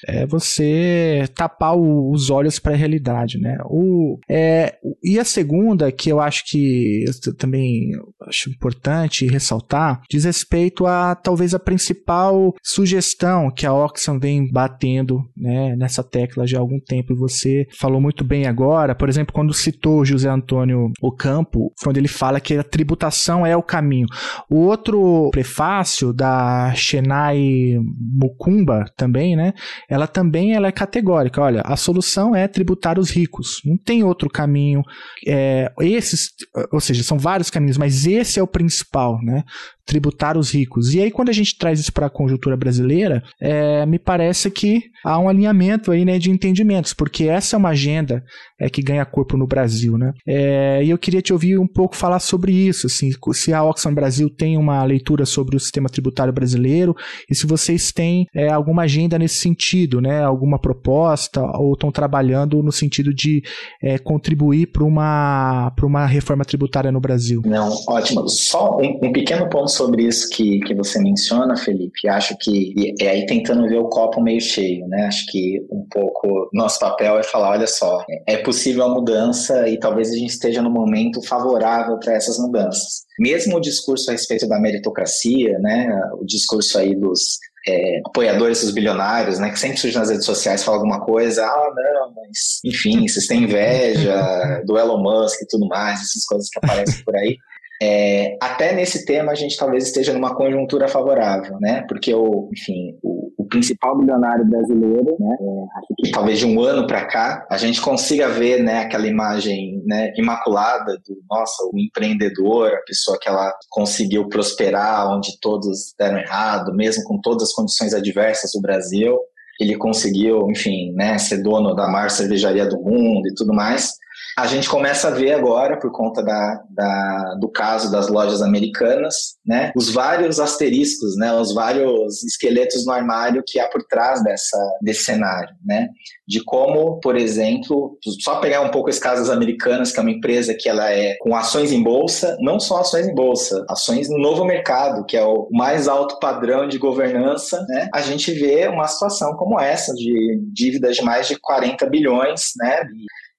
é 0.08 0.25
você 0.25 1.27
tapar 1.36 1.75
o, 1.75 2.12
os 2.12 2.29
olhos 2.29 2.60
para 2.60 2.73
a 2.73 2.77
realidade, 2.77 3.38
né? 3.38 3.58
O, 3.65 4.17
é, 4.29 4.77
e 5.03 5.19
a 5.19 5.25
segunda, 5.25 5.91
que 5.91 6.10
eu 6.10 6.19
acho 6.19 6.43
que 6.45 7.03
eu 7.25 7.36
também 7.36 7.91
acho 8.27 8.49
importante 8.49 9.27
ressaltar, 9.27 10.01
diz 10.10 10.23
respeito 10.23 10.86
a 10.86 11.15
talvez 11.15 11.53
a 11.53 11.60
principal 11.60 12.53
sugestão 12.63 13.51
que 13.51 13.65
a 13.65 13.73
Oxfam 13.73 14.19
vem 14.19 14.49
batendo 14.49 15.19
né, 15.36 15.75
nessa 15.75 16.03
tecla 16.03 16.47
já 16.47 16.58
há 16.58 16.62
algum 16.62 16.79
tempo. 16.79 17.13
E 17.13 17.17
você 17.17 17.67
falou 17.77 17.99
muito 17.99 18.23
bem 18.23 18.47
agora, 18.47 18.95
por 18.95 19.10
exemplo, 19.10 19.34
quando 19.34 19.53
citou 19.53 20.05
José 20.05 20.29
Antônio 20.29 20.91
Ocampo, 21.01 21.73
quando 21.84 21.97
ele 21.97 22.08
fala 22.08 22.39
que 22.39 22.55
a 22.55 22.63
tributação 22.63 23.45
é 23.45 23.55
o 23.60 23.63
caminho. 23.63 24.08
O 24.50 24.58
outro 24.58 25.30
prefácio 25.32 26.12
da 26.13 26.74
Chennai 26.74 27.78
Mukumba 27.98 28.86
também, 28.95 29.36
né? 29.36 29.54
ela 29.89 30.08
também 30.08 30.54
ela 30.54 30.67
é 30.67 30.72
categórica. 30.72 31.41
Olha, 31.41 31.62
a 31.65 31.76
solução 31.76 32.36
é 32.36 32.48
tributar 32.48 33.00
os 33.00 33.10
ricos. 33.10 33.62
Não 33.65 33.78
tem 33.78 34.04
outro 34.04 34.30
caminho. 34.30 34.84
É, 35.28 35.72
esses, 35.80 36.30
ou 36.72 36.80
seja, 36.80 37.04
são 37.04 37.17
vários 37.17 37.50
caminhos, 37.50 37.78
mas 37.78 38.06
esse 38.06 38.39
é 38.39 38.43
o 38.43 38.48
principal, 38.48 39.19
né? 39.22 39.43
Tributar 39.89 40.38
os 40.38 40.52
ricos. 40.54 40.93
E 40.93 41.02
aí, 41.02 41.10
quando 41.10 41.30
a 41.30 41.34
gente 41.34 41.58
traz 41.58 41.80
isso 41.80 41.91
para 41.91 42.06
a 42.06 42.12
conjuntura 42.12 42.56
brasileira, 42.56 43.23
é, 43.41 43.84
me 43.88 43.97
parece 43.97 44.52
que 44.52 44.84
há 45.04 45.17
um 45.17 45.28
alinhamento 45.28 45.91
aí, 45.91 46.06
né, 46.06 46.19
de 46.19 46.30
entendimentos, 46.30 46.93
porque 46.93 47.23
essa 47.23 47.56
é 47.56 47.58
uma 47.58 47.69
agenda 47.69 48.23
é, 48.60 48.69
que 48.69 48.84
ganha 48.84 49.04
corpo 49.04 49.36
no 49.36 49.47
Brasil, 49.47 49.97
né? 49.97 50.13
É, 50.28 50.84
e 50.84 50.91
eu 50.91 50.97
queria 50.97 51.23
te 51.23 51.34
ouvir 51.34 51.58
um 51.58 51.65
pouco 51.65 51.95
falar 51.95 52.19
sobre 52.19 52.52
isso, 52.52 52.86
assim, 52.86 53.10
se 53.34 53.52
a 53.52 53.63
Oxfam 53.63 53.91
Brasil 53.91 54.30
tem 54.30 54.58
uma 54.58 54.84
leitura 54.84 55.25
sobre 55.25 55.56
o 55.56 55.60
sistema 55.60 55.89
tributário 55.89 56.32
brasileiro 56.32 56.95
e 57.28 57.34
se 57.34 57.47
vocês 57.47 57.91
têm 57.91 58.28
é, 58.36 58.49
alguma 58.52 58.84
agenda 58.84 59.17
nesse 59.17 59.36
sentido, 59.36 59.99
né? 59.99 60.23
Alguma 60.23 60.60
proposta 60.60 61.41
ou 61.58 61.73
estão 61.73 61.91
trabalhando 61.91 62.62
no 62.62 62.71
sentido 62.71 63.12
de 63.12 63.41
é, 63.82 63.97
contribuir 63.97 64.67
para 64.67 64.84
uma, 64.84 65.73
uma 65.82 66.06
reforma 66.06 66.45
tributária 66.45 66.91
no 66.91 66.99
Brasil? 66.99 67.41
Não, 67.43 67.71
ótimo. 67.88 68.30
Só 68.30 68.78
um, 68.78 68.99
um 69.02 69.12
pequeno 69.12 69.49
ponto 69.49 69.79
sobre 69.80 70.04
isso 70.04 70.30
que, 70.30 70.60
que 70.60 70.76
você 70.76 71.00
menciona, 71.00 71.56
Felipe. 71.56 72.08
Acho 72.10 72.36
que 72.38 72.94
é 73.00 73.08
aí 73.08 73.26
tentando 73.26 73.68
ver 73.68 73.78
o 73.78 73.88
copo 73.88 74.22
meio 74.22 74.42
cheio, 74.42 74.86
né? 74.89 75.06
Acho 75.06 75.26
que 75.28 75.65
um 75.72 75.88
pouco 75.89 76.50
nosso 76.54 76.78
papel 76.80 77.18
é 77.18 77.24
falar, 77.24 77.52
olha 77.52 77.68
só, 77.68 78.04
é 78.28 78.38
possível 78.38 78.84
a 78.84 78.89
mudança 78.89 79.70
e 79.70 79.80
talvez 79.80 80.12
a 80.12 80.15
gente 80.15 80.32
esteja 80.32 80.62
no 80.62 80.70
momento 80.70 81.26
favorável 81.26 81.98
para 81.98 82.13
essas 82.13 82.38
mudanças. 82.38 83.06
Mesmo 83.18 83.56
o 83.56 83.62
discurso 83.62 84.10
a 84.10 84.13
respeito 84.13 84.48
da 84.48 84.60
meritocracia, 84.60 85.58
né? 85.60 85.88
O 86.20 86.26
discurso 86.26 86.78
aí 86.78 86.94
dos 86.94 87.38
é, 87.65 88.02
apoiadores 88.06 88.62
dos 88.62 88.74
bilionários, 88.74 89.39
né, 89.39 89.50
que 89.50 89.60
sempre 89.60 89.78
surge 89.78 89.98
nas 89.98 90.10
redes 90.10 90.26
sociais 90.26 90.63
fala 90.63 90.78
alguma 90.78 91.02
coisa, 91.02 91.44
ah, 91.46 91.74
não, 91.76 92.13
mas 92.15 92.60
enfim, 92.65 93.08
vocês 93.08 93.28
têm 93.28 93.44
inveja 93.44 94.15
do 94.65 94.78
Elon 94.78 95.02
Musk 95.02 95.42
e 95.42 95.48
tudo 95.48 95.68
mais, 95.68 96.02
essas 96.02 96.26
coisas 96.26 96.50
que 96.50 96.60
aparecem 96.60 97.04
por 97.04 97.15
aí. 97.15 97.38
É, 97.82 98.36
até 98.42 98.74
nesse 98.74 99.06
tema 99.06 99.32
a 99.32 99.36
gente 99.36 99.56
talvez 99.56 99.86
esteja 99.86 100.12
numa 100.12 100.36
conjuntura 100.36 100.89
favorável, 100.89 101.58
né? 101.62 101.86
Porque 101.88 102.13
o, 102.13 102.50
enfim, 102.52 102.98
o, 103.02 103.32
o 103.38 103.46
principal 103.48 103.98
bilionário 103.98 104.46
brasileiro, 104.46 105.15
né? 105.18 105.38
É, 105.39 106.06
que 106.06 106.12
talvez 106.12 106.39
de 106.39 106.46
um 106.46 106.62
ano 106.62 106.86
para 106.86 107.06
cá 107.06 107.48
a 107.50 107.58
gente 107.58 107.80
consiga 107.80 108.28
ver, 108.28 108.62
né? 108.62 108.80
Aquela 108.80 109.08
imagem, 109.08 109.82
né? 109.86 110.12
Imaculada 110.18 110.98
do 111.08 111.18
nossa, 111.30 111.63
o 111.72 111.80
empreendedor, 111.80 112.74
a 112.74 112.84
pessoa 112.86 113.18
que 113.18 113.30
ela 113.30 113.54
conseguiu 113.70 114.28
prosperar 114.28 115.10
onde 115.10 115.39
todos 115.39 115.94
deram 115.98 116.20
errado, 116.20 116.76
mesmo 116.76 117.04
com 117.06 117.18
todas 117.22 117.44
as 117.44 117.54
condições 117.54 117.94
adversas 117.94 118.52
do 118.54 118.62
Brasil, 118.62 119.18
ele 119.58 119.78
conseguiu, 119.78 120.52
enfim, 120.52 120.92
né? 120.96 121.18
Ser 121.18 121.42
dono 121.42 121.74
da 121.74 121.88
maior 121.88 122.10
cervejaria 122.10 122.65
do 122.65 122.78
mundo 122.78 123.26
e 123.26 123.34
tudo 123.34 123.54
mais. 123.54 123.94
A 124.39 124.47
gente 124.47 124.69
começa 124.69 125.10
a 125.10 125.12
ver 125.12 125.34
agora, 125.34 125.78
por 125.78 125.91
conta 125.91 126.23
da, 126.23 126.63
da, 126.69 127.36
do 127.41 127.52
caso 127.52 127.91
das 127.91 128.08
lojas 128.08 128.41
americanas, 128.41 129.36
né, 129.45 129.69
os 129.75 129.89
vários 129.89 130.39
asteriscos, 130.39 131.17
né, 131.17 131.34
os 131.34 131.54
vários 131.54 132.23
esqueletos 132.23 132.86
no 132.86 132.93
armário 132.93 133.43
que 133.45 133.60
há 133.60 133.67
por 133.67 133.84
trás 133.84 134.23
dessa, 134.23 134.58
desse 134.82 135.04
cenário, 135.04 135.54
né, 135.65 135.89
de 136.25 136.41
como, 136.45 137.02
por 137.02 137.17
exemplo, 137.17 137.97
só 138.21 138.38
pegar 138.38 138.62
um 138.62 138.71
pouco 138.71 138.89
as 138.89 138.97
casas 138.97 139.30
americanas, 139.30 139.91
que 139.91 139.99
é 139.99 140.02
uma 140.02 140.12
empresa 140.12 140.56
que 140.58 140.69
ela 140.69 140.89
é 140.89 141.17
com 141.19 141.36
ações 141.36 141.73
em 141.73 141.84
bolsa, 141.84 142.38
não 142.39 142.62
só 142.62 142.80
ações 142.80 143.08
em 143.08 143.13
bolsa, 143.13 143.65
ações 143.69 144.10
no 144.10 144.17
novo 144.17 144.45
mercado, 144.45 145.06
que 145.06 145.17
é 145.17 145.23
o 145.23 145.50
mais 145.52 145.90
alto 145.90 146.17
padrão 146.17 146.65
de 146.65 146.77
governança, 146.77 147.65
né, 147.67 147.90
a 147.94 148.00
gente 148.00 148.31
vê 148.31 148.69
uma 148.69 148.87
situação 148.87 149.35
como 149.35 149.60
essa 149.60 149.94
de 149.96 150.40
dívidas 150.54 150.96
de 150.96 151.02
mais 151.02 151.27
de 151.27 151.37
40 151.37 151.85
bilhões, 151.87 152.54
né, 152.58 152.85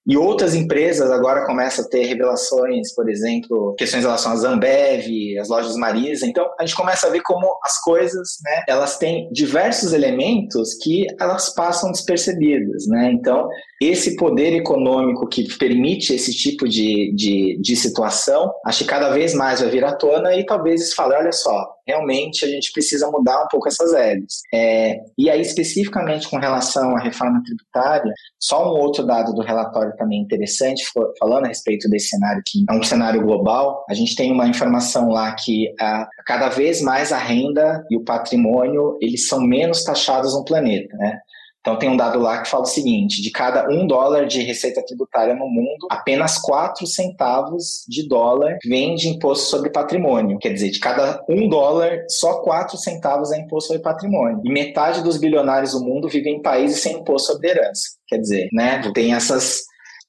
e 0.07 0.17
outras 0.17 0.55
empresas 0.55 1.11
agora 1.11 1.45
começam 1.45 1.85
a 1.85 1.87
ter 1.87 2.05
revelações, 2.05 2.93
por 2.93 3.09
exemplo, 3.09 3.75
questões 3.77 4.03
em 4.03 4.07
relação 4.07 4.31
à 4.31 4.35
Zambev, 4.35 5.37
as 5.39 5.47
lojas 5.47 5.75
Marisa. 5.75 6.25
Então, 6.25 6.49
a 6.59 6.65
gente 6.65 6.75
começa 6.75 7.07
a 7.07 7.09
ver 7.11 7.21
como 7.21 7.47
as 7.63 7.79
coisas, 7.79 8.37
né, 8.43 8.63
elas 8.67 8.97
têm 8.97 9.29
diversos 9.31 9.93
elementos 9.93 10.73
que 10.81 11.05
elas 11.19 11.53
passam 11.53 11.91
despercebidas, 11.91 12.87
né? 12.87 13.11
Então, 13.11 13.47
esse 13.81 14.15
poder 14.15 14.53
econômico 14.53 15.27
que 15.27 15.57
permite 15.57 16.13
esse 16.13 16.31
tipo 16.31 16.69
de, 16.69 17.11
de, 17.15 17.57
de 17.59 17.75
situação, 17.75 18.53
acho 18.63 18.83
que 18.83 18.89
cada 18.89 19.09
vez 19.09 19.33
mais 19.33 19.59
vai 19.59 19.71
vir 19.71 19.83
à 19.83 19.91
tona 19.91 20.35
e 20.35 20.45
talvez 20.45 20.81
eles 20.81 20.93
falem, 20.93 21.17
olha 21.17 21.31
só, 21.31 21.67
realmente 21.87 22.45
a 22.45 22.47
gente 22.47 22.71
precisa 22.71 23.09
mudar 23.09 23.43
um 23.43 23.47
pouco 23.47 23.67
essas 23.67 23.91
regras. 23.91 24.41
É, 24.53 24.99
e 25.17 25.31
aí, 25.31 25.41
especificamente 25.41 26.29
com 26.29 26.37
relação 26.37 26.95
à 26.95 26.99
reforma 26.99 27.41
tributária, 27.43 28.13
só 28.39 28.71
um 28.71 28.79
outro 28.79 29.03
dado 29.03 29.33
do 29.33 29.41
relatório 29.41 29.95
também 29.97 30.21
interessante, 30.21 30.83
falando 31.17 31.45
a 31.45 31.47
respeito 31.47 31.89
desse 31.89 32.09
cenário 32.09 32.43
que 32.45 32.63
é 32.69 32.73
um 32.73 32.83
cenário 32.83 33.23
global, 33.23 33.83
a 33.89 33.95
gente 33.95 34.15
tem 34.15 34.31
uma 34.31 34.47
informação 34.47 35.09
lá 35.09 35.33
que 35.33 35.73
a, 35.79 36.07
cada 36.27 36.49
vez 36.49 36.83
mais 36.83 37.11
a 37.11 37.17
renda 37.17 37.83
e 37.89 37.97
o 37.97 38.03
patrimônio, 38.03 38.95
eles 39.01 39.27
são 39.27 39.41
menos 39.41 39.83
taxados 39.83 40.35
no 40.35 40.45
planeta, 40.45 40.95
né? 40.97 41.19
Então 41.61 41.77
tem 41.77 41.89
um 41.89 41.95
dado 41.95 42.19
lá 42.19 42.41
que 42.41 42.49
fala 42.49 42.63
o 42.63 42.67
seguinte: 42.67 43.21
de 43.21 43.31
cada 43.31 43.69
um 43.69 43.85
dólar 43.87 44.25
de 44.25 44.41
receita 44.41 44.83
tributária 44.85 45.35
no 45.35 45.47
mundo, 45.47 45.87
apenas 45.89 46.37
quatro 46.37 46.85
centavos 46.87 47.85
de 47.87 48.07
dólar 48.07 48.57
vem 48.65 48.95
de 48.95 49.07
imposto 49.07 49.45
sobre 49.45 49.69
patrimônio. 49.69 50.39
Quer 50.39 50.53
dizer, 50.53 50.71
de 50.71 50.79
cada 50.79 51.23
um 51.29 51.47
dólar, 51.47 52.03
só 52.09 52.41
quatro 52.41 52.77
centavos 52.77 53.31
é 53.31 53.39
imposto 53.39 53.67
sobre 53.67 53.83
patrimônio. 53.83 54.41
E 54.43 54.51
metade 54.51 55.03
dos 55.03 55.17
bilionários 55.17 55.71
do 55.71 55.81
mundo 55.81 56.09
vivem 56.09 56.37
em 56.37 56.41
países 56.41 56.81
sem 56.81 56.97
imposto 56.97 57.33
sobre 57.33 57.49
herança. 57.49 57.83
Quer 58.07 58.17
dizer, 58.17 58.49
né? 58.51 58.81
Tem 58.93 59.13
essas 59.13 59.61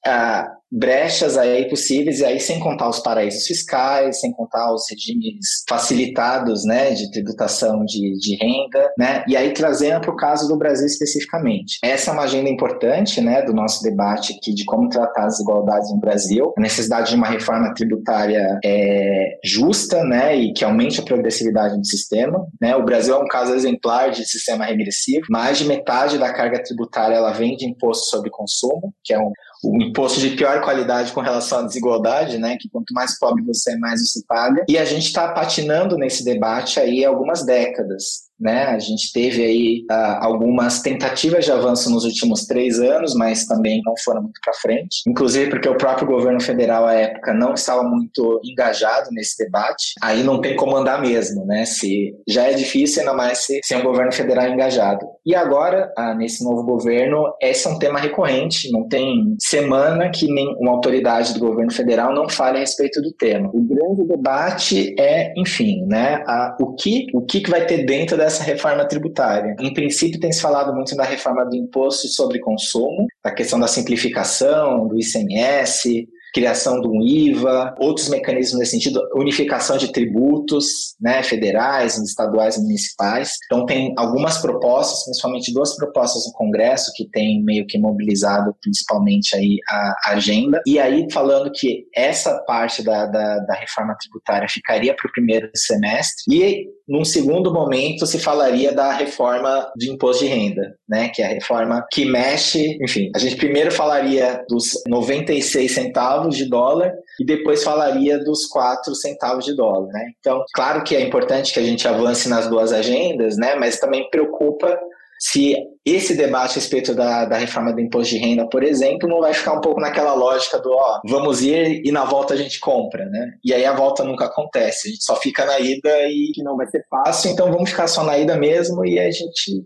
uh, 0.07 0.63
brechas 0.73 1.37
aí 1.37 1.69
possíveis, 1.69 2.19
e 2.19 2.25
aí 2.25 2.39
sem 2.39 2.59
contar 2.59 2.89
os 2.89 2.99
paraísos 2.99 3.45
fiscais, 3.45 4.19
sem 4.19 4.31
contar 4.31 4.73
os 4.73 4.85
regimes 4.89 5.63
facilitados 5.69 6.65
né, 6.65 6.91
de 6.91 7.11
tributação 7.11 7.85
de, 7.85 8.17
de 8.17 8.35
renda, 8.35 8.91
né, 8.97 9.23
e 9.27 9.37
aí 9.37 9.53
trazendo 9.53 10.01
para 10.01 10.11
o 10.11 10.15
caso 10.15 10.47
do 10.47 10.57
Brasil 10.57 10.87
especificamente. 10.87 11.77
Essa 11.83 12.09
é 12.09 12.13
uma 12.13 12.23
agenda 12.23 12.49
importante 12.49 13.21
né, 13.21 13.43
do 13.43 13.53
nosso 13.53 13.83
debate 13.83 14.33
aqui 14.33 14.51
de 14.51 14.65
como 14.65 14.89
tratar 14.89 15.25
as 15.25 15.33
desigualdades 15.33 15.91
no 15.91 15.99
Brasil, 15.99 16.51
a 16.57 16.61
necessidade 16.61 17.11
de 17.11 17.15
uma 17.15 17.27
reforma 17.27 17.71
tributária 17.75 18.59
é, 18.65 19.37
justa 19.43 20.03
né, 20.03 20.35
e 20.35 20.53
que 20.53 20.65
aumente 20.65 20.99
a 20.99 21.03
progressividade 21.03 21.77
do 21.77 21.85
sistema. 21.85 22.47
Né. 22.59 22.75
O 22.75 22.83
Brasil 22.83 23.13
é 23.13 23.19
um 23.19 23.27
caso 23.27 23.53
exemplar 23.53 24.09
de 24.09 24.25
sistema 24.25 24.65
regressivo, 24.65 25.27
mais 25.29 25.59
de 25.59 25.65
metade 25.65 26.17
da 26.17 26.33
carga 26.33 26.63
tributária 26.63 27.13
ela 27.15 27.31
vem 27.31 27.55
de 27.55 27.67
imposto 27.67 28.05
sobre 28.05 28.31
consumo, 28.31 28.91
que 29.03 29.13
é 29.13 29.19
um, 29.19 29.31
um 29.63 29.81
imposto 29.81 30.19
de 30.19 30.31
pior 30.31 30.61
qualidade 30.61 31.11
com 31.11 31.21
relação 31.21 31.59
à 31.59 31.61
desigualdade, 31.63 32.37
né? 32.37 32.57
Que 32.59 32.69
quanto 32.69 32.93
mais 32.93 33.17
pobre 33.17 33.43
você 33.43 33.73
é, 33.73 33.77
mais 33.77 34.01
você 34.01 34.21
paga. 34.27 34.65
E 34.67 34.77
a 34.77 34.85
gente 34.85 35.05
está 35.05 35.31
patinando 35.31 35.97
nesse 35.97 36.23
debate 36.23 36.79
aí 36.79 37.05
há 37.05 37.09
algumas 37.09 37.45
décadas 37.45 38.22
né? 38.39 38.65
A 38.65 38.79
gente 38.79 39.11
teve 39.13 39.43
aí 39.43 39.85
uh, 39.89 40.17
algumas 40.21 40.81
tentativas 40.81 41.45
de 41.45 41.51
avanço 41.51 41.89
nos 41.89 42.03
últimos 42.03 42.45
três 42.45 42.79
anos, 42.79 43.13
mas 43.15 43.45
também 43.45 43.81
não 43.85 43.93
foram 44.03 44.21
muito 44.21 44.39
para 44.43 44.53
frente. 44.53 45.01
Inclusive 45.07 45.49
porque 45.49 45.69
o 45.69 45.77
próprio 45.77 46.07
governo 46.07 46.41
federal 46.41 46.85
à 46.85 46.93
época 46.93 47.33
não 47.33 47.53
estava 47.53 47.83
muito 47.83 48.41
engajado 48.43 49.09
nesse 49.11 49.37
debate. 49.43 49.93
Aí 50.01 50.23
não 50.23 50.41
tem 50.41 50.55
como 50.55 50.75
andar 50.75 51.01
mesmo, 51.01 51.45
né? 51.45 51.65
Se 51.65 52.13
já 52.27 52.43
é 52.43 52.53
difícil, 52.53 53.01
ainda 53.01 53.13
mais 53.13 53.39
se, 53.39 53.59
se 53.63 53.73
é 53.73 53.77
um 53.77 53.83
governo 53.83 54.11
federal 54.11 54.47
engajado. 54.47 55.05
E 55.25 55.33
agora, 55.33 55.91
uh, 55.97 56.15
nesse 56.15 56.43
novo 56.43 56.63
governo, 56.63 57.33
esse 57.41 57.67
é 57.67 57.69
um 57.69 57.79
tema 57.79 57.99
recorrente. 57.99 58.71
Não 58.71 58.87
tem 58.87 59.35
semana 59.39 60.09
que 60.09 60.27
nem 60.27 60.53
uma 60.59 60.71
autoridade 60.71 61.33
do 61.33 61.39
governo 61.39 61.71
federal 61.71 62.13
não 62.13 62.27
fale 62.27 62.57
a 62.57 62.61
respeito 62.61 63.01
do 63.01 63.13
tema. 63.13 63.49
O 63.53 63.61
grande 63.61 64.05
debate 64.05 64.93
é, 64.99 65.33
enfim, 65.37 65.85
né? 65.87 66.23
O 66.59 66.73
que 66.75 67.07
o 67.13 67.21
que 67.21 67.49
vai 67.49 67.65
ter 67.65 67.85
dentro 67.85 68.17
dessa 68.17 68.22
dessa 68.23 68.43
reforma 68.43 68.87
tributária. 68.87 69.55
Em 69.59 69.73
princípio, 69.73 70.19
tem 70.19 70.31
se 70.31 70.41
falado 70.41 70.73
muito 70.73 70.95
da 70.95 71.03
reforma 71.03 71.45
do 71.45 71.55
imposto 71.55 72.07
sobre 72.07 72.39
consumo, 72.39 73.07
a 73.23 73.31
questão 73.31 73.59
da 73.59 73.67
simplificação, 73.67 74.87
do 74.87 74.97
ICMS, 74.97 76.07
criação 76.33 76.81
de 76.81 76.87
um 76.87 77.01
IVA, 77.01 77.75
outros 77.79 78.09
mecanismos 78.09 78.59
nesse 78.59 78.71
sentido, 78.71 78.99
unificação 79.15 79.77
de 79.77 79.91
tributos 79.91 80.95
né, 80.99 81.21
federais, 81.21 81.97
estaduais 81.97 82.57
e 82.57 82.61
municipais. 82.61 83.37
Então, 83.45 83.65
tem 83.65 83.93
algumas 83.97 84.39
propostas, 84.39 85.03
principalmente 85.05 85.53
duas 85.53 85.75
propostas 85.75 86.25
no 86.25 86.33
Congresso, 86.33 86.91
que 86.95 87.07
tem 87.09 87.43
meio 87.43 87.65
que 87.67 87.77
mobilizado 87.77 88.55
principalmente 88.61 89.35
aí 89.35 89.57
a 89.69 90.11
agenda. 90.11 90.61
E 90.65 90.79
aí, 90.79 91.05
falando 91.11 91.51
que 91.51 91.85
essa 91.95 92.39
parte 92.45 92.83
da, 92.83 93.05
da, 93.05 93.39
da 93.39 93.53
reforma 93.53 93.95
tributária 93.99 94.47
ficaria 94.49 94.95
para 94.95 95.07
o 95.07 95.11
primeiro 95.11 95.49
semestre, 95.55 96.23
e 96.29 96.65
num 96.87 97.05
segundo 97.05 97.53
momento 97.53 98.05
se 98.05 98.19
falaria 98.19 98.73
da 98.73 98.91
reforma 98.91 99.71
de 99.77 99.89
imposto 99.89 100.23
de 100.23 100.29
renda, 100.29 100.75
né, 100.87 101.09
que 101.09 101.21
é 101.21 101.25
a 101.25 101.33
reforma 101.33 101.85
que 101.91 102.05
mexe, 102.05 102.77
enfim, 102.81 103.09
a 103.15 103.19
gente 103.19 103.35
primeiro 103.35 103.71
falaria 103.71 104.43
dos 104.49 104.73
96 104.87 105.71
centavos 105.71 106.22
centavos 106.23 106.37
de 106.37 106.49
dólar 106.49 106.93
e 107.19 107.25
depois 107.25 107.63
falaria 107.63 108.19
dos 108.19 108.45
4 108.47 108.95
centavos 108.95 109.45
de 109.45 109.55
dólar, 109.55 109.87
né? 109.87 110.05
Então, 110.19 110.43
claro 110.53 110.83
que 110.83 110.95
é 110.95 111.01
importante 111.01 111.53
que 111.53 111.59
a 111.59 111.63
gente 111.63 111.87
avance 111.87 112.29
nas 112.29 112.47
duas 112.47 112.71
agendas, 112.71 113.37
né? 113.37 113.55
Mas 113.55 113.79
também 113.79 114.09
preocupa 114.09 114.79
se 115.19 115.55
esse 115.85 116.15
debate 116.17 116.51
a 116.51 116.55
respeito 116.55 116.93
da, 116.93 117.23
da 117.23 117.37
reforma 117.37 117.71
do 117.71 117.79
imposto 117.79 118.13
de 118.13 118.19
renda, 118.19 118.47
por 118.49 118.61
exemplo, 118.61 119.07
não 119.07 119.21
vai 119.21 119.33
ficar 119.33 119.53
um 119.53 119.61
pouco 119.61 119.79
naquela 119.79 120.13
lógica 120.13 120.59
do 120.59 120.69
ó, 120.69 120.99
vamos 121.07 121.41
ir 121.41 121.81
e 121.85 121.91
na 121.93 122.03
volta 122.03 122.33
a 122.33 122.37
gente 122.37 122.59
compra, 122.59 123.05
né? 123.05 123.31
E 123.43 123.53
aí 123.53 123.65
a 123.65 123.73
volta 123.73 124.03
nunca 124.03 124.25
acontece, 124.25 124.87
a 124.87 124.91
gente 124.91 125.03
só 125.03 125.15
fica 125.15 125.45
na 125.45 125.59
ida 125.59 125.89
e 126.09 126.33
não 126.43 126.57
vai 126.57 126.67
ser 126.67 126.85
fácil, 126.89 127.31
então 127.31 127.51
vamos 127.51 127.69
ficar 127.69 127.87
só 127.87 128.03
na 128.03 128.17
ida 128.17 128.35
mesmo 128.35 128.85
e 128.85 128.99
a 128.99 129.09
gente 129.11 129.63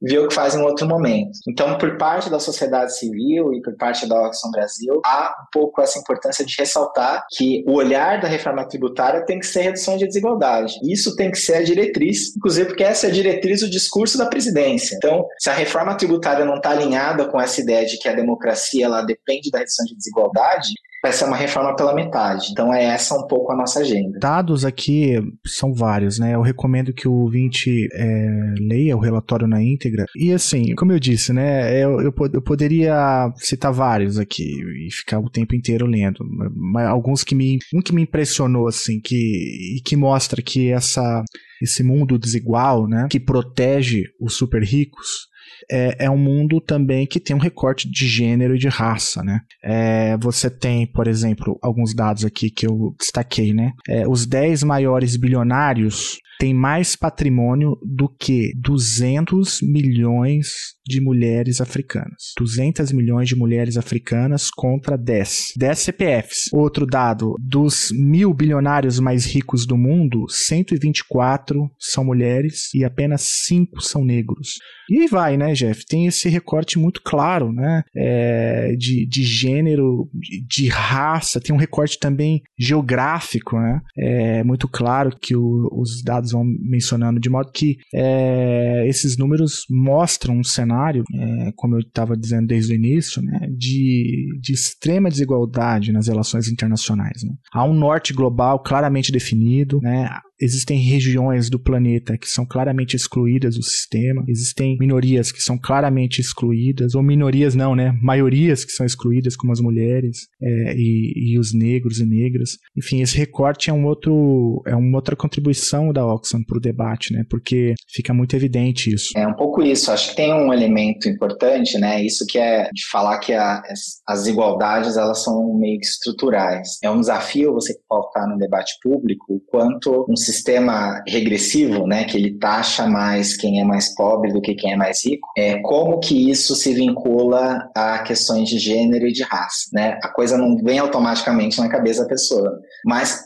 ver 0.00 0.18
o 0.20 0.28
que 0.28 0.34
faz 0.34 0.54
em 0.54 0.62
outro 0.62 0.86
momento. 0.86 1.30
Então, 1.48 1.76
por 1.78 1.96
parte 1.96 2.30
da 2.30 2.38
sociedade 2.38 2.96
civil 2.96 3.52
e 3.52 3.60
por 3.60 3.76
parte 3.76 4.06
da 4.08 4.26
Oxfam 4.26 4.50
Brasil, 4.50 5.00
há 5.04 5.34
um 5.42 5.46
pouco 5.52 5.80
essa 5.80 5.98
importância 5.98 6.44
de 6.44 6.54
ressaltar 6.56 7.24
que 7.30 7.64
o 7.66 7.74
olhar 7.74 8.20
da 8.20 8.28
reforma 8.28 8.66
tributária 8.66 9.24
tem 9.24 9.38
que 9.38 9.46
ser 9.46 9.62
redução 9.62 9.96
de 9.96 10.06
desigualdade. 10.06 10.74
Isso 10.82 11.16
tem 11.16 11.30
que 11.30 11.38
ser 11.38 11.54
a 11.54 11.62
diretriz, 11.62 12.36
inclusive 12.36 12.68
porque 12.68 12.84
essa 12.84 13.06
é 13.06 13.10
a 13.10 13.12
diretriz 13.12 13.60
do 13.60 13.70
discurso 13.70 14.16
da 14.16 14.26
presidência. 14.26 14.94
Então, 14.96 15.26
se 15.38 15.50
a 15.50 15.54
reforma 15.54 15.96
tributária 15.96 16.44
não 16.44 16.56
está 16.56 16.70
alinhada 16.70 17.26
com 17.26 17.40
essa 17.40 17.60
ideia 17.60 17.86
de 17.86 17.98
que 17.98 18.08
a 18.08 18.14
democracia 18.14 18.86
ela 18.86 19.02
depende 19.02 19.50
da 19.50 19.58
redução 19.58 19.84
de 19.84 19.96
desigualdade, 19.96 20.72
vai 21.02 21.12
uma 21.26 21.36
reforma 21.36 21.74
pela 21.76 21.94
metade. 21.94 22.48
Então 22.50 22.72
é 22.72 22.84
essa 22.84 23.14
um 23.14 23.26
pouco 23.26 23.52
a 23.52 23.56
nossa 23.56 23.80
agenda. 23.80 24.18
Dados 24.18 24.64
aqui 24.64 25.14
são 25.46 25.72
vários, 25.72 26.18
né? 26.18 26.34
Eu 26.34 26.40
recomendo 26.40 26.92
que 26.92 27.06
o 27.06 27.12
ouvinte 27.12 27.88
é, 27.92 28.54
leia 28.58 28.96
o 28.96 29.00
relatório 29.00 29.46
na 29.46 29.62
íntegra. 29.62 30.04
E 30.16 30.32
assim, 30.32 30.74
como 30.74 30.92
eu 30.92 30.98
disse, 30.98 31.32
né? 31.32 31.72
Eu, 31.82 32.00
eu, 32.00 32.14
eu, 32.32 32.42
poderia 32.42 33.32
citar 33.36 33.72
vários 33.72 34.18
aqui 34.18 34.42
e 34.42 34.92
ficar 34.92 35.18
o 35.20 35.30
tempo 35.30 35.54
inteiro 35.54 35.86
lendo. 35.86 36.24
Mas 36.72 36.86
alguns 36.86 37.22
que 37.22 37.34
me. 37.34 37.58
Um 37.74 37.80
que 37.80 37.94
me 37.94 38.02
impressionou, 38.02 38.66
assim, 38.66 39.00
que, 39.00 39.76
e 39.76 39.80
que 39.84 39.96
mostra 39.96 40.42
que 40.42 40.70
essa, 40.70 41.22
esse 41.62 41.82
mundo 41.82 42.18
desigual, 42.18 42.88
né? 42.88 43.06
Que 43.10 43.20
protege 43.20 44.04
os 44.20 44.36
super 44.36 44.62
ricos 44.62 45.28
é, 45.70 46.06
é 46.06 46.10
um 46.10 46.18
mundo 46.18 46.60
também 46.60 47.06
que 47.06 47.20
tem 47.20 47.34
um 47.34 47.40
recorte 47.40 47.90
de 47.90 48.06
gênero 48.06 48.54
e 48.54 48.58
de 48.58 48.68
raça, 48.68 49.22
né? 49.22 49.40
É, 49.62 50.16
você 50.18 50.50
tem, 50.50 50.86
por 50.86 51.06
exemplo, 51.06 51.58
alguns 51.62 51.94
dados 51.94 52.24
aqui 52.24 52.50
que 52.50 52.66
eu 52.66 52.94
destaquei, 52.98 53.52
né? 53.52 53.72
É, 53.88 54.06
os 54.08 54.26
10 54.26 54.62
maiores 54.62 55.16
bilionários 55.16 56.18
tem 56.38 56.54
mais 56.54 56.94
patrimônio 56.94 57.76
do 57.82 58.08
que 58.08 58.52
200 58.56 59.60
milhões 59.62 60.77
de 60.88 61.00
mulheres 61.00 61.60
africanas. 61.60 62.32
200 62.38 62.90
milhões 62.92 63.28
de 63.28 63.36
mulheres 63.36 63.76
africanas 63.76 64.50
contra 64.50 64.96
10. 64.96 65.52
10 65.56 65.78
CPFs. 65.78 66.52
Outro 66.52 66.86
dado, 66.86 67.34
dos 67.38 67.90
mil 67.92 68.32
bilionários 68.32 68.98
mais 68.98 69.26
ricos 69.26 69.66
do 69.66 69.76
mundo, 69.76 70.24
124 70.28 71.70
são 71.78 72.04
mulheres 72.04 72.72
e 72.74 72.84
apenas 72.84 73.22
5 73.46 73.82
são 73.82 74.04
negros. 74.04 74.58
E 74.90 75.02
aí 75.02 75.06
vai, 75.06 75.36
né, 75.36 75.52
Jeff? 75.52 75.84
Tem 75.86 76.06
esse 76.06 76.28
recorte 76.30 76.78
muito 76.78 77.02
claro, 77.02 77.52
né? 77.52 77.82
É, 77.94 78.74
de, 78.76 79.06
de 79.06 79.22
gênero, 79.22 80.08
de 80.48 80.68
raça, 80.68 81.40
tem 81.40 81.54
um 81.54 81.58
recorte 81.58 81.98
também 81.98 82.40
geográfico, 82.58 83.58
né? 83.58 83.80
É 83.96 84.42
muito 84.42 84.66
claro 84.66 85.14
que 85.20 85.36
o, 85.36 85.68
os 85.72 86.02
dados 86.02 86.32
vão 86.32 86.44
mencionando, 86.44 87.20
de 87.20 87.28
modo 87.28 87.52
que 87.52 87.76
é, 87.94 88.86
esses 88.86 89.18
números 89.18 89.64
mostram 89.68 90.38
um 90.38 90.44
cenário, 90.44 90.77
é, 91.14 91.52
como 91.56 91.76
eu 91.76 91.80
estava 91.80 92.16
dizendo 92.16 92.46
desde 92.46 92.72
o 92.72 92.76
início, 92.76 93.22
né, 93.22 93.48
de, 93.56 94.26
de 94.40 94.52
extrema 94.52 95.08
desigualdade 95.08 95.92
nas 95.92 96.08
relações 96.08 96.48
internacionais. 96.48 97.22
Né? 97.24 97.34
Há 97.52 97.64
um 97.64 97.74
norte 97.74 98.12
global 98.12 98.62
claramente 98.62 99.12
definido, 99.12 99.80
né? 99.80 100.08
Existem 100.40 100.78
regiões 100.78 101.50
do 101.50 101.58
planeta 101.58 102.16
que 102.16 102.28
são 102.28 102.46
claramente 102.46 102.94
excluídas 102.94 103.56
do 103.56 103.62
sistema, 103.62 104.24
existem 104.28 104.76
minorias 104.78 105.32
que 105.32 105.40
são 105.40 105.58
claramente 105.58 106.20
excluídas, 106.20 106.94
ou 106.94 107.02
minorias 107.02 107.54
não, 107.54 107.74
né? 107.74 107.92
Maiorias 108.02 108.64
que 108.64 108.72
são 108.72 108.86
excluídas, 108.86 109.36
como 109.36 109.52
as 109.52 109.60
mulheres 109.60 110.28
é, 110.40 110.74
e, 110.76 111.32
e, 111.32 111.38
os 111.38 111.52
negros 111.54 111.98
e 111.98 112.06
negras. 112.06 112.50
Enfim, 112.76 113.00
esse 113.02 113.16
recorte 113.16 113.70
é 113.70 113.72
um 113.72 113.86
outro, 113.86 114.62
é 114.66 114.74
uma 114.74 114.98
outra 114.98 115.16
contribuição 115.16 115.92
da 115.92 116.06
Oxfam 116.06 116.42
para 116.44 116.58
o 116.58 116.60
debate, 116.60 117.12
né? 117.12 117.24
Porque 117.28 117.74
fica 117.88 118.14
muito 118.14 118.34
evidente 118.36 118.92
isso. 118.94 119.16
É 119.16 119.26
um 119.26 119.34
pouco 119.34 119.62
isso. 119.62 119.90
Acho 119.90 120.10
que 120.10 120.16
tem 120.16 120.32
um 120.32 120.52
elemento 120.52 121.08
importante, 121.08 121.78
né? 121.78 122.02
Isso 122.02 122.24
que 122.26 122.38
é 122.38 122.68
de 122.72 122.86
falar 122.90 123.18
que 123.18 123.32
a, 123.32 123.62
as 124.06 124.20
desigualdades 124.20 124.96
elas 124.96 125.22
são 125.22 125.54
meio 125.58 125.78
que 125.78 125.86
estruturais. 125.86 126.78
É 126.82 126.90
um 126.90 127.00
desafio 127.00 127.52
você 127.52 127.74
pautar 127.88 128.28
no 128.28 128.36
debate 128.36 128.74
público 128.82 129.24
o 129.28 129.40
quanto 129.40 130.06
um 130.08 130.16
sistema 130.28 131.02
regressivo, 131.06 131.86
né, 131.86 132.04
que 132.04 132.16
ele 132.16 132.38
taxa 132.38 132.86
mais 132.86 133.36
quem 133.36 133.60
é 133.60 133.64
mais 133.64 133.94
pobre 133.94 134.32
do 134.32 134.40
que 134.40 134.54
quem 134.54 134.72
é 134.72 134.76
mais 134.76 135.04
rico, 135.04 135.28
é 135.36 135.58
como 135.60 135.98
que 135.98 136.30
isso 136.30 136.54
se 136.54 136.74
vincula 136.74 137.68
a 137.74 137.98
questões 138.00 138.48
de 138.48 138.58
gênero 138.58 139.06
e 139.06 139.12
de 139.12 139.22
raça, 139.22 139.68
né? 139.72 139.98
A 140.02 140.08
coisa 140.08 140.36
não 140.36 140.56
vem 140.56 140.78
automaticamente 140.78 141.58
na 141.58 141.68
cabeça 141.68 142.02
da 142.02 142.08
pessoa, 142.08 142.60
mas 142.84 143.24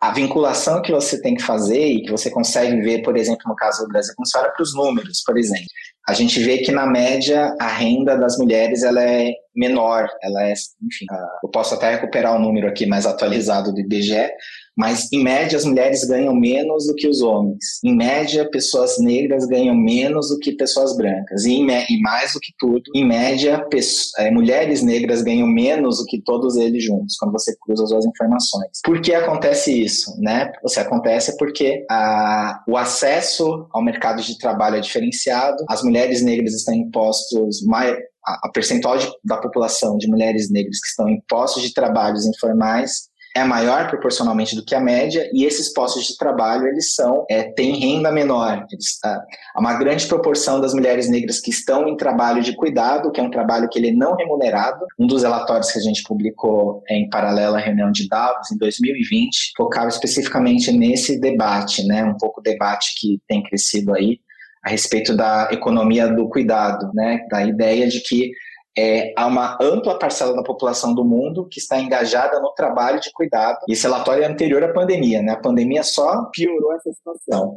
a 0.00 0.10
vinculação 0.10 0.82
que 0.82 0.90
você 0.90 1.20
tem 1.20 1.34
que 1.36 1.42
fazer 1.42 1.86
e 1.86 2.02
que 2.02 2.10
você 2.10 2.30
consegue 2.30 2.80
ver, 2.80 3.02
por 3.02 3.16
exemplo, 3.16 3.42
no 3.46 3.54
caso 3.54 3.82
do 3.82 3.88
Brasil, 3.88 4.12
quando 4.16 4.28
você 4.28 4.38
olha 4.38 4.50
para 4.50 4.62
os 4.62 4.74
números, 4.74 5.22
por 5.24 5.38
exemplo, 5.38 5.66
a 6.08 6.12
gente 6.12 6.40
vê 6.40 6.58
que 6.58 6.72
na 6.72 6.86
média 6.86 7.54
a 7.60 7.68
renda 7.68 8.16
das 8.16 8.36
mulheres 8.36 8.82
ela 8.82 9.00
é 9.00 9.32
menor, 9.54 10.08
ela 10.22 10.48
é, 10.48 10.52
enfim, 10.52 11.06
eu 11.44 11.48
posso 11.50 11.74
até 11.74 11.90
recuperar 11.92 12.34
o 12.34 12.40
número 12.40 12.66
aqui 12.66 12.86
mais 12.86 13.06
atualizado 13.06 13.72
do 13.72 13.78
IBGE, 13.78 14.28
mas, 14.76 15.12
em 15.12 15.22
média, 15.22 15.58
as 15.58 15.64
mulheres 15.64 16.04
ganham 16.04 16.34
menos 16.34 16.86
do 16.86 16.94
que 16.94 17.06
os 17.06 17.20
homens. 17.20 17.78
Em 17.84 17.94
média, 17.94 18.48
pessoas 18.50 18.98
negras 18.98 19.46
ganham 19.46 19.74
menos 19.74 20.28
do 20.28 20.38
que 20.38 20.52
pessoas 20.52 20.96
brancas. 20.96 21.44
E, 21.44 21.60
e 21.60 22.00
mais 22.00 22.32
do 22.32 22.40
que 22.40 22.52
tudo, 22.58 22.82
em 22.94 23.06
média, 23.06 23.66
é, 24.18 24.30
mulheres 24.30 24.82
negras 24.82 25.22
ganham 25.22 25.46
menos 25.46 25.98
do 25.98 26.06
que 26.06 26.22
todos 26.22 26.56
eles 26.56 26.84
juntos, 26.84 27.16
quando 27.18 27.32
você 27.32 27.54
cruza 27.60 27.84
as 27.84 27.90
duas 27.90 28.06
informações. 28.06 28.80
Por 28.84 29.00
que 29.00 29.14
acontece 29.14 29.72
isso? 29.72 30.18
Né? 30.20 30.50
Você 30.62 30.80
acontece 30.80 31.36
porque 31.36 31.84
a, 31.90 32.62
o 32.66 32.76
acesso 32.76 33.66
ao 33.72 33.84
mercado 33.84 34.22
de 34.22 34.38
trabalho 34.38 34.76
é 34.76 34.80
diferenciado, 34.80 35.64
as 35.68 35.82
mulheres 35.82 36.22
negras 36.22 36.54
estão 36.54 36.74
impostos 36.74 37.62
mais, 37.66 37.96
a 38.24 38.48
percentual 38.52 38.96
de, 38.96 39.10
da 39.24 39.36
população 39.36 39.96
de 39.98 40.08
mulheres 40.08 40.50
negras 40.50 40.78
que 40.80 40.88
estão 40.88 41.08
em 41.08 41.20
postos 41.28 41.62
de 41.62 41.74
trabalhos 41.74 42.24
informais 42.24 43.11
é 43.34 43.44
maior 43.44 43.88
proporcionalmente 43.88 44.54
do 44.54 44.64
que 44.64 44.74
a 44.74 44.80
média 44.80 45.28
e 45.32 45.44
esses 45.44 45.72
postos 45.72 46.04
de 46.04 46.16
trabalho 46.16 46.66
eles 46.66 46.94
são 46.94 47.24
é, 47.30 47.42
têm 47.42 47.78
renda 47.78 48.12
menor. 48.12 48.66
Eles, 48.70 48.98
há 49.04 49.60
uma 49.60 49.74
grande 49.74 50.06
proporção 50.06 50.60
das 50.60 50.74
mulheres 50.74 51.08
negras 51.08 51.40
que 51.40 51.50
estão 51.50 51.88
em 51.88 51.96
trabalho 51.96 52.42
de 52.42 52.54
cuidado, 52.54 53.10
que 53.10 53.20
é 53.20 53.22
um 53.22 53.30
trabalho 53.30 53.68
que 53.68 53.78
ele 53.78 53.88
é 53.88 53.92
não 53.92 54.14
remunerado. 54.14 54.84
Um 54.98 55.06
dos 55.06 55.22
relatórios 55.22 55.70
que 55.70 55.78
a 55.78 55.82
gente 55.82 56.02
publicou 56.02 56.82
é, 56.88 56.96
em 56.96 57.08
paralelo 57.08 57.56
à 57.56 57.58
reunião 57.58 57.90
de 57.90 58.08
Davos 58.08 58.50
em 58.50 58.58
2020 58.58 59.52
focava 59.56 59.88
especificamente 59.88 60.70
nesse 60.70 61.18
debate, 61.18 61.86
né? 61.86 62.04
Um 62.04 62.16
pouco 62.16 62.42
debate 62.42 62.94
que 62.98 63.20
tem 63.26 63.42
crescido 63.42 63.94
aí 63.94 64.20
a 64.62 64.70
respeito 64.70 65.16
da 65.16 65.48
economia 65.50 66.06
do 66.08 66.28
cuidado, 66.28 66.90
né? 66.94 67.26
Da 67.30 67.44
ideia 67.44 67.88
de 67.88 68.00
que 68.00 68.30
é, 68.76 69.12
há 69.16 69.26
uma 69.26 69.58
ampla 69.60 69.98
parcela 69.98 70.34
da 70.34 70.42
população 70.42 70.94
do 70.94 71.04
mundo 71.04 71.46
que 71.50 71.58
está 71.58 71.78
engajada 71.78 72.40
no 72.40 72.52
trabalho 72.54 73.00
de 73.00 73.12
cuidado. 73.12 73.58
Esse 73.68 73.82
relatório 73.82 74.22
é 74.22 74.26
anterior 74.26 74.62
à 74.64 74.72
pandemia, 74.72 75.22
né? 75.22 75.32
A 75.32 75.40
pandemia 75.40 75.82
só 75.82 76.24
piorou 76.32 76.72
essa 76.74 76.92
situação. 76.92 77.56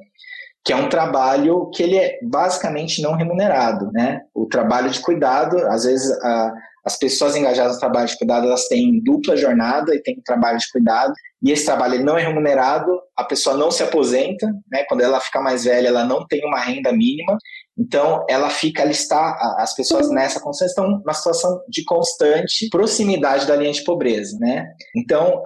Que 0.63 0.73
é 0.73 0.75
um 0.75 0.89
trabalho 0.89 1.69
que 1.69 1.83
ele 1.83 1.97
é 1.97 2.19
basicamente 2.23 3.01
não 3.01 3.13
remunerado, 3.13 3.91
né? 3.93 4.21
O 4.33 4.45
trabalho 4.47 4.89
de 4.89 4.99
cuidado, 4.99 5.57
às 5.67 5.85
vezes 5.85 6.11
a, 6.21 6.53
as 6.85 6.97
pessoas 6.97 7.35
engajadas 7.35 7.75
no 7.75 7.79
trabalho 7.79 8.07
de 8.07 8.17
cuidado, 8.17 8.47
elas 8.47 8.67
têm 8.67 9.01
dupla 9.03 9.37
jornada 9.37 9.95
e 9.95 10.01
têm 10.01 10.21
trabalho 10.23 10.57
de 10.57 10.69
cuidado, 10.71 11.13
e 11.41 11.51
esse 11.51 11.65
trabalho 11.65 11.95
ele 11.95 12.03
não 12.03 12.17
é 12.17 12.23
remunerado, 12.23 12.91
a 13.15 13.23
pessoa 13.23 13.55
não 13.55 13.71
se 13.71 13.83
aposenta, 13.83 14.47
né? 14.71 14.83
Quando 14.89 15.01
ela 15.01 15.19
fica 15.19 15.39
mais 15.39 15.63
velha, 15.63 15.87
ela 15.87 16.03
não 16.03 16.25
tem 16.27 16.45
uma 16.45 16.59
renda 16.59 16.91
mínima, 16.91 17.37
então, 17.77 18.25
ela 18.29 18.49
fica 18.49 18.83
ali 18.83 18.91
está 18.91 19.55
as 19.59 19.75
pessoas 19.75 20.09
nessa 20.09 20.39
condição 20.39 20.67
estão 20.67 20.89
numa 20.89 21.13
situação 21.13 21.61
de 21.67 21.83
constante 21.83 22.69
proximidade 22.69 23.45
da 23.45 23.55
linha 23.55 23.73
de 23.73 23.83
pobreza, 23.83 24.37
né? 24.39 24.65
Então, 24.95 25.43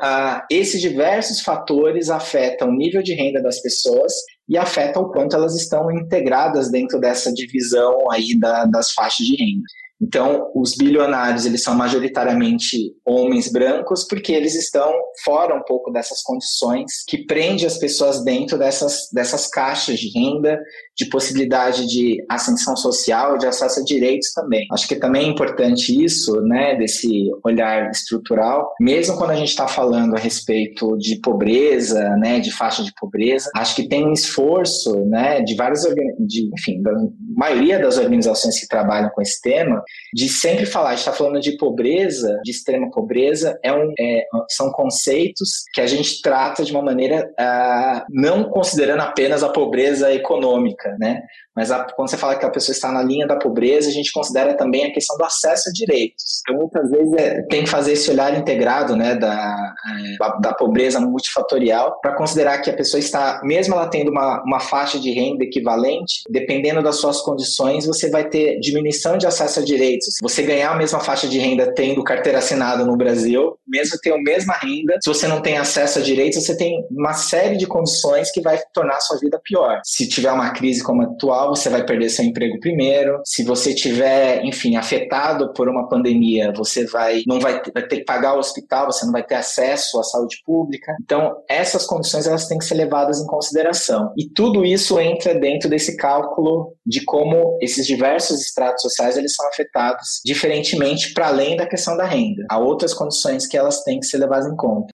esses 0.49 0.79
diversos 0.79 1.41
fatores 1.41 2.09
afetam 2.09 2.69
o 2.69 2.75
nível 2.75 3.01
de 3.01 3.13
renda 3.13 3.41
das 3.41 3.59
pessoas 3.59 4.13
e 4.47 4.57
afetam 4.57 5.03
o 5.03 5.11
quanto 5.11 5.35
elas 5.35 5.55
estão 5.55 5.91
integradas 5.91 6.71
dentro 6.71 6.99
dessa 6.99 7.33
divisão 7.33 8.09
aí 8.11 8.37
da, 8.37 8.65
das 8.65 8.91
faixas 8.91 9.25
de 9.25 9.35
renda. 9.35 9.63
Então, 10.01 10.49
os 10.55 10.75
bilionários, 10.75 11.45
eles 11.45 11.61
são 11.61 11.75
majoritariamente 11.75 12.93
homens 13.05 13.51
brancos, 13.51 14.05
porque 14.07 14.31
eles 14.31 14.55
estão 14.55 14.93
fora 15.23 15.53
um 15.55 15.63
pouco 15.63 15.91
dessas 15.91 16.21
condições 16.21 17.03
que 17.07 17.25
prende 17.25 17.65
as 17.65 17.77
pessoas 17.77 18.23
dentro 18.23 18.57
dessas, 18.57 19.09
dessas 19.13 19.47
caixas 19.47 19.99
de 19.99 20.09
renda, 20.17 20.59
de 20.97 21.05
possibilidade 21.09 21.87
de 21.87 22.23
ascensão 22.29 22.75
social, 22.75 23.37
de 23.37 23.47
acesso 23.47 23.79
a 23.79 23.83
direitos 23.83 24.31
também. 24.33 24.65
Acho 24.71 24.87
que 24.87 24.95
também 24.95 25.25
é 25.25 25.29
importante 25.29 26.03
isso, 26.03 26.41
né, 26.41 26.75
desse 26.75 27.29
olhar 27.43 27.89
estrutural, 27.89 28.73
mesmo 28.79 29.17
quando 29.17 29.31
a 29.31 29.35
gente 29.35 29.49
está 29.49 29.67
falando 29.67 30.15
a 30.15 30.19
respeito 30.19 30.97
de 30.97 31.19
pobreza, 31.19 32.01
né, 32.17 32.39
de 32.39 32.51
faixa 32.51 32.83
de 32.83 32.93
pobreza, 32.99 33.49
acho 33.55 33.75
que 33.75 33.87
tem 33.87 34.05
um 34.05 34.13
esforço, 34.13 35.05
né, 35.05 35.41
de 35.41 35.55
várias, 35.55 35.83
de, 36.19 36.49
enfim, 36.53 36.81
da 36.81 36.91
maioria 37.35 37.79
das 37.79 37.97
organizações 37.97 38.59
que 38.59 38.67
trabalham 38.67 39.09
com 39.09 39.21
esse 39.21 39.41
tema, 39.41 39.81
de 40.13 40.27
sempre 40.27 40.65
falar, 40.65 40.89
a 40.89 40.91
gente 40.91 40.99
está 40.99 41.13
falando 41.13 41.39
de 41.39 41.57
pobreza, 41.57 42.39
de 42.43 42.51
extrema 42.51 42.89
pobreza, 42.89 43.59
é 43.63 43.71
um, 43.71 43.93
é, 43.99 44.25
são 44.49 44.71
conceitos 44.71 45.63
que 45.73 45.81
a 45.81 45.87
gente 45.87 46.21
trata 46.21 46.63
de 46.63 46.71
uma 46.71 46.81
maneira 46.81 47.29
uh, 47.39 48.05
não 48.09 48.45
considerando 48.49 49.01
apenas 49.01 49.43
a 49.43 49.49
pobreza 49.49 50.11
econômica, 50.13 50.95
né? 50.99 51.21
Mas 51.55 51.71
a, 51.71 51.83
quando 51.83 52.09
você 52.09 52.17
fala 52.17 52.35
que 52.35 52.45
a 52.45 52.49
pessoa 52.49 52.73
está 52.73 52.91
na 52.91 53.03
linha 53.03 53.27
da 53.27 53.35
pobreza, 53.35 53.89
a 53.89 53.91
gente 53.91 54.11
considera 54.11 54.55
também 54.55 54.85
a 54.85 54.93
questão 54.93 55.17
do 55.17 55.23
acesso 55.23 55.69
a 55.69 55.71
direitos. 55.73 56.41
Então, 56.41 56.59
muitas 56.61 56.89
vezes 56.89 57.13
é, 57.13 57.41
tem 57.43 57.63
que 57.63 57.69
fazer 57.69 57.93
esse 57.93 58.09
olhar 58.09 58.37
integrado, 58.37 58.95
né, 58.95 59.15
da, 59.15 59.73
é, 59.87 60.41
da 60.41 60.53
pobreza 60.53 60.99
multifatorial, 60.99 61.99
para 62.01 62.15
considerar 62.15 62.59
que 62.59 62.69
a 62.69 62.73
pessoa 62.75 62.99
está, 62.99 63.41
mesmo 63.43 63.75
ela 63.75 63.87
tendo 63.87 64.09
uma, 64.11 64.41
uma 64.43 64.59
faixa 64.59 64.99
de 64.99 65.11
renda 65.11 65.43
equivalente, 65.43 66.21
dependendo 66.29 66.81
das 66.81 66.97
suas 66.97 67.21
condições, 67.21 67.85
você 67.85 68.09
vai 68.09 68.27
ter 68.27 68.59
diminuição 68.59 69.17
de 69.17 69.27
acesso 69.27 69.59
a 69.59 69.63
direitos. 69.63 70.15
Você 70.21 70.43
ganhar 70.43 70.71
a 70.71 70.75
mesma 70.75 70.99
faixa 70.99 71.27
de 71.27 71.39
renda 71.39 71.73
tendo 71.73 72.03
carteira 72.03 72.37
assinada 72.39 72.85
no 72.85 72.95
Brasil, 72.95 73.57
mesmo 73.67 73.97
tendo 74.01 74.15
a 74.15 74.21
mesma 74.21 74.53
renda, 74.53 74.97
se 75.01 75.09
você 75.09 75.27
não 75.27 75.41
tem 75.41 75.57
acesso 75.57 75.99
a 75.99 76.01
direitos, 76.01 76.43
você 76.43 76.55
tem 76.55 76.85
uma 76.91 77.13
série 77.13 77.57
de 77.57 77.65
condições 77.65 78.31
que 78.31 78.41
vai 78.41 78.59
tornar 78.73 78.95
a 78.95 79.01
sua 79.01 79.17
vida 79.17 79.39
pior. 79.43 79.79
Se 79.83 80.07
tiver 80.07 80.31
uma 80.31 80.51
crise 80.51 80.83
como 80.83 81.01
a 81.01 81.05
atual, 81.05 81.48
você 81.49 81.69
vai 81.69 81.85
perder 81.85 82.09
seu 82.09 82.25
emprego 82.25 82.59
primeiro. 82.59 83.21
Se 83.25 83.43
você 83.43 83.73
tiver, 83.73 84.43
enfim, 84.43 84.75
afetado 84.75 85.53
por 85.53 85.67
uma 85.67 85.87
pandemia, 85.87 86.53
você 86.55 86.85
vai 86.85 87.23
não 87.27 87.39
vai, 87.39 87.61
vai 87.73 87.87
ter 87.87 87.97
que 87.97 88.05
pagar 88.05 88.35
o 88.35 88.39
hospital, 88.39 88.85
você 88.85 89.05
não 89.05 89.11
vai 89.11 89.23
ter 89.23 89.35
acesso 89.35 89.99
à 89.99 90.03
saúde 90.03 90.37
pública. 90.45 90.95
Então, 91.01 91.35
essas 91.49 91.85
condições 91.85 92.27
elas 92.27 92.47
têm 92.47 92.57
que 92.57 92.65
ser 92.65 92.75
levadas 92.75 93.19
em 93.19 93.25
consideração. 93.25 94.11
E 94.17 94.29
tudo 94.29 94.65
isso 94.65 94.99
entra 94.99 95.33
dentro 95.35 95.69
desse 95.69 95.97
cálculo 95.97 96.73
de 96.85 97.03
como 97.05 97.57
esses 97.61 97.85
diversos 97.85 98.41
estratos 98.41 98.81
sociais 98.81 99.17
eles 99.17 99.35
são 99.35 99.47
afetados 99.47 100.21
diferentemente 100.25 101.13
para 101.13 101.27
além 101.27 101.55
da 101.55 101.67
questão 101.67 101.95
da 101.97 102.05
renda. 102.05 102.45
Há 102.49 102.57
outras 102.59 102.93
condições 102.93 103.47
que 103.47 103.57
elas 103.57 103.83
têm 103.83 103.99
que 103.99 104.05
ser 104.05 104.17
levadas 104.17 104.51
em 104.51 104.55
conta. 104.55 104.93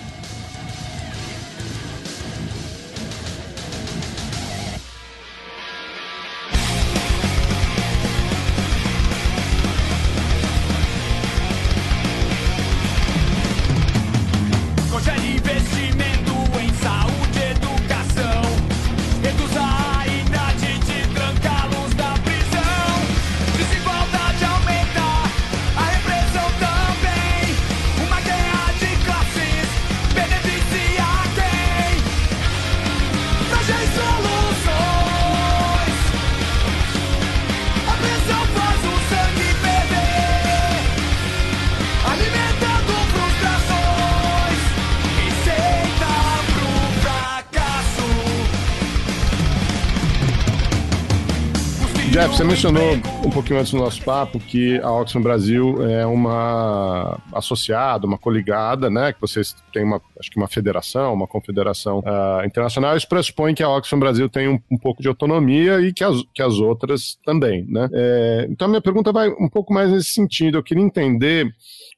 Você 52.31 52.45
mencionou 52.45 52.93
um 53.25 53.29
pouquinho 53.29 53.59
antes 53.59 53.73
do 53.73 53.77
nosso 53.77 54.01
papo 54.03 54.39
que 54.39 54.79
a 54.79 54.91
Oxfam 54.91 55.21
Brasil 55.21 55.85
é 55.85 56.05
uma 56.05 57.19
associada, 57.33 58.07
uma 58.07 58.17
coligada, 58.17 58.89
né? 58.89 59.11
Que 59.11 59.19
vocês 59.19 59.53
têm 59.73 59.83
uma, 59.83 60.01
acho 60.17 60.31
que 60.31 60.37
uma 60.37 60.47
federação, 60.47 61.13
uma 61.13 61.27
confederação 61.27 61.99
uh, 61.99 62.45
internacional. 62.45 62.95
Isso 62.95 63.07
pressupõe 63.07 63.53
que 63.53 63.61
a 63.61 63.69
Oxfam 63.69 63.99
Brasil 63.99 64.29
tem 64.29 64.47
um, 64.47 64.59
um, 64.71 64.77
pouco 64.77 65.01
de 65.01 65.09
autonomia 65.09 65.81
e 65.81 65.93
que 65.93 66.03
as, 66.03 66.23
que 66.33 66.41
as 66.41 66.55
outras 66.55 67.19
também, 67.25 67.65
né? 67.67 67.89
É, 67.93 68.47
então, 68.49 68.65
a 68.65 68.69
minha 68.69 68.81
pergunta 68.81 69.11
vai 69.11 69.29
um 69.29 69.49
pouco 69.49 69.73
mais 69.73 69.91
nesse 69.91 70.11
sentido. 70.11 70.57
Eu 70.57 70.63
queria 70.63 70.83
entender 70.83 71.53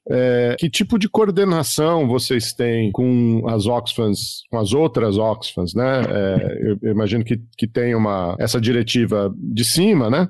é, 0.09 0.55
que 0.59 0.69
tipo 0.69 0.99
de 0.99 1.07
coordenação 1.07 2.07
vocês 2.07 2.51
têm 2.51 2.91
com 2.91 3.43
as 3.47 3.65
Oxfams, 3.65 4.43
com 4.49 4.57
as 4.57 4.73
outras 4.73 5.17
Oxfams, 5.17 5.73
né? 5.73 6.01
É, 6.09 6.59
eu, 6.61 6.77
eu, 6.81 6.91
imagino 6.91 7.23
que, 7.23 7.39
que 7.57 7.67
tem 7.67 7.95
uma, 7.95 8.35
essa 8.37 8.59
diretiva 8.59 9.33
de 9.37 9.63
cima, 9.63 10.09
né? 10.09 10.22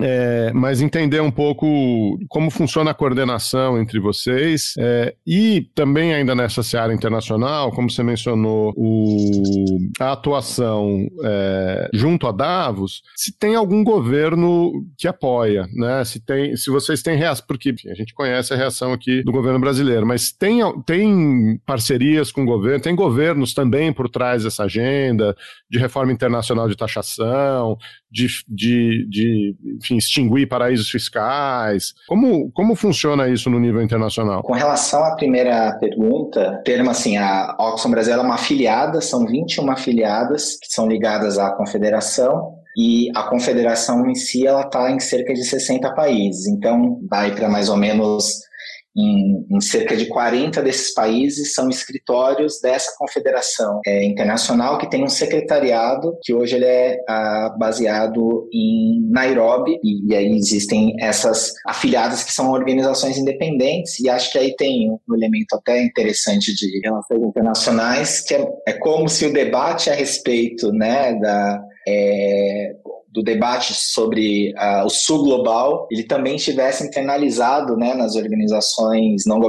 É, 0.00 0.52
mas 0.52 0.80
entender 0.80 1.20
um 1.20 1.30
pouco 1.30 2.18
como 2.28 2.50
funciona 2.50 2.90
a 2.90 2.94
coordenação 2.94 3.80
entre 3.80 3.98
vocês 4.00 4.74
é, 4.78 5.14
e 5.26 5.68
também 5.74 6.14
ainda 6.14 6.34
nessa 6.34 6.62
seara 6.62 6.92
internacional, 6.92 7.70
como 7.72 7.90
você 7.90 8.02
mencionou, 8.02 8.72
o, 8.76 9.78
a 10.00 10.12
atuação 10.12 11.06
é, 11.24 11.90
junto 11.92 12.26
a 12.26 12.32
Davos, 12.32 13.02
se 13.16 13.36
tem 13.36 13.54
algum 13.54 13.82
governo 13.84 14.72
que 14.96 15.08
apoia, 15.08 15.66
né? 15.74 16.04
Se 16.04 16.20
tem, 16.20 16.56
se 16.56 16.70
vocês 16.70 17.02
têm 17.02 17.16
reação, 17.16 17.44
porque 17.46 17.74
a 17.90 17.94
gente 17.94 18.14
conhece 18.14 18.52
a 18.52 18.56
reação 18.56 18.92
aqui 18.92 19.22
do 19.22 19.32
governo 19.32 19.58
brasileiro, 19.58 20.06
mas 20.06 20.32
tem, 20.32 20.60
tem 20.84 21.60
parcerias 21.66 22.32
com 22.32 22.42
o 22.42 22.46
governo, 22.46 22.80
tem 22.80 22.94
governos 22.94 23.54
também 23.54 23.92
por 23.92 24.08
trás 24.08 24.44
dessa 24.44 24.64
agenda 24.64 25.36
de 25.68 25.78
reforma 25.78 26.12
internacional 26.12 26.68
de 26.68 26.76
taxação, 26.76 27.76
de, 28.10 28.26
de, 28.48 29.06
de 29.08 29.56
enfim, 29.76 29.96
extinguir 29.96 30.46
paraísos 30.46 30.88
fiscais. 30.88 31.94
Como, 32.08 32.50
como 32.52 32.74
funciona 32.74 33.28
isso 33.28 33.48
no 33.48 33.60
nível 33.60 33.82
internacional? 33.82 34.42
Com 34.42 34.52
relação 34.52 35.04
à 35.04 35.14
primeira 35.14 35.72
pergunta, 35.78 36.60
termo 36.64 36.90
assim, 36.90 37.16
a 37.16 37.56
Oxfam 37.58 37.90
Brasil 37.90 38.14
é 38.14 38.20
uma 38.20 38.34
afiliada, 38.34 39.00
são 39.00 39.26
21 39.26 39.70
afiliadas 39.70 40.56
que 40.60 40.72
são 40.72 40.88
ligadas 40.88 41.38
à 41.38 41.50
confederação, 41.52 42.60
e 42.76 43.10
a 43.16 43.24
confederação 43.24 44.08
em 44.08 44.14
si 44.14 44.46
ela 44.46 44.62
está 44.62 44.90
em 44.90 45.00
cerca 45.00 45.34
de 45.34 45.44
60 45.44 45.92
países, 45.92 46.46
então 46.46 47.00
vai 47.08 47.34
para 47.34 47.48
mais 47.48 47.68
ou 47.68 47.76
menos 47.76 48.48
em, 48.96 49.46
em, 49.48 49.60
cerca 49.60 49.96
de 49.96 50.06
40 50.06 50.62
desses 50.62 50.92
países 50.92 51.54
são 51.54 51.68
escritórios 51.68 52.60
dessa 52.60 52.92
confederação 52.98 53.80
é, 53.86 54.04
internacional 54.04 54.78
que 54.78 54.90
tem 54.90 55.04
um 55.04 55.08
secretariado 55.08 56.18
que 56.22 56.34
hoje 56.34 56.56
ele 56.56 56.64
é 56.64 56.98
ah, 57.08 57.54
baseado 57.58 58.48
em 58.52 59.08
Nairobi 59.08 59.78
e, 59.82 60.08
e, 60.08 60.16
aí 60.16 60.32
existem 60.36 60.96
essas 60.98 61.52
afiliadas 61.66 62.24
que 62.24 62.32
são 62.32 62.50
organizações 62.50 63.16
independentes 63.16 64.00
e 64.00 64.08
acho 64.08 64.32
que 64.32 64.38
aí 64.38 64.56
tem 64.56 64.90
um 64.90 65.14
elemento 65.14 65.54
até 65.54 65.82
interessante 65.82 66.54
de 66.54 66.80
relações 66.82 67.22
internacionais 67.22 68.20
que 68.20 68.34
é, 68.34 68.48
é 68.66 68.72
como 68.72 69.08
se 69.08 69.24
o 69.24 69.32
debate 69.32 69.88
a 69.88 69.94
respeito 69.94 70.72
né, 70.72 71.14
da 71.14 71.62
é, 71.86 72.74
do 73.12 73.22
debate 73.22 73.74
sobre 73.74 74.52
uh, 74.54 74.84
o 74.84 74.88
sul 74.88 75.24
global, 75.24 75.88
ele 75.90 76.04
também 76.04 76.36
estivesse 76.36 76.84
internalizado 76.84 77.76
né, 77.76 77.94
nas 77.94 78.14
organizações 78.14 79.24
não 79.26 79.40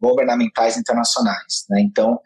governamentais 0.00 0.76
internacionais. 0.76 1.64
Né? 1.68 1.82
Então, 1.82 2.18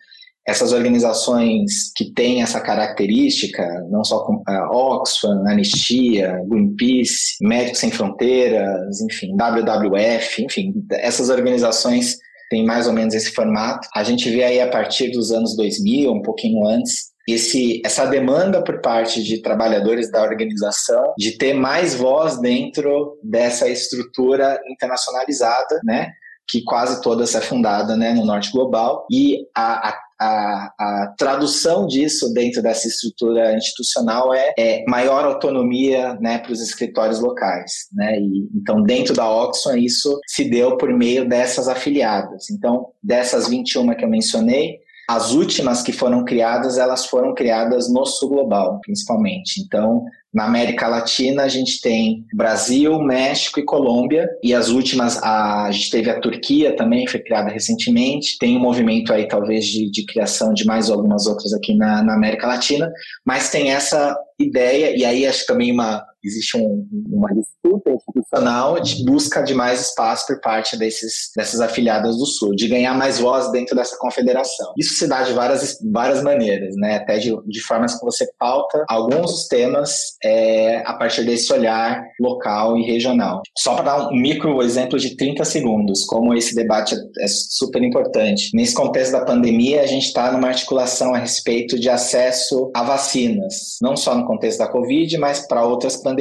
essas 0.47 0.73
organizações 0.73 1.93
que 1.95 2.13
têm 2.13 2.41
essa 2.41 2.61
característica, 2.61 3.67
não 3.91 4.05
só 4.05 4.25
com 4.25 4.43
a 4.47 4.71
Oxfam, 4.71 5.43
Anistia, 5.49 6.41
Greenpeace, 6.47 7.37
Médicos 7.43 7.81
Sem 7.81 7.91
Fronteiras, 7.91 9.01
enfim, 9.01 9.35
WWF, 9.37 10.45
enfim, 10.45 10.73
essas 10.93 11.31
organizações 11.31 12.17
têm 12.49 12.65
mais 12.65 12.87
ou 12.87 12.93
menos 12.93 13.13
esse 13.13 13.33
formato. 13.33 13.89
A 13.93 14.05
gente 14.05 14.31
vê 14.31 14.45
aí 14.45 14.61
a 14.61 14.69
partir 14.69 15.11
dos 15.11 15.33
anos 15.33 15.57
2000, 15.57 16.13
um 16.13 16.23
pouquinho 16.23 16.65
antes, 16.65 17.11
esse, 17.27 17.83
essa 17.85 18.07
demanda 18.07 18.63
por 18.63 18.81
parte 18.81 19.23
de 19.23 19.43
trabalhadores 19.43 20.11
da 20.11 20.23
organização 20.23 21.15
de 21.19 21.37
ter 21.37 21.55
mais 21.55 21.95
voz 21.95 22.41
dentro 22.41 23.19
dessa 23.23 23.69
estrutura 23.69 24.61
internacionalizada, 24.69 25.81
né? 25.85 26.13
que 26.49 26.63
quase 26.63 27.03
toda 27.03 27.25
é 27.25 27.41
fundada 27.41 27.97
né, 27.97 28.13
no 28.13 28.25
norte 28.25 28.53
global, 28.53 29.05
e 29.11 29.39
a, 29.53 29.89
a 29.89 30.07
a, 30.19 30.73
a, 30.79 31.15
tradução 31.19 31.87
disso 31.87 32.33
dentro 32.33 32.63
dessa 32.63 32.89
estrutura 32.89 33.55
institucional 33.55 34.33
é, 34.33 34.55
é 34.59 34.85
maior 34.89 35.25
autonomia 35.25 36.15
né, 36.21 36.39
para 36.39 36.53
os 36.53 36.61
escritórios 36.63 37.21
locais. 37.21 37.89
Né? 37.93 38.19
E, 38.19 38.49
então, 38.55 38.83
dentro 38.83 39.15
da 39.15 39.29
Oxfam, 39.29 39.77
isso 39.79 40.19
se 40.27 40.49
deu 40.49 40.77
por 40.77 40.93
meio 40.93 41.29
dessas 41.29 41.69
afiliadas. 41.69 42.51
Então, 42.51 42.87
dessas 43.03 43.49
21 43.49 43.95
que 43.95 44.05
eu 44.05 44.09
mencionei, 44.09 44.79
as 45.09 45.33
últimas 45.33 45.83
que 45.83 45.93
foram 45.93 46.25
criadas, 46.25 46.79
elas 46.79 47.07
foram 47.07 47.33
criadas 47.33 47.89
no 47.93 48.05
sul 48.05 48.29
global, 48.29 48.81
principalmente. 48.81 49.61
Então, 49.61 50.05
na 50.35 50.45
América 50.45 50.89
Latina, 50.89 51.45
a 51.45 51.49
gente 51.49 51.81
tem 51.81 52.27
Brasil, 52.35 52.99
México 52.99 53.61
e 53.61 53.65
Colômbia. 53.65 54.29
E 54.43 54.53
as 54.53 54.69
últimas, 54.69 55.17
a, 55.23 55.65
a 55.65 55.71
gente 55.71 55.91
teve 55.91 56.11
a 56.11 56.21
Turquia 56.21 56.75
também, 56.77 57.07
foi 57.07 57.21
criada 57.21 57.51
recentemente. 57.51 58.37
Tem 58.39 58.57
um 58.57 58.61
movimento 58.61 59.13
aí, 59.13 59.27
talvez, 59.29 59.65
de, 59.65 59.91
de 59.91 60.05
criação 60.05 60.53
de 60.53 60.67
mais 60.67 60.91
algumas 60.91 61.27
outras 61.27 61.55
aqui 61.55 61.75
na, 61.75 62.03
na 62.03 62.15
América 62.15 62.47
Latina. 62.47 62.93
Mas 63.25 63.49
tem 63.49 63.71
essa 63.71 64.15
ideia, 64.39 64.95
e 64.95 65.05
aí 65.05 65.27
acho 65.27 65.47
também 65.47 65.73
uma, 65.73 66.05
existe 66.25 66.57
um, 66.57 66.87
uma 67.09 67.29
disputa 67.33 67.91
institucional 67.91 68.81
de 68.81 69.05
busca 69.05 69.43
de 69.43 69.55
mais 69.55 69.81
espaço 69.81 70.27
por 70.27 70.41
parte 70.41 70.77
desses, 70.77 71.31
dessas 71.37 71.61
afiliadas 71.61 72.17
do 72.17 72.27
Sul, 72.27 72.55
de 72.55 72.69
ganhar 72.69 72.95
mais 72.95 73.19
voz 73.19 73.51
dentro 73.53 73.75
dessa 73.77 73.97
confederação. 73.99 74.73
Isso 74.79 74.95
se 74.95 75.07
dá 75.07 75.23
de 75.23 75.33
várias, 75.33 75.79
várias 75.93 76.23
maneiras, 76.23 76.75
né? 76.77 76.97
até 76.97 77.19
de, 77.19 77.35
de 77.47 77.61
formas 77.63 77.99
que 77.99 78.05
você 78.05 78.27
pauta 78.39 78.85
alguns 78.89 79.47
temas 79.47 80.17
é, 80.25 80.79
a 80.87 80.95
partir 80.95 81.25
desse 81.25 81.53
olhar 81.53 82.03
local 82.21 82.77
e 82.77 82.83
regional. 82.83 83.43
Só 83.59 83.75
para 83.75 83.85
dar 83.85 84.09
um 84.09 84.17
micro 84.17 84.63
exemplo 84.63 84.99
de 84.99 85.17
30 85.17 85.45
segundos, 85.45 86.05
como 86.05 86.35
esse 86.35 86.55
debate 86.55 86.95
é, 86.95 87.25
é 87.25 87.29
super 87.29 87.83
importante. 87.83 88.51
Nesse 88.55 88.75
contexto 88.75 89.13
da 89.13 89.25
pandemia, 89.25 89.83
a 89.83 89.87
gente 89.87 90.07
está 90.07 90.33
numa 90.33 90.49
articulação 90.49 91.15
a 91.15 91.19
respeito 91.19 91.79
de 91.79 91.89
acesso 91.89 92.71
a 92.75 92.83
vacinas, 92.83 93.77
não 93.81 93.97
só 93.97 94.15
no 94.15 94.27
contexto 94.27 94.59
da 94.59 94.69
Covid, 94.69 95.17
mas 95.19 95.47
para 95.47 95.65
outras 95.65 95.97
pandemias. 95.97 96.16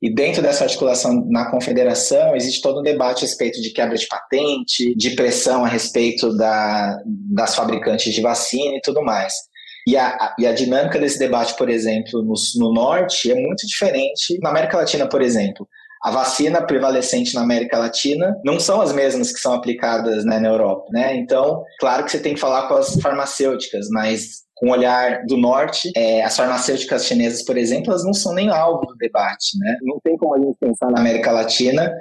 E 0.00 0.12
dentro 0.14 0.40
dessa 0.40 0.64
articulação 0.64 1.26
na 1.28 1.50
confederação, 1.50 2.36
existe 2.36 2.62
todo 2.62 2.80
um 2.80 2.84
debate 2.84 3.18
a 3.18 3.26
respeito 3.26 3.60
de 3.60 3.70
quebra 3.70 3.96
de 3.96 4.06
patente, 4.06 4.94
de 4.94 5.10
pressão 5.10 5.64
a 5.64 5.68
respeito 5.68 6.36
da, 6.36 6.96
das 7.04 7.56
fabricantes 7.56 8.14
de 8.14 8.20
vacina 8.20 8.76
e 8.76 8.80
tudo 8.80 9.02
mais. 9.02 9.32
E 9.88 9.96
a, 9.96 10.34
e 10.38 10.46
a 10.46 10.52
dinâmica 10.52 10.98
desse 11.00 11.18
debate, 11.18 11.56
por 11.56 11.68
exemplo, 11.68 12.22
no, 12.22 12.34
no 12.56 12.72
norte 12.72 13.32
é 13.32 13.34
muito 13.34 13.66
diferente. 13.66 14.38
Na 14.40 14.50
América 14.50 14.76
Latina, 14.76 15.08
por 15.08 15.20
exemplo, 15.20 15.66
a 16.02 16.12
vacina 16.12 16.62
prevalecente 16.62 17.34
na 17.34 17.40
América 17.40 17.78
Latina 17.78 18.36
não 18.44 18.60
são 18.60 18.80
as 18.80 18.92
mesmas 18.92 19.32
que 19.32 19.40
são 19.40 19.52
aplicadas 19.52 20.24
né, 20.24 20.38
na 20.38 20.48
Europa, 20.48 20.84
né? 20.92 21.16
Então, 21.16 21.64
claro 21.80 22.04
que 22.04 22.12
você 22.12 22.20
tem 22.20 22.34
que 22.34 22.40
falar 22.40 22.68
com 22.68 22.74
as 22.74 23.00
farmacêuticas, 23.00 23.88
mas 23.90 24.44
com 24.58 24.68
o 24.68 24.72
olhar 24.72 25.24
do 25.24 25.36
norte, 25.36 25.90
é, 25.96 26.22
as 26.22 26.36
farmacêuticas 26.36 27.06
chinesas, 27.06 27.44
por 27.44 27.56
exemplo, 27.56 27.90
elas 27.90 28.04
não 28.04 28.12
são 28.12 28.34
nem 28.34 28.50
alvo 28.50 28.86
do 28.86 28.96
debate, 28.96 29.56
né? 29.58 29.76
Não 29.82 30.00
tem 30.02 30.16
como 30.16 30.34
a 30.34 30.38
gente 30.38 30.56
pensar 30.58 30.90
na 30.90 31.00
América 31.00 31.30
Latina 31.30 31.92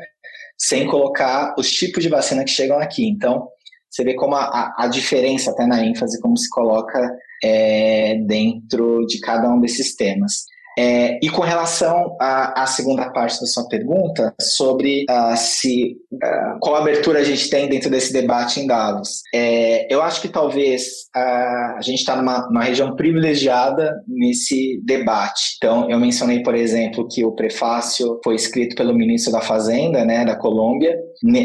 sem 0.57 0.87
colocar 0.87 1.53
os 1.57 1.71
tipos 1.71 2.01
de 2.01 2.09
vacina 2.09 2.43
que 2.43 2.49
chegam 2.49 2.79
aqui. 2.79 3.07
Então, 3.07 3.47
você 3.89 4.03
vê 4.03 4.15
como 4.15 4.35
a, 4.35 4.73
a 4.75 4.87
diferença, 4.87 5.51
até 5.51 5.67
na 5.67 5.85
ênfase, 5.85 6.19
como 6.19 6.35
se 6.35 6.49
coloca 6.49 7.15
é, 7.43 8.15
dentro 8.25 9.05
de 9.05 9.19
cada 9.19 9.49
um 9.49 9.59
desses 9.59 9.95
temas. 9.95 10.45
É, 10.77 11.17
e 11.23 11.29
com 11.29 11.41
relação 11.41 12.15
à, 12.21 12.61
à, 12.61 12.67
segunda 12.67 13.09
parte 13.09 13.39
da 13.39 13.47
sua 13.47 13.67
pergunta, 13.67 14.33
sobre 14.39 15.05
uh, 15.09 15.35
se 15.35 15.97
uh, 16.13 16.59
qual 16.59 16.75
abertura 16.75 17.19
a 17.19 17.23
gente 17.23 17.49
tem 17.49 17.67
dentro 17.67 17.89
desse 17.89 18.13
debate 18.13 18.59
em 18.59 18.67
Davos, 18.67 19.21
é, 19.33 19.91
eu 19.91 20.03
acho 20.03 20.21
que 20.21 20.29
talvez 20.29 20.83
uh, 21.15 21.77
a 21.77 21.81
gente 21.81 21.99
está 21.99 22.15
numa, 22.15 22.47
numa, 22.47 22.63
região 22.63 22.95
privilegiada 22.95 23.91
nesse 24.07 24.79
debate. 24.85 25.55
Então, 25.57 25.89
eu 25.89 25.99
mencionei, 25.99 26.43
por 26.43 26.53
exemplo, 26.53 27.07
que 27.07 27.25
o 27.25 27.31
prefácio 27.31 28.19
foi 28.23 28.35
escrito 28.35 28.75
pelo 28.75 28.93
ministro 28.93 29.31
da 29.31 29.41
Fazenda, 29.41 30.05
né, 30.05 30.23
da 30.25 30.35
Colômbia. 30.35 30.95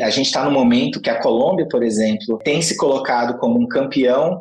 A 0.02 0.10
gente 0.10 0.26
está 0.26 0.44
no 0.44 0.50
momento 0.50 1.00
que 1.00 1.10
a 1.10 1.20
Colômbia, 1.20 1.66
por 1.68 1.82
exemplo, 1.82 2.38
tem 2.44 2.60
se 2.60 2.76
colocado 2.76 3.38
como 3.38 3.60
um 3.60 3.66
campeão, 3.66 4.40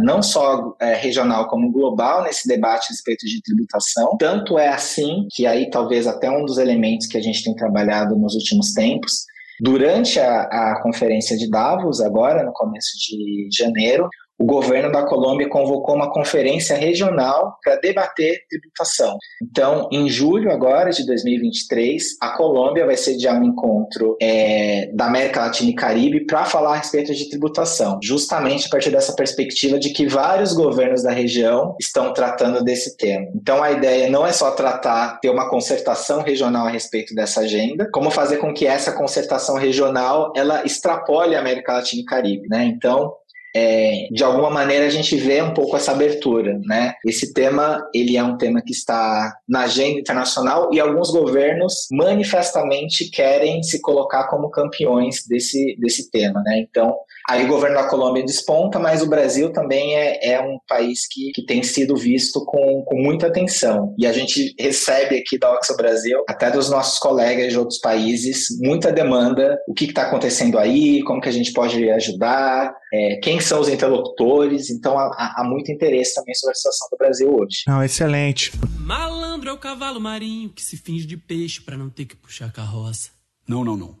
não 0.00 0.22
só 0.22 0.74
regional 1.00 1.48
como 1.48 1.70
global 1.70 2.22
nesse 2.22 2.48
debate 2.48 2.86
a 2.88 2.92
respeito 2.92 3.26
de 3.26 3.42
tributação. 3.42 4.16
Tanto 4.18 4.58
é 4.58 4.68
assim 4.68 5.26
que 5.30 5.46
aí 5.46 5.68
talvez 5.70 6.06
até 6.06 6.30
um 6.30 6.44
dos 6.44 6.58
elementos 6.58 7.06
que 7.06 7.18
a 7.18 7.22
gente 7.22 7.44
tem 7.44 7.54
trabalhado 7.54 8.16
nos 8.16 8.34
últimos 8.34 8.72
tempos, 8.72 9.24
durante 9.60 10.18
a, 10.18 10.42
a 10.42 10.82
conferência 10.82 11.36
de 11.36 11.48
Davos, 11.50 12.00
agora 12.00 12.42
no 12.42 12.52
começo 12.52 12.96
de 12.98 13.48
janeiro, 13.52 14.08
o 14.40 14.46
governo 14.46 14.90
da 14.90 15.02
Colômbia 15.02 15.50
convocou 15.50 15.94
uma 15.94 16.10
conferência 16.10 16.74
regional 16.74 17.58
para 17.62 17.76
debater 17.76 18.40
tributação. 18.48 19.18
Então, 19.42 19.86
em 19.92 20.08
julho 20.08 20.50
agora 20.50 20.90
de 20.90 21.04
2023, 21.04 22.16
a 22.22 22.30
Colômbia 22.30 22.86
vai 22.86 22.96
sediar 22.96 23.38
um 23.38 23.44
encontro 23.44 24.16
é, 24.20 24.90
da 24.94 25.06
América 25.06 25.40
Latina 25.40 25.70
e 25.70 25.74
Caribe 25.74 26.24
para 26.24 26.46
falar 26.46 26.72
a 26.72 26.76
respeito 26.76 27.14
de 27.14 27.28
tributação, 27.28 27.98
justamente 28.02 28.66
a 28.66 28.70
partir 28.70 28.90
dessa 28.90 29.14
perspectiva 29.14 29.78
de 29.78 29.90
que 29.90 30.06
vários 30.06 30.54
governos 30.54 31.02
da 31.02 31.10
região 31.10 31.76
estão 31.78 32.14
tratando 32.14 32.64
desse 32.64 32.96
tema. 32.96 33.26
Então, 33.34 33.62
a 33.62 33.70
ideia 33.70 34.08
não 34.08 34.26
é 34.26 34.32
só 34.32 34.52
tratar, 34.52 35.20
ter 35.20 35.28
uma 35.28 35.50
concertação 35.50 36.22
regional 36.22 36.66
a 36.66 36.70
respeito 36.70 37.14
dessa 37.14 37.40
agenda, 37.40 37.90
como 37.92 38.10
fazer 38.10 38.38
com 38.38 38.54
que 38.54 38.66
essa 38.66 38.92
concertação 38.92 39.56
regional 39.56 40.32
ela 40.34 40.64
extrapole 40.64 41.36
a 41.36 41.40
América 41.40 41.74
Latina 41.74 42.00
e 42.00 42.06
Caribe, 42.06 42.48
né? 42.48 42.64
Então, 42.64 43.12
é, 43.54 44.06
de 44.10 44.22
alguma 44.22 44.50
maneira 44.50 44.86
a 44.86 44.90
gente 44.90 45.16
vê 45.16 45.42
um 45.42 45.52
pouco 45.52 45.76
essa 45.76 45.92
abertura, 45.92 46.58
né? 46.64 46.94
Esse 47.04 47.32
tema 47.32 47.84
ele 47.94 48.16
é 48.16 48.22
um 48.22 48.36
tema 48.36 48.62
que 48.62 48.72
está 48.72 49.34
na 49.48 49.62
agenda 49.62 49.98
internacional 49.98 50.70
e 50.72 50.78
alguns 50.78 51.10
governos 51.10 51.86
manifestamente 51.90 53.10
querem 53.10 53.62
se 53.62 53.80
colocar 53.80 54.28
como 54.28 54.50
campeões 54.50 55.26
desse, 55.26 55.76
desse 55.80 56.10
tema, 56.10 56.40
né? 56.42 56.60
Então 56.60 56.94
Aí 57.30 57.44
o 57.44 57.48
governo 57.48 57.76
da 57.76 57.88
Colômbia 57.88 58.24
desponta, 58.24 58.76
mas 58.80 59.02
o 59.02 59.08
Brasil 59.08 59.52
também 59.52 59.94
é, 59.94 60.32
é 60.32 60.40
um 60.40 60.58
país 60.66 61.06
que, 61.08 61.30
que 61.32 61.46
tem 61.46 61.62
sido 61.62 61.96
visto 61.96 62.44
com, 62.44 62.82
com 62.84 62.96
muita 62.96 63.28
atenção. 63.28 63.94
E 63.96 64.04
a 64.04 64.12
gente 64.12 64.52
recebe 64.58 65.16
aqui 65.16 65.38
da 65.38 65.48
Oxa 65.52 65.76
Brasil, 65.76 66.24
até 66.28 66.50
dos 66.50 66.68
nossos 66.68 66.98
colegas 66.98 67.52
de 67.52 67.56
outros 67.56 67.78
países, 67.78 68.48
muita 68.60 68.90
demanda. 68.90 69.56
O 69.68 69.72
que 69.72 69.84
está 69.84 70.08
acontecendo 70.08 70.58
aí, 70.58 71.04
como 71.04 71.20
que 71.20 71.28
a 71.28 71.32
gente 71.32 71.52
pode 71.52 71.88
ajudar, 71.88 72.74
é, 72.92 73.20
quem 73.22 73.38
são 73.38 73.60
os 73.60 73.68
interlocutores. 73.68 74.68
Então 74.68 74.98
há, 74.98 75.34
há 75.36 75.44
muito 75.44 75.70
interesse 75.70 76.16
também 76.16 76.34
sobre 76.34 76.50
a 76.50 76.56
situação 76.56 76.88
do 76.90 76.98
Brasil 76.98 77.32
hoje. 77.32 77.62
Não, 77.64 77.80
excelente. 77.80 78.50
Malandro 78.76 79.50
é 79.50 79.52
o 79.52 79.58
cavalo 79.58 80.00
marinho 80.00 80.50
que 80.50 80.64
se 80.64 80.76
finge 80.76 81.06
de 81.06 81.16
peixe 81.16 81.60
para 81.60 81.76
não 81.76 81.90
ter 81.90 82.06
que 82.06 82.16
puxar 82.16 82.50
carroça. 82.50 83.10
Não, 83.46 83.64
não, 83.64 83.76
não. 83.76 83.96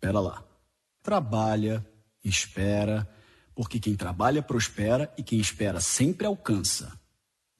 Pera 0.00 0.18
lá. 0.18 0.42
Trabalha 1.00 1.86
Espera, 2.24 3.08
porque 3.54 3.80
quem 3.80 3.94
trabalha 3.94 4.42
prospera 4.42 5.12
e 5.16 5.22
quem 5.22 5.38
espera 5.40 5.80
sempre 5.80 6.26
alcança. 6.26 6.92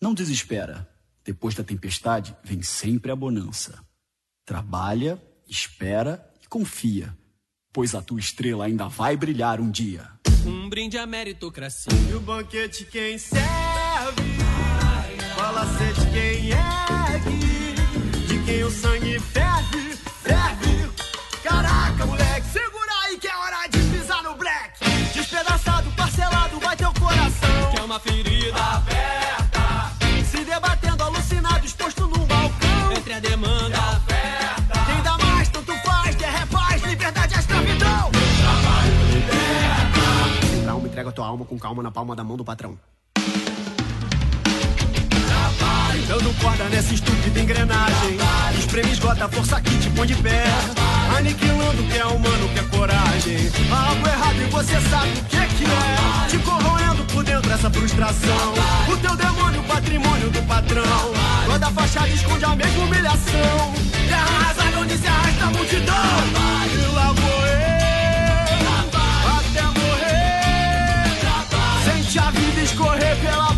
Não 0.01 0.15
desespera. 0.15 0.89
Depois 1.25 1.55
da 1.55 1.63
tempestade 1.63 2.37
vem 2.43 2.63
sempre 2.63 3.13
a 3.13 3.17
bonança. 3.17 3.79
Trabalha, 4.45 5.23
espera 5.49 6.29
e 6.43 6.49
confia, 6.49 7.17
pois 7.73 7.95
a 7.95 8.03
tua 8.03 8.19
estrela 8.19 8.65
ainda 8.65 8.89
vai 8.89 9.17
brilhar 9.17 9.61
um 9.61 9.71
dia. 9.71 10.09
Um 10.45 10.69
brinde 10.69 10.99
à 10.99 11.07
meritocracia. 11.07 11.93
E 12.11 12.15
o 12.15 12.21
banquete 12.21 12.85
quem 12.85 13.17
serve, 13.17 13.43
fala 15.37 15.65
de 15.65 16.11
quem 16.11 16.51
ergue, 16.51 18.27
de 18.27 18.45
quem 18.45 18.65
o 18.65 18.71
sangue 18.71 19.21
ferve, 19.21 19.97
ferve. 20.25 20.91
Caraca, 21.45 21.82
uma 27.93 28.01
ferida 28.01 28.59
aberta. 28.59 29.93
Se 30.25 30.43
debatendo, 30.45 31.05
alucinado, 31.05 31.67
exposto 31.67 32.07
num 32.07 32.25
balcão. 32.25 32.93
Entre 32.97 33.13
a 33.13 33.21
demanda 33.21 33.79
oferta. 33.79 34.81
Quem 34.87 35.03
dá 35.03 35.19
mais, 35.19 35.49
tanto 35.51 35.75
faz, 35.85 36.17
quer 36.17 36.35
é 36.35 36.47
paz, 36.47 36.83
liberdade 36.85 37.35
é 37.35 37.39
escravidão. 37.39 38.11
Trabalho 38.41 39.13
liberta. 39.13 40.57
Então, 40.63 40.81
me 40.81 40.89
entrega 40.89 41.13
tua 41.13 41.27
alma 41.27 41.45
com 41.45 41.59
calma 41.59 41.83
na 41.83 41.91
palma 41.91 42.17
da 42.17 42.25
mão 42.25 42.39
do 42.39 42.45
patrão. 42.45 42.79
Dando 46.09 46.43
corda 46.43 46.65
nessa 46.71 46.95
estúpida 46.95 47.41
engrenagem. 47.41 48.17
Espreme, 48.59 48.91
esgota 48.91 49.27
a 49.27 49.29
força 49.29 49.61
que 49.61 49.79
te 49.79 49.91
põe 49.91 50.07
de 50.07 50.15
pé. 50.17 50.45
Aniquilando 51.17 51.83
o 51.83 51.87
que 51.89 51.99
é 51.99 52.07
humano, 52.07 52.47
o 52.47 52.49
que 52.49 52.59
é 52.59 52.63
coragem. 52.65 53.51
Há 53.71 53.89
algo 53.91 54.07
errado 54.07 54.41
e 54.41 54.45
você 54.51 54.81
sabe 54.91 55.11
o 55.19 55.25
que 55.25 55.37
é 55.37 55.47
que 55.47 55.65
é. 55.65 56.29
Te 56.29 56.39
corroendo 56.39 57.05
por 57.13 57.23
dentro 57.25 57.53
essa 57.53 57.71
frustração. 57.71 58.55
O 58.89 58.97
teu 58.97 59.17
demônio, 59.17 59.63
patrimônio 59.65 60.31
do 60.31 60.43
patrão. 60.43 61.13
Toda 61.47 61.71
fachada 61.71 62.09
esconde 62.09 62.45
a 62.45 62.57
mesma 62.57 62.85
humilhação. 62.85 63.73
Terra 64.09 64.25
arrasada 64.25 64.79
onde 64.79 64.97
se 64.99 65.07
arrasta 65.07 65.45
a 65.45 65.51
multidão. 65.51 65.95
E 66.73 66.95
lá 66.95 67.13
vou 67.13 67.47
eu. 67.47 67.63
Até 69.39 69.63
morrer. 69.63 71.05
Sente 71.85 72.19
a 72.19 72.31
vida 72.31 72.61
escorrer 72.63 73.17
pela 73.17 73.52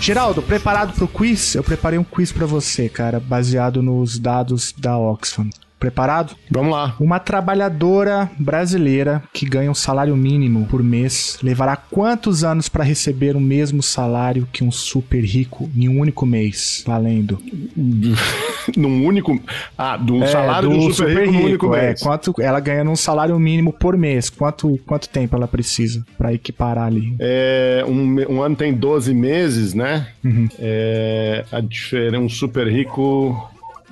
Geraldo, 0.00 0.42
preparado 0.42 0.94
para 0.94 1.04
o 1.04 1.08
quiz? 1.08 1.54
Eu 1.54 1.62
preparei 1.62 1.98
um 1.98 2.04
quiz 2.04 2.32
para 2.32 2.46
você, 2.46 2.88
cara, 2.88 3.20
baseado 3.20 3.82
nos 3.82 4.18
dados 4.18 4.72
da 4.76 4.98
Oxfam. 4.98 5.50
Preparado? 5.80 6.36
Vamos 6.50 6.72
lá. 6.72 6.94
Uma 7.00 7.18
trabalhadora 7.18 8.30
brasileira 8.38 9.22
que 9.32 9.46
ganha 9.46 9.70
um 9.70 9.74
salário 9.74 10.14
mínimo 10.14 10.66
por 10.66 10.82
mês 10.82 11.38
levará 11.42 11.74
quantos 11.74 12.44
anos 12.44 12.68
para 12.68 12.84
receber 12.84 13.34
o 13.34 13.40
mesmo 13.40 13.82
salário 13.82 14.46
que 14.52 14.62
um 14.62 14.70
super 14.70 15.24
rico 15.24 15.70
em 15.74 15.88
um 15.88 15.98
único 15.98 16.26
mês? 16.26 16.84
Valendo. 16.86 17.42
num 18.76 19.06
único. 19.06 19.40
Ah, 19.76 19.96
do 19.96 20.22
é, 20.22 20.26
salário 20.26 20.68
do, 20.68 20.76
do 20.76 20.92
super, 20.92 21.08
super 21.08 21.20
rico, 21.20 21.32
rico, 21.32 21.46
único 21.46 21.74
é, 21.74 21.86
mês. 21.86 22.02
Quanto 22.02 22.34
ela 22.38 22.60
ganha 22.60 22.84
num 22.84 22.96
salário 22.96 23.38
mínimo 23.38 23.72
por 23.72 23.96
mês? 23.96 24.28
Quanto, 24.28 24.78
quanto 24.86 25.08
tempo 25.08 25.34
ela 25.34 25.48
precisa 25.48 26.04
para 26.18 26.34
equiparar 26.34 26.88
ali? 26.88 27.16
É, 27.18 27.82
um, 27.88 28.34
um 28.34 28.42
ano 28.42 28.54
tem 28.54 28.74
12 28.74 29.14
meses, 29.14 29.72
né? 29.72 30.08
Uhum. 30.22 30.46
É, 30.58 31.44
a 31.50 31.60
diferença, 31.60 32.18
um 32.18 32.28
super 32.28 32.68
rico 32.68 33.50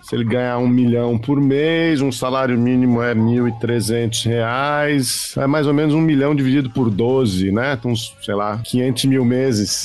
Se 0.09 0.15
ele 0.15 0.25
ganhar 0.25 0.57
um 0.57 0.67
milhão 0.67 1.19
por 1.19 1.39
mês, 1.39 2.01
um 2.01 2.11
salário 2.11 2.59
mínimo 2.59 3.03
é 3.03 3.13
R$ 3.13 3.21
1.300, 3.21 5.37
é 5.37 5.47
mais 5.47 5.67
ou 5.67 5.75
menos 5.75 5.95
um 5.95 6.01
milhão 6.01 6.35
dividido 6.35 6.71
por 6.71 6.89
12, 6.89 7.53
né? 7.53 7.77
Então, 7.79 7.95
sei 7.95 8.35
lá, 8.35 8.59
500 8.65 9.05
mil 9.05 9.23
meses. 9.23 9.83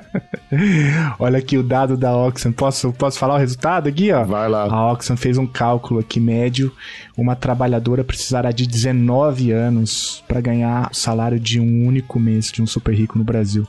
Olha 1.20 1.40
aqui 1.40 1.58
o 1.58 1.62
dado 1.62 1.94
da 1.94 2.16
Oxfam. 2.16 2.52
Posso, 2.52 2.90
posso 2.94 3.18
falar 3.18 3.34
o 3.34 3.38
resultado 3.38 3.86
aqui, 3.86 4.10
ó? 4.10 4.24
Vai 4.24 4.48
lá. 4.48 4.62
A 4.62 4.92
Oxfam 4.92 5.14
fez 5.14 5.36
um 5.36 5.46
cálculo 5.46 6.00
aqui 6.00 6.18
médio. 6.18 6.72
Uma 7.14 7.36
trabalhadora 7.36 8.02
precisará 8.02 8.50
de 8.50 8.66
19 8.66 9.52
anos 9.52 10.24
para 10.26 10.40
ganhar 10.40 10.88
o 10.90 10.96
salário 10.96 11.38
de 11.38 11.60
um 11.60 11.86
único 11.86 12.18
mês 12.18 12.50
de 12.50 12.62
um 12.62 12.66
super 12.66 12.94
rico 12.94 13.18
no 13.18 13.24
Brasil. 13.24 13.68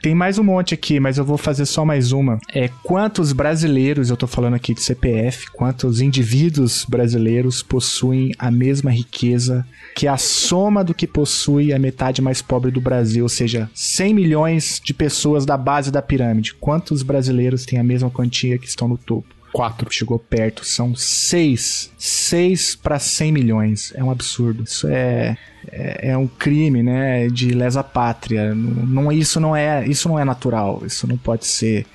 Tem 0.00 0.14
mais 0.14 0.38
um 0.38 0.44
monte 0.44 0.74
aqui, 0.74 1.00
mas 1.00 1.18
eu 1.18 1.24
vou 1.24 1.36
fazer 1.36 1.66
só 1.66 1.84
mais 1.84 2.12
uma. 2.12 2.38
É 2.54 2.68
quantos 2.82 3.32
brasileiros, 3.32 4.10
eu 4.10 4.16
tô 4.16 4.26
falando 4.26 4.54
aqui 4.54 4.72
de 4.72 4.82
CPF, 4.82 5.50
quantos 5.50 6.00
indivíduos 6.00 6.84
brasileiros 6.88 7.62
possuem 7.62 8.32
a 8.38 8.50
mesma 8.50 8.90
riqueza 8.90 9.66
que 9.96 10.06
a 10.06 10.16
soma 10.16 10.84
do 10.84 10.94
que 10.94 11.06
possui 11.06 11.72
a 11.72 11.78
metade 11.78 12.22
mais 12.22 12.40
pobre 12.40 12.70
do 12.70 12.80
Brasil, 12.80 13.24
ou 13.24 13.28
seja, 13.28 13.68
100 13.74 14.14
milhões 14.14 14.80
de 14.84 14.94
pessoas 14.94 15.44
da 15.44 15.56
base 15.56 15.90
da 15.90 16.00
pirâmide. 16.00 16.54
Quantos 16.54 17.02
brasileiros 17.02 17.64
têm 17.64 17.78
a 17.78 17.84
mesma 17.84 18.10
quantia 18.10 18.58
que 18.58 18.68
estão 18.68 18.86
no 18.86 18.96
topo? 18.96 19.38
Quatro. 19.52 19.90
Chegou 19.90 20.18
perto. 20.18 20.64
São 20.64 20.94
seis. 20.94 21.90
Seis 21.98 22.76
para 22.76 22.98
100 22.98 23.32
milhões. 23.32 23.92
É 23.96 24.04
um 24.04 24.10
absurdo. 24.10 24.62
Isso 24.64 24.86
é, 24.88 25.36
é, 25.72 26.10
é 26.10 26.16
um 26.16 26.26
crime, 26.26 26.82
né? 26.82 27.28
De 27.28 27.50
lesa 27.50 27.82
pátria. 27.82 28.54
Não, 28.54 29.10
isso, 29.12 29.40
não 29.40 29.54
é, 29.54 29.86
isso 29.86 30.08
não 30.08 30.18
é 30.18 30.24
natural. 30.24 30.82
Isso 30.84 31.06
não 31.06 31.16
pode 31.16 31.46
ser 31.46 31.86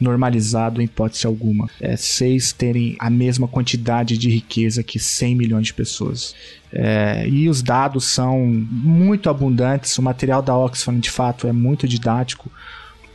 normalizado 0.00 0.80
em 0.80 0.84
hipótese 0.84 1.26
alguma. 1.26 1.68
É 1.80 1.96
seis 1.96 2.52
terem 2.52 2.96
a 2.98 3.08
mesma 3.08 3.48
quantidade 3.48 4.18
de 4.18 4.28
riqueza 4.28 4.82
que 4.82 4.98
100 4.98 5.34
milhões 5.34 5.66
de 5.66 5.74
pessoas. 5.74 6.34
É, 6.72 7.26
e 7.28 7.48
os 7.48 7.62
dados 7.62 8.04
são 8.04 8.46
muito 8.46 9.30
abundantes. 9.30 9.96
O 9.98 10.02
material 10.02 10.42
da 10.42 10.56
Oxfam, 10.56 10.98
de 10.98 11.10
fato, 11.10 11.46
é 11.46 11.52
muito 11.52 11.88
didático 11.88 12.50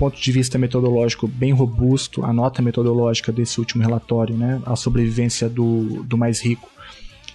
ponto 0.01 0.19
de 0.19 0.31
vista 0.31 0.57
metodológico 0.57 1.27
bem 1.27 1.53
robusto, 1.53 2.25
a 2.25 2.33
nota 2.33 2.59
metodológica 2.59 3.31
desse 3.31 3.59
último 3.59 3.83
relatório, 3.83 4.35
né, 4.35 4.59
a 4.65 4.75
sobrevivência 4.75 5.47
do, 5.47 6.01
do 6.01 6.17
mais 6.17 6.43
rico, 6.43 6.67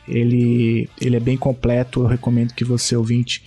ele, 0.09 0.89
ele 1.01 1.17
é 1.17 1.21
bem 1.21 1.37
completo, 1.37 2.03
eu 2.03 2.07
recomendo 2.07 2.55
que 2.55 2.65
você, 2.65 2.97
ouvinte, 2.97 3.43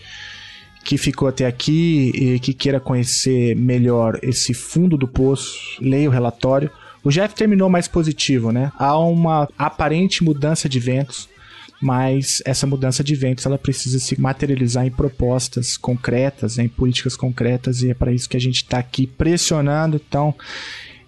que 0.84 0.98
ficou 0.98 1.28
até 1.28 1.46
aqui 1.46 2.12
e 2.16 2.40
que 2.40 2.54
queira 2.54 2.80
conhecer 2.80 3.56
melhor 3.56 4.20
esse 4.22 4.54
fundo 4.54 4.98
do 4.98 5.08
poço, 5.08 5.58
leia 5.82 6.10
o 6.10 6.12
relatório. 6.12 6.70
O 7.04 7.10
Jeff 7.10 7.34
terminou 7.36 7.70
mais 7.70 7.88
positivo, 7.88 8.52
né? 8.52 8.72
Há 8.78 8.98
uma 8.98 9.48
aparente 9.58 10.24
mudança 10.24 10.68
de 10.68 10.80
ventos 10.80 11.30
mas 11.82 12.42
essa 12.46 12.68
mudança 12.68 13.04
de 13.04 13.16
ventos 13.16 13.46
ela 13.46 13.58
precisa 13.58 14.00
se 14.00 14.20
materializar 14.20 14.86
em 14.86 14.92
propostas 14.92 15.78
concretas, 15.78 16.58
em 16.58 16.68
políticas 16.68 17.16
concretas, 17.16 17.82
e 17.82 17.92
é 17.92 17.94
para 17.94 18.12
isso 18.12 18.28
que 18.28 18.36
a 18.36 18.42
gente 18.42 18.58
está 18.58 18.80
aqui 18.80 19.08
pressionando. 19.08 20.02
Então, 20.08 20.36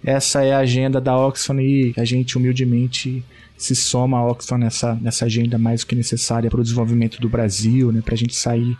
essa 0.03 0.43
é 0.43 0.53
a 0.53 0.59
agenda 0.59 1.01
da 1.01 1.17
Oxfam 1.17 1.61
e 1.61 1.93
a 1.97 2.05
gente 2.05 2.37
humildemente 2.37 3.23
se 3.63 3.75
soma 3.75 4.17
a 4.17 4.25
Oxfam 4.25 4.57
nessa, 4.57 4.95
nessa 4.95 5.25
agenda 5.25 5.57
mais 5.57 5.81
do 5.81 5.87
que 5.87 5.95
necessária 5.95 6.49
para 6.49 6.59
o 6.59 6.63
desenvolvimento 6.63 7.19
do 7.19 7.29
Brasil, 7.29 7.91
né, 7.91 8.01
para 8.03 8.13
a 8.13 8.17
gente 8.17 8.35
sair 8.35 8.77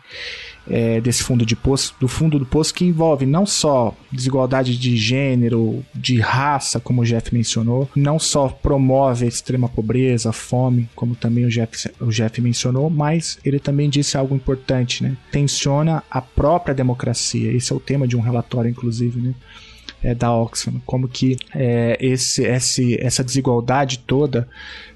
é, 0.69 1.01
desse 1.01 1.23
fundo 1.23 1.45
de 1.45 1.55
poço, 1.55 1.95
do 1.99 2.07
fundo 2.07 2.38
do 2.38 2.45
poço 2.45 2.73
que 2.73 2.86
envolve 2.86 3.25
não 3.25 3.45
só 3.45 3.95
desigualdade 4.11 4.77
de 4.77 4.95
gênero, 4.95 5.84
de 5.93 6.19
raça, 6.19 6.79
como 6.79 7.01
o 7.01 7.05
Jeff 7.05 7.34
mencionou, 7.34 7.89
não 7.95 8.19
só 8.19 8.47
promove 8.47 9.25
a 9.25 9.27
extrema 9.27 9.67
pobreza, 9.67 10.29
a 10.29 10.34
fome, 10.34 10.89
como 10.95 11.15
também 11.15 11.45
o 11.45 11.49
Jeff, 11.49 11.89
o 11.99 12.09
Jeff 12.09 12.39
mencionou, 12.41 12.89
mas 12.89 13.39
ele 13.43 13.59
também 13.59 13.89
disse 13.89 14.17
algo 14.17 14.36
importante, 14.36 15.03
né? 15.03 15.17
Tensiona 15.32 16.03
a 16.09 16.21
própria 16.21 16.75
democracia. 16.75 17.51
Esse 17.51 17.71
é 17.71 17.75
o 17.75 17.79
tema 17.79 18.07
de 18.07 18.15
um 18.15 18.21
relatório, 18.21 18.69
inclusive, 18.69 19.19
né? 19.19 19.34
É, 20.04 20.16
da 20.16 20.36
Oxfam, 20.36 20.82
como 20.86 21.08
que 21.08 21.38
é, 21.54 21.97
esse, 21.99 22.43
esse, 22.43 22.97
essa 22.99 23.24
desigualdade 23.24 23.99
toda 23.99 24.47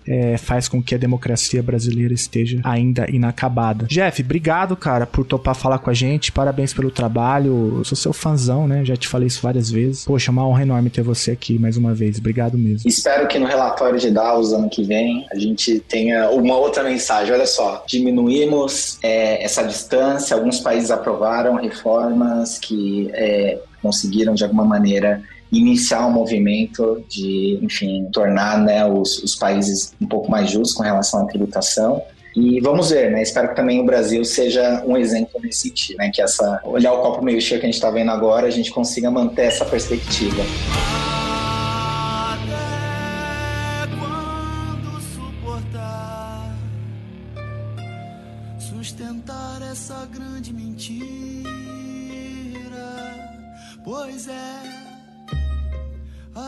é, 0.08 0.38
faz 0.38 0.68
com 0.68 0.82
que 0.82 0.94
a 0.94 0.98
democracia 0.98 1.62
brasileira 1.62 2.14
esteja 2.14 2.60
ainda 2.64 3.10
inacabada. 3.10 3.86
Jeff, 3.88 4.22
obrigado, 4.22 4.76
cara, 4.76 5.06
por 5.06 5.26
topar 5.26 5.56
falar 5.56 5.80
com 5.80 5.90
a 5.90 5.94
gente. 5.94 6.32
Parabéns 6.32 6.74
pelo 6.74 6.92
trabalho. 6.92 7.78
Eu 7.78 7.84
sou 7.84 7.98
seu 7.98 8.14
fãzão, 8.14 8.68
né? 8.68 8.86
Já 8.86 8.96
te 8.96 9.08
falei 9.08 9.28
isso 9.28 9.42
várias 9.42 9.70
vezes. 9.70 10.06
Poxa, 10.06 10.32
uma 10.32 10.48
honra 10.48 10.62
enorme 10.62 10.90
ter 10.90 11.02
você 11.02 11.32
aqui 11.32 11.58
mais 11.58 11.78
uma 11.78 11.94
vez. 11.94 12.18
Obrigado 12.20 12.58
mesmo. 12.58 12.88
Espero 12.88 13.28
que 13.28 13.40
no 13.40 13.46
relatório 13.46 14.00
de 14.00 14.12
Davos 14.12 14.54
ano 14.54 14.70
que 14.70 14.84
vem 14.84 15.26
a 15.32 15.38
gente 15.38 15.80
tenha 15.80 16.30
uma 16.30 16.56
outra 16.56 16.84
mensagem. 16.84 17.34
Olha 17.34 17.48
só, 17.48 17.84
diminuímos 17.88 19.00
é, 19.02 19.44
essa 19.44 19.64
distância. 19.64 20.36
Alguns 20.36 20.60
países 20.60 20.92
aprovaram 20.92 21.56
reformas 21.56 22.60
que 22.60 23.10
é, 23.14 23.60
conseguiram 23.86 24.34
de 24.34 24.44
alguma 24.44 24.66
maneira 24.66 25.22
iniciar 25.52 26.08
um 26.08 26.12
movimento 26.12 27.04
de, 27.08 27.60
enfim, 27.62 28.10
tornar 28.12 28.60
né, 28.60 28.84
os, 28.84 29.22
os 29.24 29.36
países 29.36 29.94
um 30.02 30.08
pouco 30.08 30.30
mais 30.30 30.50
justos 30.50 30.76
com 30.76 30.82
relação 30.82 31.22
à 31.22 31.26
tributação. 31.26 32.02
E 32.36 32.60
vamos 32.60 32.90
ver, 32.90 33.12
né? 33.12 33.22
Espero 33.22 33.50
que 33.50 33.56
também 33.56 33.80
o 33.80 33.86
Brasil 33.86 34.26
seja 34.26 34.84
um 34.86 34.98
exemplo 34.98 35.40
nesse 35.42 35.70
sentido, 35.70 35.98
né? 35.98 36.12
Que 36.14 36.22
essa 36.22 36.60
olhar 36.66 36.92
o 36.92 37.02
copo 37.02 37.24
meio 37.24 37.40
cheio 37.40 37.62
que 37.62 37.66
a 37.66 37.70
gente 37.70 37.76
está 37.76 37.90
vendo 37.90 38.12
agora, 38.12 38.48
a 38.48 38.50
gente 38.50 38.72
consiga 38.72 39.10
manter 39.10 39.44
essa 39.44 39.64
perspectiva. 39.64 40.44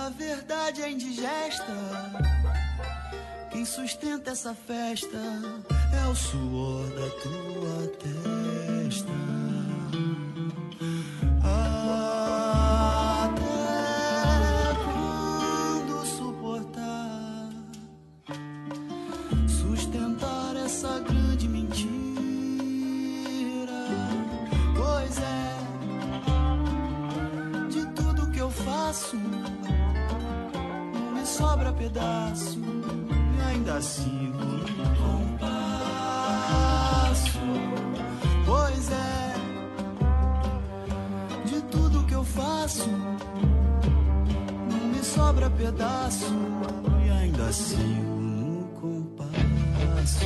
A 0.07 0.09
verdade 0.09 0.81
é 0.81 0.89
indigesta. 0.89 1.65
Quem 3.51 3.65
sustenta 3.65 4.31
essa 4.31 4.53
festa 4.53 5.17
é 5.91 6.07
o 6.07 6.15
suor 6.15 6.85
da 6.91 7.09
tua 7.19 7.87
testa. 7.99 9.11
Até 13.03 13.43
quando 14.85 16.05
suportar 16.05 17.49
sustentar 19.45 20.55
essa 20.55 20.99
grande 20.99 21.49
mentira? 21.49 21.97
Pois 24.73 25.17
é, 25.17 25.57
de 27.67 27.85
tudo 27.87 28.31
que 28.31 28.39
eu 28.39 28.49
faço 28.49 29.17
sobra 31.27 31.73
pedaço 31.73 32.57
e 33.37 33.41
ainda 33.41 33.81
sigo 33.81 34.45
no 34.45 34.95
compasso. 34.95 36.17
Pois 38.45 38.89
é, 38.91 39.33
de 41.45 41.61
tudo 41.63 42.05
que 42.05 42.13
eu 42.13 42.23
faço, 42.23 42.89
não 44.71 44.87
me 44.87 45.03
sobra 45.03 45.49
pedaço 45.49 46.33
e 47.05 47.09
ainda 47.09 47.51
sigo 47.51 48.21
no 48.21 48.63
compasso. 48.79 50.25